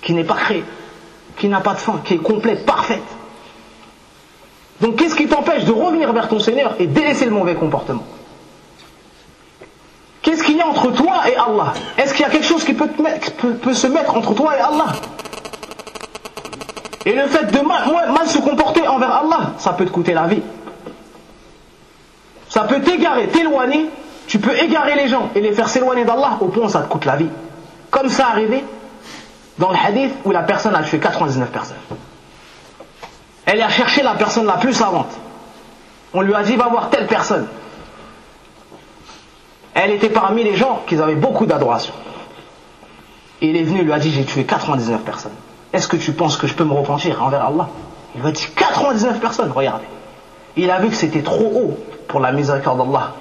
qui 0.02 0.14
n'est 0.14 0.24
pas 0.24 0.36
créée, 0.36 0.64
qui 1.38 1.48
n'a 1.48 1.60
pas 1.60 1.74
de 1.74 1.80
fin, 1.80 2.00
qui 2.04 2.14
est 2.16 2.18
complète, 2.18 2.66
parfaite. 2.66 3.02
Donc, 4.82 4.96
qu'est-ce 4.96 5.16
qui 5.16 5.28
t'empêche 5.28 5.64
de 5.66 5.72
revenir 5.72 6.12
vers 6.12 6.28
ton 6.28 6.40
Seigneur 6.40 6.76
et 6.80 6.88
délaisser 6.88 7.26
le 7.26 7.32
mauvais 7.32 7.54
comportement? 7.54 8.04
Qu'est-ce 10.22 10.44
qu'il 10.44 10.58
y 10.58 10.62
a 10.62 10.68
entre 10.68 10.92
toi 10.92 11.30
et 11.30 11.36
Allah? 11.36 11.74
Est-ce 11.98 12.14
qu'il 12.14 12.22
y 12.22 12.30
a 12.30 12.32
quelque 12.32 12.46
chose 12.46 12.64
qui 12.64 12.74
peut, 12.74 13.74
se 13.74 13.88
mettre 13.88 14.16
entre 14.16 14.34
toi 14.34 14.58
et 14.58 14.60
Allah? 14.60 14.88
Et 17.06 17.14
le 17.14 17.28
fait 17.28 17.46
de 17.46 17.60
mal, 17.60 18.28
se 18.28 18.40
comporter 18.40 18.88
envers 18.88 19.12
Allah, 19.12 19.54
ça 19.58 19.74
peut 19.74 19.86
te 19.86 19.92
coûter 19.92 20.14
la 20.14 20.28
vie. 20.28 20.42
Ça 22.50 22.64
peut 22.64 22.82
t'égarer, 22.82 23.28
t'éloigner. 23.28 23.90
Tu 24.28 24.40
peux 24.40 24.56
égarer 24.58 24.96
les 24.96 25.08
gens 25.08 25.30
et 25.36 25.42
les 25.42 25.52
faire 25.52 25.70
s'éloigner 25.70 26.06
d'Allah 26.06 26.38
au 26.40 26.48
point 26.48 26.66
où 26.66 26.70
ça 26.70 26.82
te 26.82 26.88
coûte 26.88 27.06
la 27.06 27.16
vie. 27.16 27.30
Comme 27.90 28.10
ça 28.10 28.28
arrivé 28.28 28.64
dans 29.58 29.72
le 29.72 29.78
hadith 29.78 30.14
où 30.26 30.32
la 30.32 30.44
personne 30.44 30.76
a 30.76 30.84
tué 30.84 31.00
99 31.00 31.50
personnes. 31.50 31.78
Elle 33.52 33.62
a 33.62 33.70
cherché 33.70 34.02
la 34.02 34.14
personne 34.14 34.46
la 34.46 34.56
plus 34.56 34.72
savante. 34.72 35.12
On 36.14 36.22
lui 36.22 36.34
a 36.34 36.42
dit 36.42 36.56
va 36.56 36.70
voir 36.70 36.90
telle 36.90 37.06
personne. 37.06 37.50
Elle 39.74 39.92
était 39.92 40.10
parmi 40.10 40.46
les 40.46 40.56
gens 40.56 40.84
qui 40.88 40.96
avaient 40.96 41.16
beaucoup 41.16 41.46
d'adoration. 41.46 41.94
Il 43.42 43.58
est 43.58 43.64
venu, 43.64 43.84
lui 43.84 43.92
a 43.92 44.00
dit, 44.00 44.10
j'ai 44.10 44.24
tué 44.24 44.46
99 44.46 45.02
personnes. 45.02 45.36
Est-ce 45.74 45.90
que 45.90 45.98
tu 45.98 46.14
penses 46.14 46.38
que 46.38 46.48
je 46.48 46.54
peux 46.54 46.64
me 46.64 46.72
repentir 46.72 47.22
envers 47.22 47.44
Allah? 47.44 47.68
Il 48.16 48.22
lui 48.22 48.30
a 48.30 48.32
dit, 48.32 48.48
99 48.56 49.20
personnes, 49.20 49.52
regardez. 49.52 49.88
Il 50.56 50.72
a 50.72 50.80
vu 50.80 50.88
que 50.88 50.96
c'était 50.96 51.22
trop 51.22 51.52
haut 51.54 51.78
pour 52.08 52.22
la 52.22 52.32
miséricorde 52.32 52.78
d'Allah. 52.78 53.16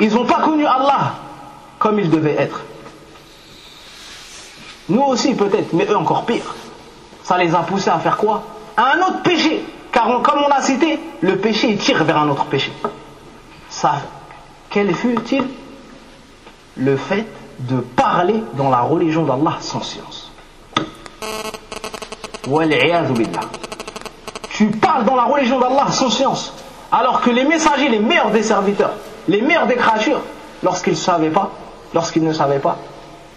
Ils 0.00 0.12
n'ont 0.12 0.26
pas 0.26 0.42
connu 0.42 0.66
Allah 0.66 1.14
comme 1.78 1.98
il 1.98 2.10
devait 2.10 2.36
être. 2.36 2.60
Nous 4.90 5.02
aussi 5.02 5.34
peut-être, 5.34 5.72
mais 5.72 5.86
eux 5.86 5.96
encore 5.96 6.26
pire. 6.26 6.54
Ça 7.26 7.36
les 7.38 7.52
a 7.56 7.58
poussés 7.58 7.90
à 7.90 7.98
faire 7.98 8.16
quoi 8.16 8.44
À 8.76 8.94
un 8.94 9.00
autre 9.00 9.22
péché. 9.24 9.64
Car 9.90 10.22
comme 10.22 10.38
on 10.46 10.48
a 10.48 10.62
cité, 10.62 11.00
le 11.22 11.38
péché 11.38 11.74
tire 11.74 12.04
vers 12.04 12.18
un 12.18 12.28
autre 12.28 12.44
péché 12.44 12.70
ça, 13.68 13.94
quel 14.70 14.94
fut-il 14.94 15.42
Le 16.76 16.96
fait 16.96 17.26
de 17.58 17.78
parler 17.78 18.44
dans 18.54 18.70
la 18.70 18.80
religion 18.82 19.24
d'Allah 19.24 19.56
sans 19.58 19.82
science. 19.82 20.30
Tu 24.50 24.66
parles 24.68 25.04
dans 25.04 25.16
la 25.16 25.24
religion 25.24 25.58
d'Allah 25.58 25.88
sans 25.90 26.10
science. 26.10 26.54
Alors 26.92 27.22
que 27.22 27.30
les 27.30 27.44
messagers, 27.44 27.88
les 27.88 27.98
meilleurs 27.98 28.30
des 28.30 28.44
serviteurs, 28.44 28.92
les 29.26 29.42
meilleurs 29.42 29.66
des 29.66 29.74
créatures, 29.74 30.20
lorsqu'ils 30.62 30.92
ne 30.92 30.98
savaient 30.98 31.30
pas, 31.30 31.50
lorsqu'ils 31.92 32.22
ne 32.22 32.32
savaient 32.32 32.60
pas, 32.60 32.78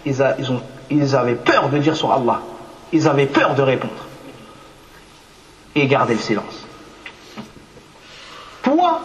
ils 0.06 1.16
avaient 1.16 1.34
peur 1.34 1.70
de 1.70 1.78
dire 1.78 1.96
sur 1.96 2.12
Allah. 2.12 2.40
Ils 2.92 3.08
avaient 3.08 3.26
peur 3.26 3.54
de 3.54 3.62
répondre. 3.62 3.92
Et 5.74 5.86
garder 5.86 6.14
le 6.14 6.20
silence. 6.20 6.66
Toi, 8.62 9.00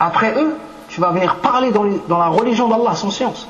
après 0.00 0.34
eux, 0.34 0.56
tu 0.88 1.00
vas 1.00 1.10
venir 1.10 1.36
parler 1.36 1.70
dans, 1.70 2.18
la 2.18 2.28
religion 2.28 2.68
d'Allah 2.68 2.94
sans 2.94 3.10
science. 3.10 3.46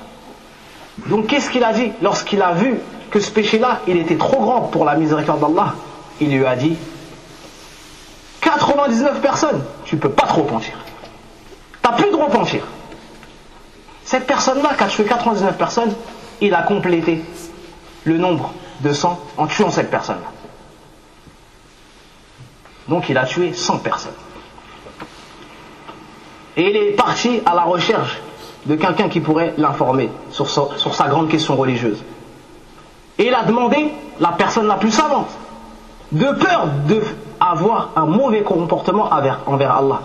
Donc 1.07 1.29
qu'est-ce 1.29 1.51
qu'il 1.51 1.65
a 1.65 1.73
dit 1.73 1.93
lorsqu'il 2.03 2.43
a 2.43 2.53
vu 2.53 2.81
que 3.11 3.21
ce 3.21 3.31
péché-là, 3.31 3.81
il 3.87 3.97
était 3.97 4.17
trop 4.17 4.41
grand 4.41 4.63
pour 4.63 4.85
la 4.85 4.97
miséricorde 4.97 5.41
d'Allah? 5.41 5.75
Il 6.21 6.37
lui 6.37 6.45
a 6.45 6.57
dit 6.57 6.77
99 8.41 9.21
personnes, 9.21 9.63
tu 9.85 9.95
ne 9.95 10.01
peux 10.01 10.11
pas 10.11 10.27
te 10.27 10.33
repentir. 10.33 10.75
Tu 11.83 11.89
n'as 11.89 11.97
plus 11.97 12.11
de 12.11 12.17
repentir. 12.17 12.63
Cette 14.05 14.27
personne-là 14.27 14.71
qui 14.77 14.83
a 14.83 14.89
tué 14.89 15.05
99 15.05 15.57
personnes, 15.57 15.95
il 16.41 16.55
a 16.55 16.63
complété 16.63 17.23
le 18.05 18.19
nombre 18.19 18.53
de 18.81 18.93
100 18.93 19.19
en 19.37 19.47
tuant 19.47 19.71
cette 19.71 19.91
personne-là. 19.91 20.31
Donc 22.89 23.09
il 23.09 23.19
a 23.19 23.25
tué 23.25 23.53
100 23.53 23.79
personnes. 23.79 24.13
Et 26.57 26.71
il 26.71 26.77
est 26.77 26.93
parti 26.93 27.41
à 27.47 27.55
la 27.55 27.63
recherche 27.63 28.19
de 28.67 28.75
quelqu'un 28.75 29.09
qui 29.09 29.21
pourrait 29.21 29.55
l'informer 29.59 30.11
sur, 30.31 30.49
sa 30.49 31.09
grande 31.09 31.29
question 31.29 31.57
religieuse. 31.57 32.03
Et 33.19 33.27
il 33.27 33.35
a 33.35 33.45
demandé 33.45 33.93
la 34.21 34.33
personne 34.33 34.67
la 34.67 34.75
plus 34.75 34.91
savante, 34.91 35.31
de 36.13 36.27
peur 36.33 36.67
d'avoir 36.89 37.91
un 37.97 38.07
mauvais 38.07 38.43
comportement 38.43 39.09
envers 39.47 39.77
Allah, 39.77 40.01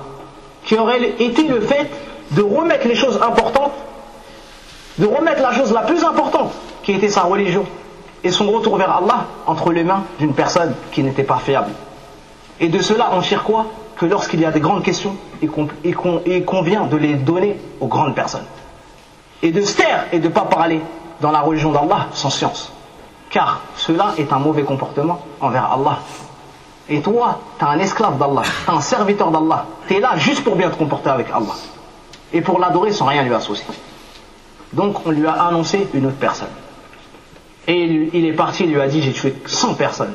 qui 0.64 0.78
aurait 0.78 1.10
été 1.20 1.48
le 1.48 1.62
fait 1.62 1.90
de 2.32 2.42
remettre 2.42 2.88
les 2.88 2.96
choses 2.96 3.20
importantes, 3.22 3.74
de 4.98 5.08
remettre 5.08 5.42
la 5.42 5.54
chose 5.54 5.72
la 5.72 5.82
plus 5.82 6.04
importante, 6.04 6.52
qui 6.84 6.94
était 6.94 7.10
sa 7.10 7.24
religion, 7.24 7.66
et 8.24 8.32
son 8.32 8.50
retour 8.52 8.78
vers 8.78 8.96
Allah 8.96 9.26
entre 9.46 9.72
les 9.72 9.84
mains 9.84 10.04
d'une 10.20 10.34
personne 10.34 10.74
qui 10.92 11.04
n'était 11.04 11.24
pas 11.24 11.38
fiable. 11.38 11.72
Et 12.60 12.70
de 12.70 12.82
cela, 12.82 13.10
on 13.14 13.22
tire 13.22 13.44
quoi? 13.44 13.66
Que 13.98 14.06
lorsqu'il 14.06 14.40
y 14.40 14.46
a 14.46 14.52
des 14.52 14.60
grandes 14.60 14.84
questions, 14.84 15.16
il 15.42 16.46
convient 16.46 16.86
de 16.86 16.98
les 16.98 17.16
donner 17.16 17.60
aux 17.80 17.88
grandes 17.88 18.16
personnes. 18.16 18.46
Et 19.42 19.52
de 19.52 19.62
se 19.62 19.76
taire 19.76 20.06
et 20.12 20.20
de 20.20 20.28
ne 20.28 20.34
pas 20.34 20.46
parler 20.46 20.82
dans 21.20 21.32
la 21.32 21.42
religion 21.42 21.72
d'Allah 21.72 22.08
sans 22.14 22.30
science. 22.30 22.72
Car 23.30 23.62
cela 23.76 24.14
est 24.18 24.32
un 24.32 24.40
mauvais 24.40 24.64
comportement 24.64 25.20
envers 25.42 25.72
Allah. 25.72 26.00
Et 26.90 27.02
toi, 27.02 27.40
tu 27.60 27.66
es 27.66 27.68
un 27.68 27.80
esclave 27.80 28.18
d'Allah, 28.18 28.44
tu 28.44 28.72
es 28.72 28.76
un 28.76 28.82
serviteur 28.82 29.32
d'Allah. 29.32 29.66
Tu 29.88 29.96
es 29.96 30.00
là 30.00 30.18
juste 30.18 30.44
pour 30.44 30.56
bien 30.56 30.70
te 30.70 30.76
comporter 30.76 31.10
avec 31.10 31.28
Allah. 31.30 31.56
Et 32.32 32.42
pour 32.42 32.60
l'adorer 32.60 32.92
sans 32.94 33.06
rien 33.06 33.24
lui 33.24 33.34
associer. 33.34 33.66
Donc 34.72 35.06
on 35.06 35.12
lui 35.12 35.28
a 35.28 35.34
annoncé 35.34 35.88
une 35.94 36.06
autre 36.08 36.18
personne. 36.18 36.50
Et 37.68 38.10
il 38.14 38.26
est 38.26 38.34
parti, 38.34 38.64
il 38.64 38.74
lui 38.74 38.82
a 38.82 38.88
dit, 38.88 39.02
j'ai 39.02 39.14
tué 39.14 39.34
100 39.46 39.76
personnes. 39.76 40.14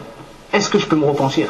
Est-ce 0.52 0.68
que 0.68 0.78
je 0.78 0.86
peux 0.86 0.96
me 0.96 1.06
repentir? 1.06 1.48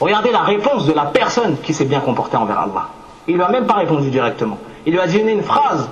Regardez 0.00 0.30
la 0.30 0.42
réponse 0.42 0.86
de 0.86 0.92
la 0.92 1.04
personne 1.04 1.56
qui 1.62 1.72
s'est 1.72 1.84
bien 1.84 2.00
comportée 2.00 2.36
envers 2.36 2.58
Allah. 2.58 2.88
Il 3.26 3.36
lui 3.36 3.42
a 3.42 3.48
même 3.48 3.66
pas 3.66 3.74
répondu 3.74 4.10
directement. 4.10 4.58
Il 4.86 4.92
lui 4.92 5.00
a 5.00 5.06
donné 5.06 5.32
une 5.32 5.42
phrase 5.42 5.88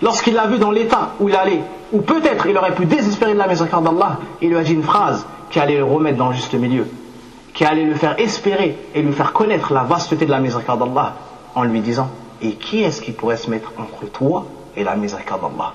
lorsqu'il 0.00 0.34
l'a 0.34 0.46
vu 0.46 0.58
dans 0.58 0.70
l'état 0.70 1.12
où 1.20 1.28
il 1.28 1.36
allait, 1.36 1.60
ou 1.92 2.00
peut-être 2.00 2.46
il 2.46 2.56
aurait 2.56 2.74
pu 2.74 2.86
désespérer 2.86 3.34
de 3.34 3.38
la 3.38 3.46
miséricorde 3.46 3.84
d'Allah, 3.84 4.18
il 4.40 4.50
lui 4.50 4.56
a 4.56 4.62
dit 4.62 4.72
une 4.72 4.82
phrase 4.82 5.26
qui 5.50 5.58
allait 5.58 5.76
le 5.76 5.84
remettre 5.84 6.16
dans 6.16 6.28
le 6.28 6.34
juste 6.34 6.54
milieu, 6.54 6.86
qui 7.52 7.64
allait 7.64 7.84
le 7.84 7.94
faire 7.94 8.18
espérer 8.18 8.78
et 8.94 9.02
lui 9.02 9.12
faire 9.12 9.32
connaître 9.32 9.74
la 9.74 9.82
vasteté 9.82 10.24
de 10.24 10.30
la 10.30 10.38
miséricorde 10.38 10.80
d'Allah, 10.80 11.14
en 11.54 11.64
lui 11.64 11.80
disant 11.80 12.08
Et 12.40 12.52
qui 12.52 12.82
est-ce 12.82 13.02
qui 13.02 13.12
pourrait 13.12 13.36
se 13.36 13.50
mettre 13.50 13.72
entre 13.78 14.10
toi 14.10 14.46
et 14.76 14.84
la 14.84 14.94
miséricorde 14.96 15.42
d'Allah? 15.42 15.74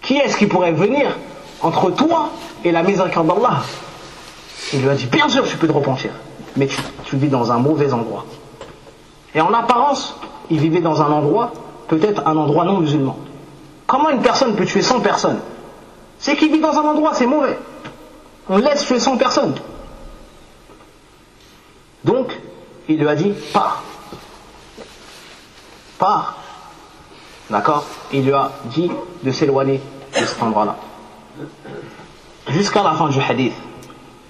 Qui 0.00 0.16
est-ce 0.16 0.36
qui 0.36 0.46
pourrait 0.46 0.72
venir 0.72 1.16
entre 1.62 1.90
toi 1.90 2.30
et 2.64 2.72
la 2.72 2.82
miséricorde 2.82 3.28
d'Allah 3.28 3.62
Il 4.72 4.82
lui 4.82 4.88
a 4.88 4.94
dit 4.94 5.06
Bien 5.06 5.28
sûr, 5.28 5.46
tu 5.46 5.56
peux 5.56 5.66
te 5.66 5.72
repentir 5.72 6.10
mais 6.56 6.68
tu, 7.04 7.16
vis 7.16 7.28
dans 7.28 7.52
un 7.52 7.58
mauvais 7.58 7.92
endroit. 7.92 8.24
Et 9.34 9.40
en 9.40 9.52
apparence, 9.52 10.16
il 10.50 10.58
vivait 10.58 10.80
dans 10.80 11.00
un 11.02 11.10
endroit, 11.10 11.52
peut-être 11.88 12.26
un 12.26 12.36
endroit 12.36 12.64
non 12.64 12.78
musulman. 12.78 13.16
Comment 13.86 14.10
une 14.10 14.22
personne 14.22 14.54
peut 14.54 14.64
tuer 14.64 14.82
100 14.82 15.00
personnes? 15.00 15.40
C'est 16.18 16.36
qu'il 16.36 16.52
vit 16.52 16.60
dans 16.60 16.78
un 16.78 16.82
endroit, 16.82 17.12
c'est 17.14 17.26
mauvais. 17.26 17.58
On 18.48 18.58
laisse 18.58 18.84
tuer 18.84 19.00
100 19.00 19.16
personnes. 19.16 19.54
Donc, 22.04 22.38
il 22.88 22.98
lui 22.98 23.08
a 23.08 23.14
dit, 23.14 23.32
pars. 23.52 23.82
Pars. 25.98 26.36
D'accord? 27.50 27.84
Il 28.12 28.24
lui 28.24 28.32
a 28.32 28.50
dit 28.66 28.90
de 29.22 29.30
s'éloigner 29.30 29.80
de 30.18 30.24
cet 30.24 30.42
endroit-là. 30.42 30.76
Jusqu'à 32.48 32.82
la 32.82 32.92
fin 32.92 33.08
du 33.08 33.20
hadith. 33.20 33.54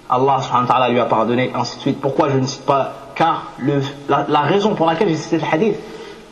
Allah 0.08 0.42
subhanahu 0.42 0.68
wa 0.68 0.88
lui 0.90 1.00
a 1.00 1.06
pardonné, 1.06 1.50
ainsi 1.54 1.76
de 1.76 1.80
suite. 1.80 2.00
Pourquoi 2.00 2.28
je 2.28 2.38
ne 2.38 2.46
cite 2.46 2.66
pas? 2.66 2.92
Car 3.14 3.52
la, 4.08 4.40
raison 4.40 4.74
pour 4.74 4.86
laquelle 4.86 5.08
j'ai 5.08 5.16
cité 5.16 5.38
ce 5.38 5.44
hadith 5.44 5.76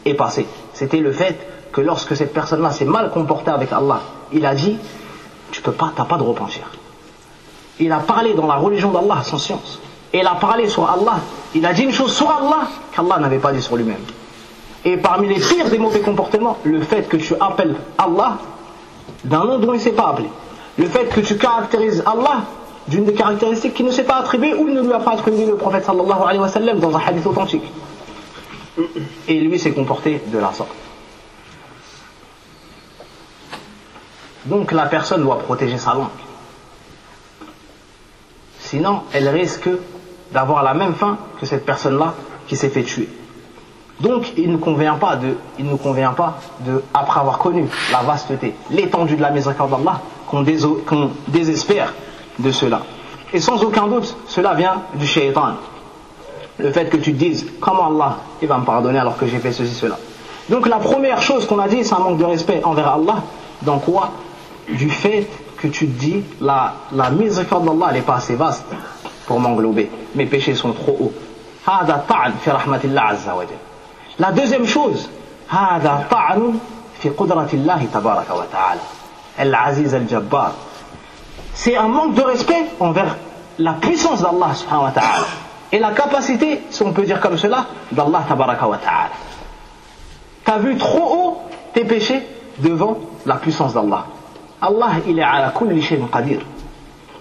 est 0.05 0.15
passée. 0.15 0.47
C'était 0.75 0.99
le 0.99 1.13
fait 1.13 1.39
que 1.73 1.81
lorsque 1.81 2.15
cette 2.17 2.33
personne-là 2.33 2.71
s'est 2.71 2.85
mal 2.85 3.11
comportée 3.11 3.51
avec 3.51 3.73
Allah, 3.73 4.01
il 4.33 4.45
a 4.45 4.55
dit 4.55 4.77
Tu 5.51 5.63
peux 5.63 5.73
pas, 5.73 5.93
t'as 5.95 6.05
pas 6.05 6.19
de 6.19 6.23
repentir. 6.23 6.63
Il 7.79 7.91
a 7.93 7.99
parlé 7.99 8.35
dans 8.35 8.47
la 8.47 8.57
religion 8.57 8.91
d'Allah 8.91 9.23
sans 9.23 9.39
science. 9.39 9.81
Il 10.13 10.27
a 10.27 10.35
parlé 10.35 10.69
sur 10.69 10.91
Allah. 10.91 11.21
Il 11.55 11.65
a 11.65 11.73
dit 11.73 11.83
une 11.83 11.93
chose 11.93 12.15
sur 12.15 12.31
Allah 12.31 12.69
qu'Allah 12.95 13.19
n'avait 13.19 13.39
pas 13.39 13.53
dit 13.53 13.63
sur 13.63 13.77
lui-même. 13.77 14.05
Et 14.85 14.97
parmi 14.97 15.29
les 15.29 15.41
pires 15.41 15.69
des 15.71 15.79
mauvais 15.79 16.01
comportements, 16.01 16.59
le 16.65 16.81
fait 16.83 17.03
que 17.09 17.17
tu 17.17 17.35
appelles 17.41 17.77
Allah 17.97 18.39
d'un 19.25 19.45
nom 19.45 19.59
dont 19.59 19.73
il 19.73 19.77
ne 19.77 19.83
s'est 19.83 19.93
pas 19.93 20.09
appelé. 20.09 20.29
Le 20.79 20.87
fait 20.87 21.07
que 21.07 21.21
tu 21.21 21.37
caractérises 21.37 22.03
Allah 22.07 22.45
d'une 22.89 23.05
des 23.05 23.15
caractéristiques 23.15 23.75
qui 23.75 23.85
ne 23.85 23.91
s'est 23.91 24.05
pas 24.05 24.17
attribuée 24.17 24.55
ou 24.55 24.69
ne 24.69 24.81
lui 24.83 24.93
a 24.93 24.99
pas 24.99 25.13
attribué 25.13 25.47
le 25.47 25.57
prophète 25.57 25.85
sallallahu 25.85 26.23
alayhi 26.23 26.41
wa 26.41 26.49
sallam 26.49 26.81
dans 26.81 26.97
un 26.97 27.01
hadith 27.01 27.27
authentique. 27.27 27.65
Et 29.29 29.41
lui 29.41 29.59
s'est 29.59 29.73
comporté 29.73 30.23
de 30.27 30.39
la 30.39 30.53
sorte. 30.53 30.71
Donc 34.47 34.73
la 34.73 34.87
personne 34.87 35.23
doit 35.23 35.39
protéger 35.39 35.79
sa 35.79 35.95
langue. 35.95 36.09
Sinon, 38.59 39.03
elle 39.13 39.29
risque 39.29 39.69
d'avoir 40.33 40.63
la 40.63 40.75
même 40.75 40.95
fin 40.95 41.19
que 41.41 41.47
cette 41.47 41.67
personne-là 41.67 42.15
qui 42.47 42.57
s'est 42.57 42.69
fait 42.69 42.85
tuer. 42.85 43.09
Donc, 44.01 44.33
il 44.39 44.51
ne 44.51 44.57
convient 44.57 44.95
pas 44.95 45.17
de, 45.17 45.37
il 45.59 45.67
ne 45.67 45.77
convient 45.77 46.13
pas 46.13 46.39
de, 46.61 46.83
après 46.95 47.21
avoir 47.21 47.39
connu 47.39 47.69
la 47.93 48.01
vasteté, 48.01 48.55
l'étendue 48.71 49.17
de 49.17 49.23
la 49.23 49.31
miséricorde 49.31 49.71
d'Allah, 49.71 50.01
qu'on 50.31 50.45
désespère 51.29 51.93
de 52.39 52.53
cela. 52.53 52.83
Et 53.33 53.41
sans 53.41 53.63
aucun 53.63 53.87
doute, 53.87 54.17
cela 54.27 54.55
vient 54.55 54.83
du 54.95 55.07
shaitan. 55.07 55.55
Le 56.59 56.73
fait 56.73 56.87
que 56.87 56.97
tu 56.97 57.13
te 57.13 57.19
dises, 57.19 57.47
comment 57.61 57.87
Allah, 57.87 58.19
il 58.43 58.49
va 58.49 58.59
me 58.59 58.65
pardonner 58.65 58.99
alors 58.99 59.17
que 59.17 59.27
j'ai 59.27 59.39
fait 59.39 59.53
ceci, 59.53 59.75
cela. 59.75 59.99
Donc 60.49 60.67
la 60.69 60.79
première 60.79 61.23
chose 61.23 61.47
qu'on 61.47 61.59
a 61.59 61.69
dit, 61.69 61.85
c'est 61.85 61.95
un 61.95 62.01
manque 62.01 62.19
de 62.19 62.25
respect 62.25 62.61
envers 62.65 62.89
Allah. 62.89 63.23
Dans 63.63 63.79
quoi? 63.79 64.11
Du 64.69 64.91
fait 64.91 65.29
que 65.59 65.69
tu 65.69 65.87
dis, 65.87 66.23
la, 66.41 66.75
la 66.93 67.11
miséricorde 67.11 67.65
d'Allah, 67.65 67.93
n'est 67.93 68.03
pas 68.03 68.17
assez 68.17 68.35
vaste 68.35 68.67
pour 69.27 69.41
m'englober. 69.41 69.91
Mes 70.15 70.27
péchés 70.27 70.55
sont 70.55 70.73
trop 70.73 70.97
hauts. 71.01 71.13
La 74.19 74.33
deuxième 74.33 74.67
chose, 74.67 75.09
هذا 79.40 79.52
طعن 79.52 79.74
في 79.74 79.84
قدرة 79.84 79.90
الله 79.90 79.90
تبارك 79.90 79.90
وتعالى 79.90 79.90
العزيز 79.90 79.96
الجبار 79.96 80.52
c'est 81.56 81.78
un 81.78 81.88
manque 81.88 82.16
de 82.16 82.22
respect 82.22 82.66
envers 82.80 83.16
la 83.60 83.74
puissance 83.74 84.22
d'Allah 84.22 84.54
subhanahu 84.54 84.84
wa 84.84 84.92
ta'ala 84.92 85.26
et 85.72 85.80
la 85.80 85.92
capacité, 85.92 86.62
si 86.70 86.84
on 86.84 86.92
peut 86.92 87.04
dire 87.04 87.20
comme 87.20 87.38
cela, 87.38 87.66
d'Allah 87.92 88.24
tabaraka 88.28 88.68
wa 88.68 88.78
ta'ala. 88.78 89.10
Tu 90.46 90.52
as 90.52 90.58
vu 90.58 90.78
trop 90.78 91.16
haut 91.16 91.38
tes 91.74 91.86
péchés 91.86 92.22
devant 92.60 92.98
la 93.26 93.36
puissance 93.36 93.74
d'Allah. 93.74 94.06
Allah, 94.62 94.92
il 95.08 95.18
est 95.20 95.24
ala 95.24 95.52
kulli 95.52 95.82
shay'in 95.82 96.08
qadir. 96.08 96.40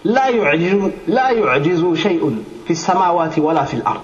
لا 0.04 0.28
يعجز 0.28 0.90
لا 1.08 1.30
يعجز 1.30 1.94
شيء 1.94 2.44
في 2.64 2.70
السماوات 2.70 3.38
ولا 3.38 3.64
في 3.64 3.74
الأرض 3.74 4.00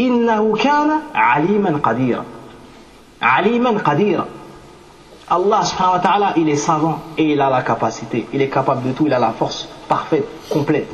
إنه 0.00 0.54
كان 0.56 0.90
عليما 1.14 1.80
قديرا 1.82 2.24
عليما 3.22 3.70
قديرا 3.70 4.26
Allah 5.31 5.63
subhanahu 5.63 5.93
wa 5.93 5.99
ta'ala, 5.99 6.33
il 6.35 6.49
est 6.49 6.57
savant 6.57 6.99
et 7.17 7.31
il 7.31 7.39
a 7.39 7.49
la 7.49 7.61
capacité. 7.61 8.27
Il 8.33 8.41
est 8.41 8.49
capable 8.49 8.85
de 8.85 8.91
tout, 8.91 9.05
il 9.07 9.13
a 9.13 9.19
la 9.19 9.31
force 9.31 9.69
parfaite, 9.87 10.25
complète. 10.49 10.89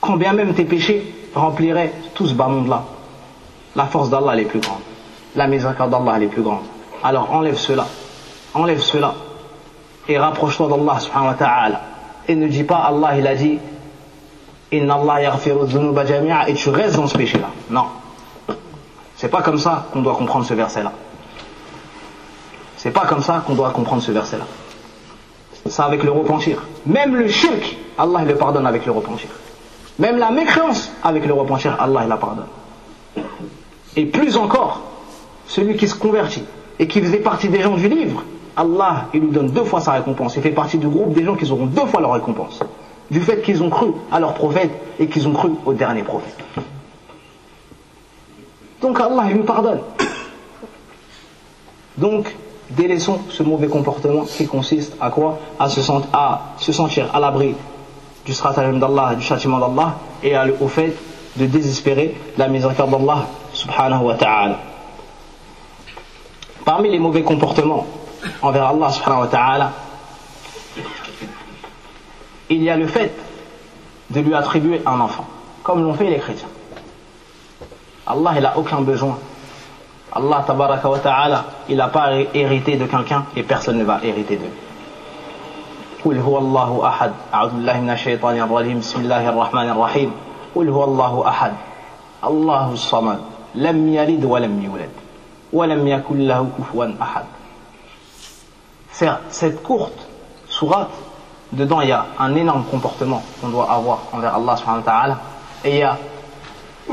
Quand 0.00 0.16
bien 0.16 0.32
même 0.32 0.54
tes 0.54 0.64
péchés 0.64 1.14
rempliraient 1.34 1.92
tout 2.14 2.26
ce 2.26 2.32
bas 2.32 2.48
monde-là, 2.48 2.84
la 3.76 3.84
force 3.84 4.08
d'Allah 4.08 4.34
est 4.40 4.46
plus 4.46 4.60
grande. 4.60 4.80
La 5.36 5.46
miséricorde 5.46 5.90
d'Allah 5.90 6.18
est 6.22 6.28
plus 6.28 6.40
grande. 6.40 6.64
Alors 7.04 7.34
enlève 7.34 7.58
cela. 7.58 7.86
Enlève 8.54 8.80
cela. 8.80 9.14
Et 10.08 10.18
rapproche-toi 10.18 10.68
d'Allah 10.68 11.00
subhanahu 11.00 11.28
wa 11.28 11.34
ta'ala. 11.34 11.80
Et 12.26 12.34
ne 12.34 12.48
dis 12.48 12.64
pas 12.64 12.78
Allah, 12.78 13.18
il 13.18 13.26
a 13.26 13.34
dit 13.34 13.58
Inna 14.72 14.94
Allah 14.94 15.20
yaghfiru 15.20 15.66
et 16.48 16.54
tu 16.54 16.70
restes 16.70 16.96
dans 16.96 17.06
ce 17.06 17.18
péché-là. 17.18 17.50
Non. 17.68 17.84
C'est 19.16 19.28
pas 19.28 19.42
comme 19.42 19.58
ça 19.58 19.84
qu'on 19.92 20.00
doit 20.00 20.14
comprendre 20.14 20.46
ce 20.46 20.54
verset-là. 20.54 20.92
C'est 22.82 22.92
pas 22.92 23.04
comme 23.04 23.20
ça 23.20 23.44
qu'on 23.46 23.52
doit 23.52 23.72
comprendre 23.72 24.00
ce 24.00 24.10
verset-là. 24.10 24.46
C'est 25.66 25.82
avec 25.82 26.02
le 26.02 26.10
repentir. 26.10 26.62
Même 26.86 27.14
le 27.14 27.28
shirk, 27.28 27.76
Allah 27.98 28.24
le 28.24 28.34
pardonne 28.36 28.66
avec 28.66 28.86
le 28.86 28.92
repentir. 28.92 29.28
Même 29.98 30.16
la 30.16 30.30
mécréance, 30.30 30.90
avec 31.04 31.26
le 31.26 31.34
repentir, 31.34 31.76
Allah 31.78 32.06
la 32.08 32.16
pardonne. 32.16 32.46
Et 33.96 34.06
plus 34.06 34.38
encore, 34.38 34.80
celui 35.46 35.76
qui 35.76 35.86
se 35.88 35.94
convertit 35.94 36.44
et 36.78 36.88
qui 36.88 37.02
faisait 37.02 37.18
partie 37.18 37.50
des 37.50 37.60
gens 37.60 37.76
du 37.76 37.86
livre, 37.86 38.24
Allah 38.56 39.08
il 39.12 39.20
lui 39.20 39.30
donne 39.30 39.50
deux 39.50 39.64
fois 39.64 39.82
sa 39.82 39.92
récompense. 39.92 40.36
Il 40.36 40.42
fait 40.42 40.50
partie 40.50 40.78
du 40.78 40.88
groupe 40.88 41.12
des 41.12 41.22
gens 41.22 41.34
qui 41.34 41.50
auront 41.52 41.66
deux 41.66 41.84
fois 41.84 42.00
leur 42.00 42.12
récompense. 42.12 42.60
Du 43.10 43.20
fait 43.20 43.42
qu'ils 43.42 43.62
ont 43.62 43.68
cru 43.68 43.88
à 44.10 44.20
leur 44.20 44.32
prophète 44.32 44.70
et 44.98 45.06
qu'ils 45.06 45.28
ont 45.28 45.34
cru 45.34 45.50
au 45.66 45.74
dernier 45.74 46.02
prophète. 46.02 46.38
Donc 48.80 48.98
Allah 48.98 49.24
il 49.28 49.36
lui 49.36 49.42
pardonne. 49.42 49.80
Donc, 51.98 52.34
délaissons 52.70 53.20
ce 53.28 53.42
mauvais 53.42 53.68
comportement 53.68 54.24
qui 54.24 54.46
consiste 54.46 54.94
à 55.00 55.10
quoi? 55.10 55.38
À 55.58 55.68
se, 55.68 55.80
sentir, 56.72 57.14
à 57.14 57.20
l'abri 57.20 57.54
du 58.24 58.32
stratagème 58.32 58.78
d'Allah, 58.78 59.14
du 59.14 59.22
châtiment 59.22 59.58
d'Allah 59.58 59.96
et 60.22 60.34
au 60.60 60.68
fait 60.68 60.94
de 61.36 61.46
désespérer 61.46 62.16
la 62.36 62.48
miséricorde 62.48 62.90
d'Allah 62.90 63.26
subhanahu 63.52 64.04
wa 64.04 64.14
ta'ala. 64.14 64.58
Parmi 66.64 66.90
les 66.90 66.98
mauvais 66.98 67.22
comportements 67.22 67.86
envers 68.42 68.66
Allah 68.66 68.90
subhanahu 68.90 69.20
wa 69.20 69.26
ta'ala, 69.26 69.72
il 72.50 72.62
y 72.62 72.70
a 72.70 72.76
le 72.76 72.86
fait 72.86 73.12
de 74.10 74.20
lui 74.20 74.34
attribuer 74.34 74.82
un 74.84 75.00
enfant, 75.00 75.26
comme 75.62 75.82
l'ont 75.82 75.94
fait 75.94 76.10
les 76.10 76.18
chrétiens. 76.18 76.48
Allah, 78.06 78.32
il 78.36 78.42
n'a 78.42 78.58
aucun 78.58 78.80
besoin 78.80 79.18
Allah 80.13 80.43
tabaraka 80.47 80.89
wa 80.89 80.99
ta'ala, 80.99 81.45
il 81.67 81.77
n'a 81.77 81.89
pas 81.89 82.13
hérité 82.33 82.77
de 82.77 82.85
quelqu'un 82.85 83.25
et 83.35 83.43
personne 83.43 83.77
ne 83.77 83.83
va 83.83 83.99
hériter 84.03 84.37
de 84.37 84.43
lui. 84.43 84.51
قل 86.05 86.19
هو 86.19 86.37
الله 86.37 86.87
أحد 86.87 87.11
أعوذ 87.33 87.49
بالله 87.49 87.79
من 87.81 87.89
الشيطان 87.89 88.37
الرجيم 88.37 88.79
بسم 88.79 88.99
الله 88.99 89.29
الرحمن 89.29 89.69
الرحيم 89.69 90.11
قل 90.55 90.69
هو 90.69 90.83
الله 90.83 91.27
أحد 91.27 91.53
الله 92.23 92.71
الصمد 92.73 93.19
لم 93.55 93.93
يلد 93.93 94.25
ولم 94.25 94.63
يولد 94.63 94.89
ولم 95.53 95.87
يكن 95.87 96.17
له 96.27 96.49
كفوا 96.59 96.85
أحد 97.01 97.25
Cette 99.29 99.61
courte 99.63 100.07
sourate, 100.47 100.93
dedans 101.51 101.81
il 101.81 101.89
y 101.89 101.91
a 101.91 102.05
un 102.19 102.33
énorme 102.35 102.63
comportement 102.69 103.21
qu'on 103.41 103.49
doit 103.49 103.69
avoir 103.69 104.03
envers 104.13 104.35
Allah 104.35 104.55
subhanahu 104.55 104.85
wa 104.85 104.91
ta'ala 104.91 105.19
et 105.65 105.71
il 105.71 105.77
y 105.79 105.83
a 105.83 105.97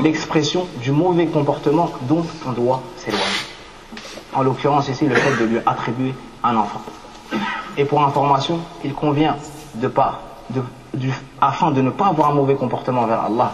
l'expression 0.01 0.67
du 0.81 0.91
mauvais 0.91 1.27
comportement 1.27 1.89
dont 2.01 2.25
on 2.47 2.51
doit 2.51 2.81
en 4.34 4.42
l'occurrence 4.42 4.88
ici, 4.88 5.06
le 5.06 5.14
fait 5.14 5.36
de 5.40 5.44
lui 5.44 5.58
attribuer 5.64 6.14
un 6.42 6.56
enfant. 6.56 6.80
Et 7.76 7.84
pour 7.84 8.02
information, 8.02 8.60
il 8.84 8.94
convient 8.94 9.36
de 9.74 9.88
pas, 9.88 10.20
de, 10.50 10.62
afin 11.40 11.70
de 11.70 11.80
ne 11.80 11.90
pas 11.90 12.06
avoir 12.06 12.30
un 12.30 12.34
mauvais 12.34 12.54
comportement 12.54 13.02
envers 13.02 13.20
Allah, 13.20 13.52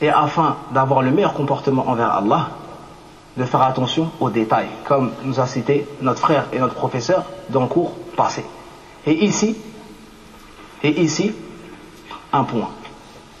et 0.00 0.08
afin 0.10 0.56
d'avoir 0.72 1.02
le 1.02 1.10
meilleur 1.10 1.34
comportement 1.34 1.88
envers 1.88 2.10
Allah, 2.10 2.50
de 3.36 3.44
faire 3.44 3.62
attention 3.62 4.10
aux 4.20 4.30
détails, 4.30 4.68
comme 4.84 5.12
nous 5.22 5.40
a 5.40 5.46
cité 5.46 5.86
notre 6.00 6.20
frère 6.20 6.46
et 6.52 6.58
notre 6.58 6.74
professeur 6.74 7.24
dans 7.50 7.62
le 7.62 7.66
cours 7.66 7.92
passé. 8.16 8.44
Et 9.06 9.24
ici, 9.24 9.56
et 10.82 11.00
ici, 11.02 11.34
un 12.32 12.44
point 12.44 12.70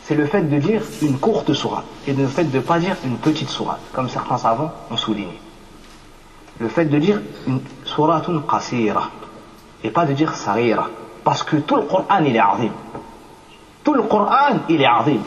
c'est 0.06 0.14
le 0.14 0.26
fait 0.26 0.42
de 0.42 0.58
dire 0.58 0.82
une 1.02 1.18
courte 1.18 1.52
sourate 1.52 1.84
et 2.06 2.12
le 2.12 2.28
fait 2.28 2.44
de 2.44 2.56
ne 2.58 2.62
pas 2.62 2.78
dire 2.78 2.96
une 3.04 3.16
petite 3.16 3.48
sourate, 3.48 3.80
comme 3.92 4.08
certains 4.08 4.38
savants 4.38 4.70
ont 4.88 4.96
souligné. 4.96 5.40
Le 6.60 6.68
fait 6.68 6.84
de 6.84 6.96
dire 6.98 7.20
une 7.48 7.60
suratun 7.84 8.40
qasira 8.48 9.10
et 9.82 9.90
pas 9.90 10.06
de 10.06 10.12
dire 10.12 10.36
sarira, 10.36 10.88
parce 11.24 11.42
que 11.42 11.56
tout 11.56 11.74
le 11.74 11.82
Coran 11.82 12.04
il 12.24 12.36
est 12.36 12.38
azim. 12.38 12.70
Tout 13.82 13.94
le 13.94 14.02
Coran 14.04 14.60
il 14.68 14.80
est 14.80 14.86
azim. 14.86 15.18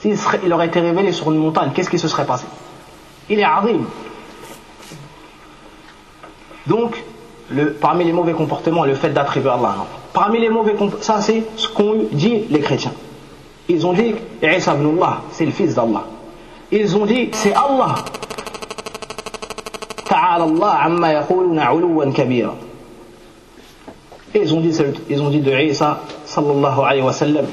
S'il 0.00 0.16
il 0.44 0.52
aurait 0.52 0.66
été 0.66 0.80
révélé 0.80 1.12
sur 1.12 1.30
une 1.30 1.38
montagne, 1.38 1.70
qu'est-ce 1.72 1.90
qui 1.90 1.98
se 1.98 2.08
serait 2.08 2.26
passé? 2.26 2.46
Il 3.30 3.38
est 3.38 3.44
azim. 3.44 3.84
Donc, 6.66 7.02
parmi 7.80 8.04
les 8.04 8.12
mauvais 8.12 8.32
comportements, 8.32 8.84
le 8.84 8.94
fait 8.94 9.10
d'attribuer 9.10 9.50
Allah. 9.50 9.76
Non. 9.78 9.86
Parmi 10.12 10.40
les 10.40 10.48
mauvais 10.48 10.72
comportements, 10.72 11.02
ça 11.02 11.20
c'est 11.20 11.44
ce 11.56 11.68
qu'ont 11.68 12.08
dit 12.10 12.46
les 12.50 12.60
chrétiens. 12.60 12.92
Ils 13.68 13.86
ont 13.86 13.92
dit 13.92 14.14
Isa 14.42 14.74
ibn 14.74 14.98
Allah, 14.98 15.22
c'est 15.32 15.46
le 15.46 15.52
fils 15.52 15.74
d'Allah. 15.74 16.04
Ils 16.70 16.96
ont 16.96 17.06
dit 17.06 17.30
c'est 17.32 17.52
Allah. 17.54 17.94
Ta'ala 20.04 20.44
Allah 20.44 20.78
amma 20.82 21.12
yaquluna 21.12 21.72
'uluwan 21.74 22.12
kabira. 22.12 22.54
Ils 24.34 24.54
ont 24.54 24.60
dit 24.60 24.76
ils 25.08 25.22
ont 25.22 25.30
dit 25.30 25.40
de 25.40 25.52
Isa 25.52 26.00
sallallahu 26.24 26.80
alayhi 26.80 27.02
wa 27.02 27.12
sallam 27.12 27.46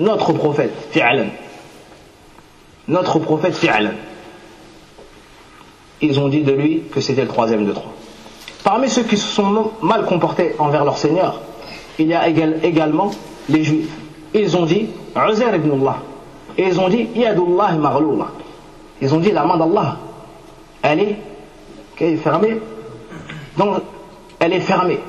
notre 0.00 0.32
prophète 0.32 0.72
fi'lan. 0.90 1.26
Notre 2.88 3.18
prophète 3.18 3.54
fi'lan. 3.54 3.92
Ils 6.00 6.18
ont 6.18 6.28
dit 6.28 6.42
de 6.42 6.52
lui 6.52 6.82
que 6.90 7.00
c'était 7.00 7.22
le 7.22 7.28
troisième 7.28 7.66
de 7.66 7.72
trois. 7.72 7.92
Parmi 8.64 8.88
ceux 8.88 9.02
qui 9.02 9.16
se 9.16 9.26
sont 9.26 9.72
mal 9.82 10.06
comportés 10.06 10.54
envers 10.58 10.84
leur 10.84 10.96
Seigneur, 10.96 11.40
il 11.98 12.06
y 12.06 12.14
a 12.14 12.26
également 12.28 13.10
les 13.48 13.64
Juifs. 13.64 13.90
Ils 14.34 14.56
ont 14.56 14.64
dit 14.64 14.88
Uzair 15.16 15.54
ibn 15.56 15.80
Allah. 15.80 15.98
Et 16.56 16.68
ils 16.68 16.80
ont 16.80 16.88
dit 16.88 17.08
Yadullah 17.14 17.72
maghloula. 17.72 18.28
Ils 19.00 19.14
ont 19.14 19.18
dit 19.18 19.32
la 19.32 19.44
main 19.44 19.56
d'Allah, 19.56 19.96
elle 20.82 21.00
est, 21.00 21.18
est 22.00 22.16
fermée. 22.16 22.60
Donc, 23.56 23.78
elle 24.38 24.52
est 24.52 24.60
fermée. 24.60 25.00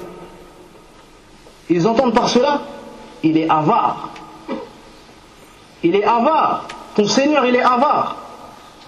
Ils 1.69 1.87
entendent 1.87 2.13
par 2.13 2.29
cela, 2.29 2.61
il 3.23 3.37
est 3.37 3.49
avare. 3.49 4.09
Il 5.83 5.95
est 5.95 6.03
avare. 6.03 6.65
ton 6.95 7.07
Seigneur 7.07 7.45
il 7.45 7.55
est 7.55 7.63
avare, 7.63 8.15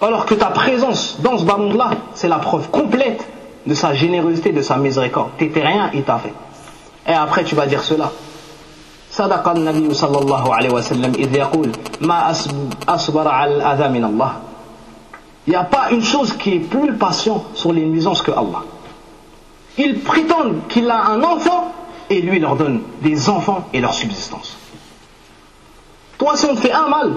alors 0.00 0.26
que 0.26 0.34
ta 0.34 0.46
présence 0.46 1.20
dans 1.20 1.38
ce 1.38 1.44
bas 1.44 1.56
monde-là, 1.56 1.90
c'est 2.14 2.28
la 2.28 2.38
preuve 2.38 2.68
complète 2.70 3.26
de 3.66 3.74
sa 3.74 3.94
générosité, 3.94 4.52
de 4.52 4.62
sa 4.62 4.76
miséricorde. 4.76 5.30
T'étais 5.38 5.62
rien, 5.62 5.90
il 5.94 6.02
t'a 6.02 6.18
fait. 6.18 6.34
Et 7.06 7.14
après 7.14 7.44
tu 7.44 7.54
vas 7.54 7.66
dire 7.66 7.82
cela. 7.82 8.12
صدق 9.13 9.47
النبي 9.47 9.93
صلى 9.93 10.17
الله 10.17 10.55
عليه 10.55 10.69
وسلم 10.69 11.13
إذ 11.17 11.35
يقول 11.35 11.71
ما 12.01 12.31
أصبر 12.87 13.27
على 13.27 13.55
الأذى 13.55 13.87
من 13.89 14.05
الله 14.05 14.31
Il 15.47 15.51
n'y 15.51 15.55
a 15.55 15.63
pas 15.63 15.89
une 15.89 16.03
chose 16.03 16.33
qui 16.37 16.53
est 16.55 16.59
plus 16.59 16.93
patient 16.93 17.43
sur 17.55 17.73
les 17.73 17.83
nuisances 17.83 18.21
que 18.21 18.29
Allah. 18.29 18.61
Ils 19.79 19.99
prétendent 19.99 20.67
qu'il 20.69 20.87
a 20.91 21.07
un 21.07 21.23
enfant 21.23 21.73
et 22.09 22.21
lui 22.21 22.39
leur 22.39 22.55
donne 22.55 22.81
des 23.01 23.29
enfants 23.29 23.67
et 23.73 23.79
leur 23.81 23.95
subsistance. 23.95 24.57
Toi, 26.19 26.35
si 26.35 26.45
on 26.45 26.53
te 26.53 26.59
fait 26.59 26.71
un 26.71 26.87
mal, 26.87 27.13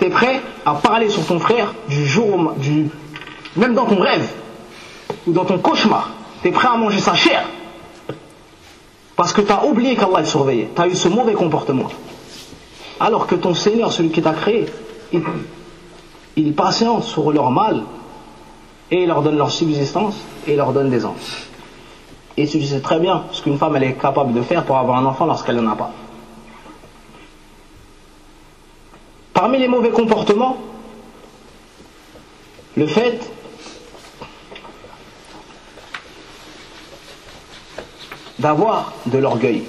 tu 0.00 0.06
es 0.06 0.10
prêt 0.10 0.40
à 0.64 0.74
parler 0.74 1.10
sur 1.10 1.24
ton 1.26 1.38
frère 1.38 1.74
du 1.88 2.06
jour 2.06 2.34
au 2.34 2.52
du, 2.58 2.88
même 3.54 3.74
dans 3.74 3.84
ton 3.84 4.00
rêve 4.00 4.28
ou 5.26 5.32
dans 5.32 5.44
ton 5.44 5.58
cauchemar. 5.58 6.10
Tu 6.42 6.48
es 6.48 6.50
prêt 6.50 6.68
à 6.68 6.76
manger 6.76 6.98
sa 6.98 7.14
chair 7.14 7.44
parce 9.15 9.33
que 9.33 9.41
tu 9.41 9.51
as 9.51 9.65
oublié 9.65 9.95
qu'Allah 9.95 10.21
le 10.21 10.25
surveillait. 10.25 10.69
Tu 10.75 10.81
as 10.81 10.87
eu 10.87 10.95
ce 10.95 11.07
mauvais 11.07 11.33
comportement. 11.33 11.87
Alors 12.99 13.27
que 13.27 13.35
ton 13.35 13.53
Seigneur, 13.53 13.91
celui 13.91 14.09
qui 14.09 14.21
t'a 14.21 14.33
créé, 14.33 14.65
il, 16.35 16.53
patiente 16.53 17.03
sur 17.03 17.31
leur 17.31 17.51
mal 17.51 17.83
et 18.89 19.03
il 19.03 19.07
leur 19.07 19.21
donne 19.21 19.37
leur 19.37 19.51
subsistance 19.51 20.15
et 20.47 20.55
leur 20.55 20.73
donne 20.73 20.89
des 20.89 21.05
enfants. 21.05 21.15
Et 22.37 22.47
tu 22.47 22.61
sais 22.61 22.79
très 22.79 22.99
bien 22.99 23.23
ce 23.31 23.41
qu'une 23.41 23.57
femme 23.57 23.75
est 23.77 23.93
capable 23.93 24.33
de 24.33 24.41
faire 24.41 24.63
pour 24.63 24.77
avoir 24.77 24.97
un 24.97 25.05
enfant 25.05 25.25
lorsqu'elle 25.25 25.57
n'en 25.57 25.71
a 25.71 25.75
pas. 25.75 25.91
Parmi 29.33 29.57
les 29.57 29.67
mauvais 29.67 29.89
comportements, 29.89 30.57
le 32.77 32.87
fait 32.87 33.30
d'avoir 38.41 38.91
de 39.05 39.19
l'orgueil. 39.19 39.63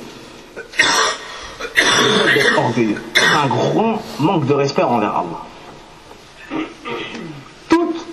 orgueilleux. 2.57 3.03
Un 3.43 3.47
grand 3.47 4.03
manque 4.19 4.47
de 4.47 4.55
respect 4.55 4.83
envers 4.83 5.15
Allah. 5.15 6.63
Toute 7.69 8.07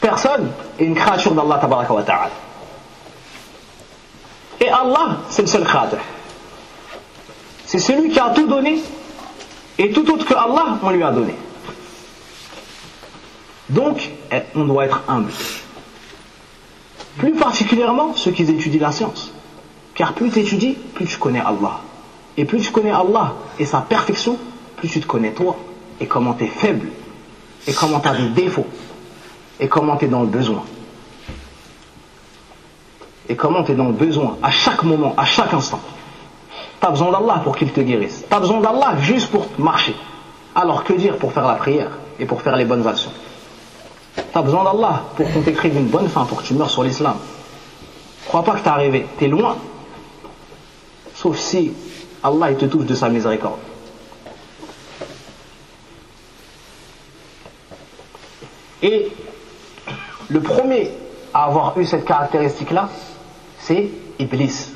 personne 0.00 0.50
est 0.78 0.84
une 0.84 0.94
créature 0.94 1.32
d'Allah. 1.32 1.60
Et 4.60 4.68
Allah, 4.68 5.18
c'est 5.30 5.42
le 5.42 5.48
seul 5.48 5.64
créateur. 5.64 6.00
C'est 7.66 7.78
celui 7.78 8.10
qui 8.10 8.18
a 8.18 8.30
tout 8.30 8.46
donné 8.46 8.82
et 9.78 9.90
tout 9.92 10.08
autre 10.12 10.26
que 10.26 10.34
Allah, 10.34 10.78
on 10.82 10.90
lui 10.90 11.02
a 11.02 11.10
donné. 11.10 11.34
Donc, 13.68 14.10
eh, 14.30 14.42
on 14.54 14.64
doit 14.64 14.84
être 14.84 15.00
humble. 15.08 15.32
Plus 17.18 17.34
particulièrement 17.34 18.14
ceux 18.14 18.30
qui 18.30 18.42
étudient 18.42 18.80
la 18.80 18.92
science. 18.92 19.32
Car 19.94 20.14
plus 20.14 20.30
tu 20.30 20.40
étudies, 20.40 20.76
plus 20.94 21.06
tu 21.06 21.18
connais 21.18 21.40
Allah. 21.40 21.80
Et 22.36 22.44
plus 22.44 22.60
tu 22.60 22.70
connais 22.70 22.90
Allah 22.90 23.34
et 23.58 23.66
sa 23.66 23.80
perfection, 23.80 24.38
plus 24.76 24.88
tu 24.88 25.00
te 25.00 25.06
connais 25.06 25.32
toi. 25.32 25.56
Et 26.00 26.06
comment 26.06 26.32
tu 26.34 26.44
es 26.44 26.48
faible. 26.48 26.88
Et 27.66 27.72
comment 27.72 28.00
tu 28.00 28.08
as 28.08 28.14
des 28.14 28.28
défauts. 28.30 28.66
Et 29.60 29.68
comment 29.68 29.96
tu 29.96 30.06
es 30.06 30.08
dans 30.08 30.22
le 30.22 30.28
besoin. 30.28 30.64
Et 33.28 33.36
comment 33.36 33.62
tu 33.62 33.72
es 33.72 33.74
dans 33.74 33.86
le 33.86 33.92
besoin 33.92 34.38
à 34.42 34.50
chaque 34.50 34.82
moment, 34.82 35.14
à 35.16 35.24
chaque 35.24 35.52
instant. 35.54 35.80
Tu 36.80 36.86
as 36.86 36.90
besoin 36.90 37.12
d'Allah 37.12 37.40
pour 37.44 37.56
qu'il 37.56 37.70
te 37.70 37.80
guérisse. 37.80 38.24
Tu 38.28 38.34
as 38.34 38.40
besoin 38.40 38.60
d'Allah 38.60 38.96
juste 39.00 39.30
pour 39.30 39.46
marcher. 39.58 39.94
Alors 40.54 40.84
que 40.84 40.94
dire 40.94 41.16
pour 41.18 41.32
faire 41.32 41.46
la 41.46 41.54
prière 41.54 41.90
et 42.18 42.26
pour 42.26 42.42
faire 42.42 42.56
les 42.56 42.64
bonnes 42.64 42.86
actions? 42.86 43.12
Tu 44.14 44.22
as 44.34 44.42
besoin 44.42 44.64
d'Allah 44.64 45.02
pour 45.16 45.30
qu'on 45.30 45.40
t'écrive 45.42 45.76
une 45.76 45.88
bonne 45.88 46.08
fin, 46.08 46.24
pour 46.24 46.42
que 46.42 46.46
tu 46.46 46.54
meurs 46.54 46.70
sur 46.70 46.82
l'islam. 46.82 47.16
Crois 48.26 48.42
pas 48.42 48.52
que 48.52 48.60
tu 48.60 48.66
es 48.66 48.68
arrivé, 48.68 49.06
tu 49.18 49.24
es 49.24 49.28
loin. 49.28 49.56
Sauf 51.14 51.38
si 51.38 51.72
Allah 52.22 52.54
te 52.54 52.66
touche 52.66 52.86
de 52.86 52.94
sa 52.94 53.08
miséricorde. 53.08 53.58
Et 58.82 59.08
le 60.28 60.40
premier 60.40 60.90
à 61.32 61.44
avoir 61.44 61.78
eu 61.78 61.86
cette 61.86 62.04
caractéristique-là, 62.04 62.88
c'est 63.58 63.88
Iblis 64.18 64.72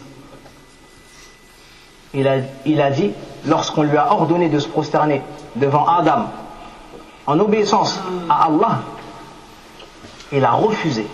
il 2.64 2.80
a 2.80 2.91
dit, 2.91 3.11
lorsqu'on 3.47 3.82
lui 3.82 3.97
a 3.97 4.12
ordonné 4.12 4.49
de 4.49 4.59
se 4.59 4.68
prosterner 4.68 5.22
devant 5.57 5.87
Adam, 5.87 6.26
en 7.26 7.39
obéissance 7.41 8.01
à 8.28 8.47
Allah, 8.47 8.80
il 10.32 10.44
a 10.44 10.52
refusé. 10.52 11.06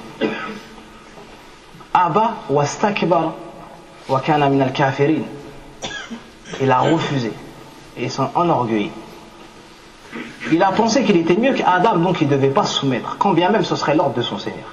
Abba 1.95 2.35
wastakbar 2.49 3.33
wa 4.09 4.21
kana 4.21 4.49
min 4.49 4.61
al-kafirin. 4.61 5.23
Il 6.61 6.71
a 6.71 6.81
refusé 6.81 7.33
et 7.97 8.09
s'en 8.09 8.31
enorgueilli. 8.35 8.91
Il 10.51 10.63
a 10.63 10.73
pensé 10.73 11.05
qu'il 11.05 11.17
était 11.17 11.37
mieux 11.37 11.55
qu'Adam, 11.55 11.97
donc 11.97 12.21
il 12.21 12.29
ne 12.29 12.33
devait 12.33 12.51
pas 12.51 12.65
se 12.65 12.81
soumettre, 12.81 13.17
quand 13.19 13.33
bien 13.33 13.51
même 13.51 13.65
ce 13.65 13.77
serait 13.77 13.95
l'ordre 13.95 14.15
de 14.15 14.23
son 14.23 14.39
Seigneur. 14.39 14.67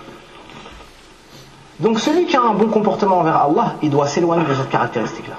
Donc 1.80 2.00
celui 2.00 2.26
qui 2.26 2.36
a 2.36 2.42
un 2.42 2.54
bon 2.54 2.68
comportement 2.68 3.20
envers 3.20 3.38
Allah, 3.38 3.76
il 3.82 3.90
doit 3.90 4.08
s'éloigner 4.08 4.46
de 4.46 4.54
cette 4.54 4.70
caractéristique-là. 4.70 5.38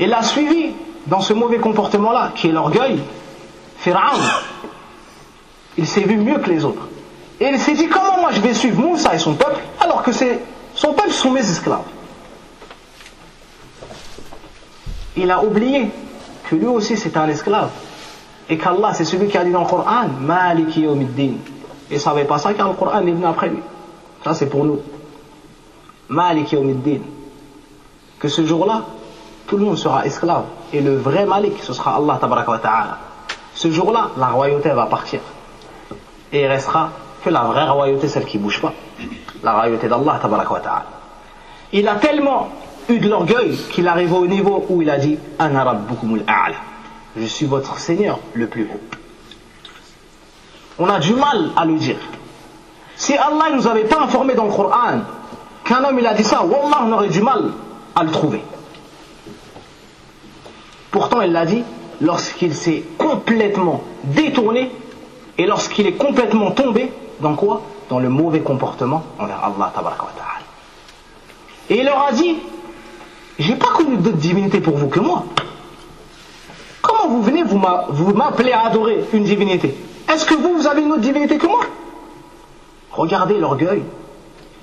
Il 0.00 0.08
l'a 0.08 0.22
suivi 0.22 0.72
dans 1.06 1.20
ce 1.20 1.32
mauvais 1.32 1.58
comportement-là, 1.58 2.32
qui 2.34 2.48
est 2.48 2.52
l'orgueil. 2.52 3.00
Pharaon, 3.76 4.18
il 5.78 5.86
s'est 5.86 6.02
vu 6.02 6.16
mieux 6.16 6.38
que 6.38 6.50
les 6.50 6.64
autres. 6.64 6.88
Et 7.42 7.48
il 7.48 7.58
s'est 7.58 7.74
dit 7.74 7.88
comment 7.88 8.20
moi 8.20 8.30
je 8.30 8.40
vais 8.40 8.54
suivre 8.54 8.80
Moussa 8.80 9.16
et 9.16 9.18
son 9.18 9.34
peuple, 9.34 9.58
alors 9.80 10.04
que 10.04 10.12
son 10.12 10.92
peuple 10.94 11.10
sont 11.10 11.32
mes 11.32 11.40
esclaves. 11.40 11.80
Il 15.16 15.28
a 15.28 15.42
oublié 15.42 15.90
que 16.48 16.54
lui 16.54 16.66
aussi 16.66 16.96
c'est 16.96 17.16
un 17.16 17.28
esclave. 17.28 17.70
Et 18.48 18.56
qu'Allah 18.56 18.94
c'est 18.94 19.04
celui 19.04 19.26
qui 19.26 19.36
a 19.36 19.42
dit 19.42 19.50
dans 19.50 19.62
le 19.62 19.66
Coran, 19.66 20.06
Maliki 20.20 20.82
yawmiddin. 20.82 21.32
Et 21.90 21.94
ne 21.94 21.98
savait 21.98 22.26
pas 22.26 22.38
ça 22.38 22.54
car 22.54 22.68
le 22.68 22.74
Coran 22.74 23.00
est 23.00 23.10
venu 23.10 23.26
après 23.26 23.48
lui. 23.48 23.62
Ça 24.22 24.34
c'est 24.34 24.46
pour 24.46 24.64
nous. 24.64 24.78
Maliki 26.10 26.54
yawmiddin. 26.54 27.00
Que 28.20 28.28
ce 28.28 28.46
jour-là, 28.46 28.82
tout 29.48 29.56
le 29.56 29.64
monde 29.64 29.78
sera 29.78 30.06
esclave. 30.06 30.44
Et 30.72 30.80
le 30.80 30.94
vrai 30.94 31.26
Malik, 31.26 31.54
ce 31.60 31.72
sera 31.72 31.96
Allah 31.96 32.20
ta'ala. 32.20 32.98
Ce 33.52 33.68
jour-là, 33.68 34.10
la 34.16 34.28
royauté 34.28 34.68
va 34.68 34.86
partir. 34.86 35.18
Et 36.32 36.42
il 36.42 36.46
restera 36.46 36.90
que 37.24 37.30
la 37.30 37.42
vraie 37.42 37.68
royauté, 37.68 38.08
celle 38.08 38.24
qui 38.24 38.38
ne 38.38 38.42
bouge 38.42 38.60
pas. 38.60 38.72
La 39.42 39.54
royauté 39.54 39.88
d'Allah 39.88 40.18
ta'ala. 40.20 40.84
Il 41.72 41.88
a 41.88 41.94
tellement 41.96 42.48
eu 42.88 42.98
de 42.98 43.08
l'orgueil 43.08 43.56
qu'il 43.70 43.88
arrive 43.88 44.12
au 44.12 44.26
niveau 44.26 44.66
où 44.68 44.82
il 44.82 44.90
a 44.90 44.98
dit 44.98 45.18
a'la. 45.38 45.80
Je 47.16 47.24
suis 47.24 47.46
votre 47.46 47.78
Seigneur 47.78 48.18
le 48.34 48.46
plus 48.46 48.64
haut. 48.64 48.80
On 50.78 50.88
a 50.88 50.98
du 50.98 51.14
mal 51.14 51.50
à 51.56 51.64
le 51.64 51.76
dire. 51.76 51.98
Si 52.96 53.14
Allah 53.14 53.50
ne 53.50 53.56
nous 53.56 53.66
avait 53.66 53.84
pas 53.84 54.00
informé 54.00 54.34
dans 54.34 54.44
le 54.44 54.52
Coran 54.52 55.00
qu'un 55.64 55.84
homme 55.84 55.98
il 55.98 56.06
a 56.06 56.14
dit 56.14 56.24
ça, 56.24 56.44
Wallah 56.44 56.82
on 56.84 56.92
aurait 56.92 57.08
du 57.08 57.22
mal 57.22 57.50
à 57.94 58.04
le 58.04 58.10
trouver. 58.10 58.42
Pourtant, 60.90 61.20
elle 61.22 61.32
l'a 61.32 61.46
dit, 61.46 61.64
lorsqu'il 62.00 62.54
s'est 62.54 62.84
complètement 62.98 63.82
détourné 64.04 64.70
et 65.38 65.46
lorsqu'il 65.46 65.86
est 65.86 65.96
complètement 65.96 66.50
tombé, 66.50 66.92
dans 67.22 67.34
quoi? 67.34 67.62
Dans 67.88 67.98
le 67.98 68.10
mauvais 68.10 68.40
comportement 68.40 69.02
envers 69.18 69.42
Allah. 69.42 69.72
Et 71.70 71.78
il 71.78 71.84
leur 71.84 72.02
a 72.06 72.12
dit, 72.12 72.36
j'ai 73.38 73.54
pas 73.54 73.70
connu 73.70 73.96
d'autres 73.96 74.18
divinités 74.18 74.60
pour 74.60 74.76
vous 74.76 74.88
que 74.88 75.00
moi. 75.00 75.24
Comment 76.82 77.08
vous 77.08 77.22
venez, 77.22 77.42
vous 77.44 78.12
m'appelez 78.14 78.52
à 78.52 78.66
adorer 78.66 79.04
une 79.14 79.24
divinité? 79.24 79.74
Est-ce 80.12 80.26
que 80.26 80.34
vous, 80.34 80.54
vous 80.54 80.66
avez 80.66 80.82
une 80.82 80.92
autre 80.92 81.00
divinité 81.00 81.38
que 81.38 81.46
moi? 81.46 81.60
Regardez 82.90 83.38
l'orgueil. 83.38 83.82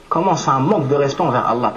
Comment 0.07 0.35
c'est 0.35 0.51
un 0.51 0.59
manque 0.59 0.87
de 0.87 0.95
respect 0.95 1.21
envers 1.21 1.47
Allah. 1.47 1.73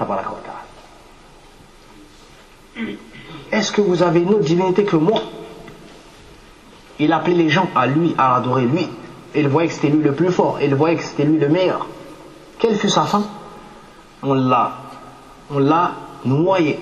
Est-ce 3.51 3.73
que 3.73 3.81
vous 3.81 4.03
avez 4.03 4.21
une 4.21 4.31
autre 4.31 4.45
divinité 4.45 4.85
que 4.85 4.97
moi? 4.97 5.21
Il 6.99 7.13
appelait 7.13 7.35
les 7.35 7.49
gens 7.49 7.69
à 7.75 7.87
lui, 7.87 8.15
à 8.19 8.37
adorer 8.37 8.65
lui. 8.65 8.89
Il 9.35 9.49
voyait 9.49 9.69
que 9.69 9.75
c'était 9.75 9.89
lui 9.89 10.03
le 10.03 10.13
plus 10.13 10.31
fort. 10.31 10.59
Il 10.63 10.75
voyait 10.75 10.97
que 10.97 11.03
c'était 11.03 11.25
lui 11.25 11.39
le 11.39 11.49
meilleur. 11.49 11.87
Quelle 12.59 12.77
fut 12.77 12.91
sa 12.91 13.03
fin? 13.03 13.25
On 14.23 14.35
l'a, 14.35 14.73
on 15.51 15.59
l'a 15.59 15.93
noyé. 16.25 16.79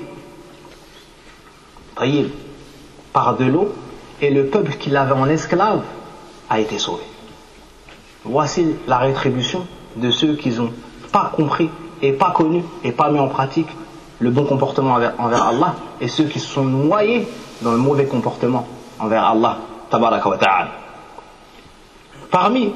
par 3.12 3.36
de 3.36 3.44
l'eau. 3.44 3.72
Et 4.20 4.30
le 4.30 4.46
peuple 4.46 4.72
qui 4.72 4.90
l'avait 4.90 5.12
en 5.12 5.28
esclave 5.28 5.82
a 6.48 6.60
été 6.60 6.78
sauvé. 6.78 7.02
Voici 8.24 8.76
la 8.86 8.98
rétribution 8.98 9.66
de 9.96 10.10
ceux 10.10 10.34
qui 10.34 10.50
n'ont 10.50 10.72
pas 11.10 11.32
compris 11.34 11.70
et 12.02 12.12
pas 12.12 12.30
connu 12.32 12.62
et 12.84 12.92
pas 12.92 13.10
mis 13.10 13.18
en 13.18 13.28
pratique 13.28 13.68
le 14.18 14.30
bon 14.30 14.44
comportement 14.44 14.94
envers, 14.94 15.14
Allah 15.42 15.74
et 16.00 16.08
ceux 16.08 16.24
qui 16.24 16.38
se 16.38 16.46
sont 16.46 16.64
noyés 16.64 17.26
dans 17.62 17.72
le 17.72 17.78
mauvais 17.78 18.04
comportement 18.04 18.66
envers 18.98 19.24
Allah 19.24 19.58
tabaraka 19.90 20.28
wa 20.28 20.36
ta'ala. 20.36 20.68
Parmi 22.30 22.72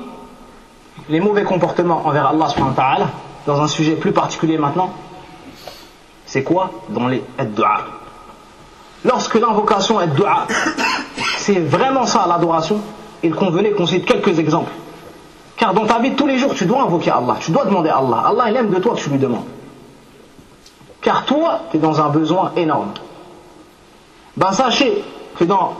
les 1.08 1.20
mauvais 1.20 1.44
comportements 1.44 2.02
envers 2.06 2.26
Allah 2.26 2.48
subhanahu 2.48 3.06
dans 3.46 3.60
un 3.60 3.68
sujet 3.68 3.92
plus 3.92 4.12
particulier 4.12 4.58
maintenant, 4.58 4.90
c'est 6.26 6.42
quoi 6.42 6.70
Dans 6.88 7.08
les 7.08 7.22
dua. 7.54 7.84
Lorsque 9.04 9.34
l'invocation 9.34 10.00
est 10.00 10.08
dua, 10.08 10.46
c'est 11.38 11.60
vraiment 11.60 12.06
ça 12.06 12.26
l'adoration, 12.26 12.80
il 13.22 13.34
convenait 13.34 13.72
qu'on 13.72 13.86
cite 13.86 14.06
quelques 14.06 14.38
exemples. 14.38 14.72
Car 15.56 15.74
dans 15.74 15.86
ta 15.86 15.98
vie 15.98 16.14
tous 16.14 16.26
les 16.26 16.38
jours, 16.38 16.54
tu 16.54 16.64
dois 16.64 16.82
invoquer 16.82 17.10
Allah, 17.10 17.36
tu 17.38 17.50
dois 17.52 17.64
demander 17.64 17.90
à 17.90 17.98
Allah. 17.98 18.24
Allah, 18.26 18.50
il 18.50 18.56
aime 18.56 18.70
de 18.70 18.78
toi 18.78 18.94
que 18.94 19.00
tu 19.00 19.10
lui 19.10 19.18
demandes. 19.18 19.44
Car 21.00 21.24
toi, 21.26 21.60
tu 21.70 21.76
es 21.76 21.80
dans 21.80 22.00
un 22.00 22.08
besoin 22.08 22.52
énorme. 22.56 22.92
Ben 24.36 24.52
sachez 24.52 25.04
que 25.38 25.44
dans 25.44 25.74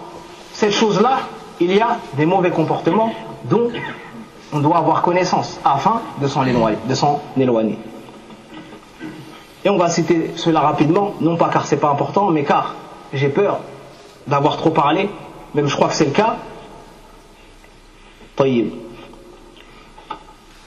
cette 0.52 0.72
chose-là, 0.72 1.20
il 1.64 1.74
y 1.74 1.80
a 1.80 1.98
des 2.16 2.26
mauvais 2.26 2.50
comportements 2.50 3.12
dont 3.44 3.70
on 4.52 4.60
doit 4.60 4.76
avoir 4.76 5.02
connaissance 5.02 5.58
afin 5.64 6.00
de 6.20 6.26
s'en 6.28 6.44
éloigner. 6.44 7.78
Et 9.64 9.70
on 9.70 9.78
va 9.78 9.88
citer 9.88 10.32
cela 10.36 10.60
rapidement, 10.60 11.14
non 11.20 11.36
pas 11.36 11.48
car 11.48 11.66
c'est 11.66 11.78
pas 11.78 11.88
important, 11.88 12.30
mais 12.30 12.44
car 12.44 12.74
j'ai 13.12 13.30
peur 13.30 13.60
d'avoir 14.26 14.56
trop 14.58 14.70
parlé, 14.70 15.08
même 15.54 15.66
je 15.66 15.74
crois 15.74 15.88
que 15.88 15.94
c'est 15.94 16.04
le 16.04 16.10
cas. 16.10 16.36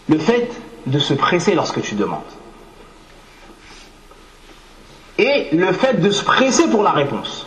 Le 0.09 0.17
fait 0.17 0.49
de 0.87 0.99
se 0.99 1.13
presser 1.13 1.53
lorsque 1.53 1.81
tu 1.81 1.95
demandes. 1.95 2.21
Et 5.19 5.49
le 5.51 5.71
fait 5.73 6.01
de 6.01 6.09
se 6.09 6.23
presser 6.23 6.67
pour 6.69 6.81
la 6.81 6.91
réponse. 6.91 7.45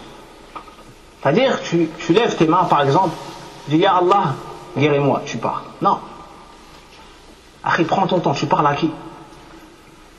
C'est-à-dire, 1.23 1.61
tu, 1.63 1.89
tu 1.99 2.13
lèves 2.13 2.37
tes 2.37 2.47
mains, 2.47 2.65
par 2.65 2.83
exemple, 2.83 3.15
dis 3.71 3.79
Ya 3.79 3.97
Allah, 3.97 4.35
guéris-moi, 4.77 5.23
tu 5.25 5.39
pars. 5.39 5.65
Non. 5.81 5.99
Akhi, 7.65 7.85
prends 7.85 8.07
ton 8.07 8.21
temps, 8.21 8.33
tu 8.33 8.47
parles 8.47 8.67
à 8.67 8.75
qui, 8.75 8.91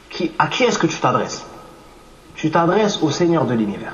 qui 0.09 0.31
À 0.39 0.47
qui 0.47 0.63
est-ce 0.63 0.79
que 0.79 0.87
tu 0.87 0.97
t'adresses? 0.97 1.45
Tu 2.35 2.49
t'adresses 2.49 3.01
au 3.01 3.11
Seigneur 3.11 3.45
de 3.45 3.53
l'univers. 3.53 3.93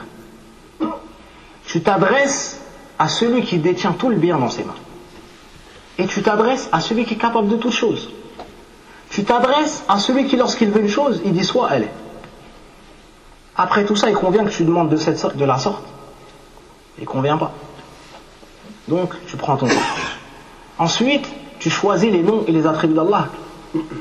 Tu 1.66 1.82
t'adresses 1.82 2.62
à 2.99 3.08
celui 3.08 3.43
qui 3.43 3.58
détient 3.58 3.91
tout 3.91 4.10
le 4.10 4.16
bien 4.16 4.38
dans 4.38 4.49
ses 4.49 4.64
mains. 4.64 4.76
Et 5.97 6.08
tu 6.08 6.22
t'adresses 6.22 6.70
à 6.72 6.80
celui 6.80 7.05
qui 7.05 7.16
est 7.16 7.18
capable 7.18 7.49
de 7.49 7.58
toutes 7.58 7.74
choses. 7.74 8.10
Tu 9.10 9.24
t'adresses 9.24 9.84
à 9.88 9.99
celui 9.99 10.28
qui, 10.28 10.36
lorsqu'il 10.36 10.70
veut 10.70 10.82
une 10.82 10.89
chose, 10.89 11.22
il 11.26 11.34
dit 11.34 11.43
soit 11.43 11.70
elle 11.72 11.84
est. 11.84 11.93
Après 13.55 13.86
tout 13.86 13.95
ça, 13.95 14.10
il 14.10 14.16
convient 14.16 14.45
que 14.45 14.51
tu 14.51 14.64
demandes 14.64 14.89
de, 14.89 14.97
cette 14.97 15.18
sorte, 15.18 15.36
de 15.36 15.45
la 15.45 15.58
sorte. 15.58 15.84
Il 16.99 17.05
convient 17.05 17.38
pas. 17.38 17.51
Donc, 18.88 19.13
tu 19.27 19.38
prends 19.38 19.57
ton 19.57 19.67
temps. 19.67 19.75
Ensuite, 20.79 21.27
tu 21.59 21.69
choisis 21.69 22.11
les 22.11 22.21
noms 22.23 22.43
et 22.47 22.51
les 22.51 22.65
attributs 22.65 22.93
d'Allah 22.93 23.27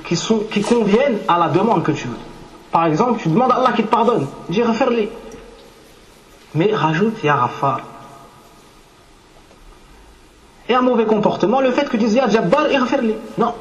qui, 0.04 0.62
conviennent 0.62 1.18
à 1.26 1.38
la 1.38 1.48
demande 1.48 1.82
que 1.82 1.92
tu 1.92 2.06
veux. 2.06 2.18
Par 2.70 2.86
exemple, 2.86 3.20
tu 3.20 3.28
demandes 3.28 3.52
à 3.52 3.56
Allah 3.56 3.72
qui 3.72 3.82
te 3.82 3.88
pardonne. 3.88 4.26
Dis 4.48 4.62
refaire-les. 4.62 5.10
Mais 6.54 6.74
rajoute 6.74 7.22
Ya 7.22 7.34
Rafar. 7.36 7.80
Et 10.68 10.74
un 10.74 10.82
mauvais 10.82 11.06
comportement, 11.06 11.60
le 11.60 11.70
fait 11.70 11.84
que 11.84 11.92
tu 11.92 11.98
dises 11.98 12.14
Ya 12.14 12.28
Jabbar 12.28 12.70
et 12.70 12.78
refaire-les. 12.78 13.16
Non. 13.38 13.54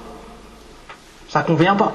Ça 1.30 1.42
ne 1.42 1.46
convient 1.46 1.76
pas. 1.76 1.94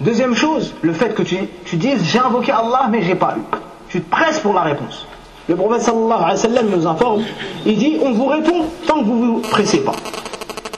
Deuxième 0.00 0.34
chose, 0.34 0.74
le 0.82 0.92
fait 0.92 1.14
que 1.14 1.22
tu, 1.22 1.38
tu 1.64 1.76
dises 1.76 2.04
j'ai 2.04 2.18
invoqué 2.18 2.52
Allah 2.52 2.88
mais 2.90 3.02
j'ai 3.02 3.14
pas 3.14 3.36
eu. 3.38 3.40
Tu 3.88 4.02
te 4.02 4.10
presses 4.10 4.40
pour 4.40 4.52
la 4.52 4.62
réponse. 4.62 5.06
Le 5.48 5.54
prophète 5.54 5.82
sallallahu 5.82 6.12
alayhi 6.12 6.30
wa 6.30 6.36
sallam 6.36 6.66
nous 6.70 6.86
informe, 6.86 7.22
il 7.64 7.76
dit 7.76 7.98
on 8.02 8.12
vous 8.12 8.26
répond 8.26 8.64
tant 8.86 9.00
que 9.00 9.04
vous 9.04 9.34
vous 9.34 9.38
pressez 9.40 9.78
pas. 9.78 9.92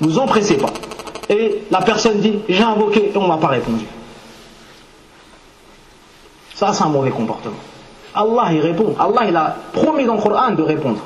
Vous 0.01 0.19
empressez 0.19 0.57
pas. 0.59 0.71
Et 1.31 1.62
la 1.71 1.81
personne 1.81 2.21
dit 2.21 2.39
j'ai 2.49 2.62
invoqué 2.62 3.12
et 3.14 3.16
on 3.16 3.27
m'a 3.27 3.39
pas 3.39 3.49
répondu. 3.49 3.85
Ça 6.55 6.73
c'est 6.73 6.85
un 6.85 6.89
mauvais 6.89 7.11
comportement. 7.11 7.57
Allah 8.14 8.49
il 8.53 8.61
répond. 8.61 8.95
Allah 8.99 9.23
il 9.27 9.37
a 9.37 9.57
promis 9.73 10.05
dans 10.05 10.16
le 10.16 10.21
Coran 10.21 10.51
de 10.51 10.62
répondre. 10.62 11.01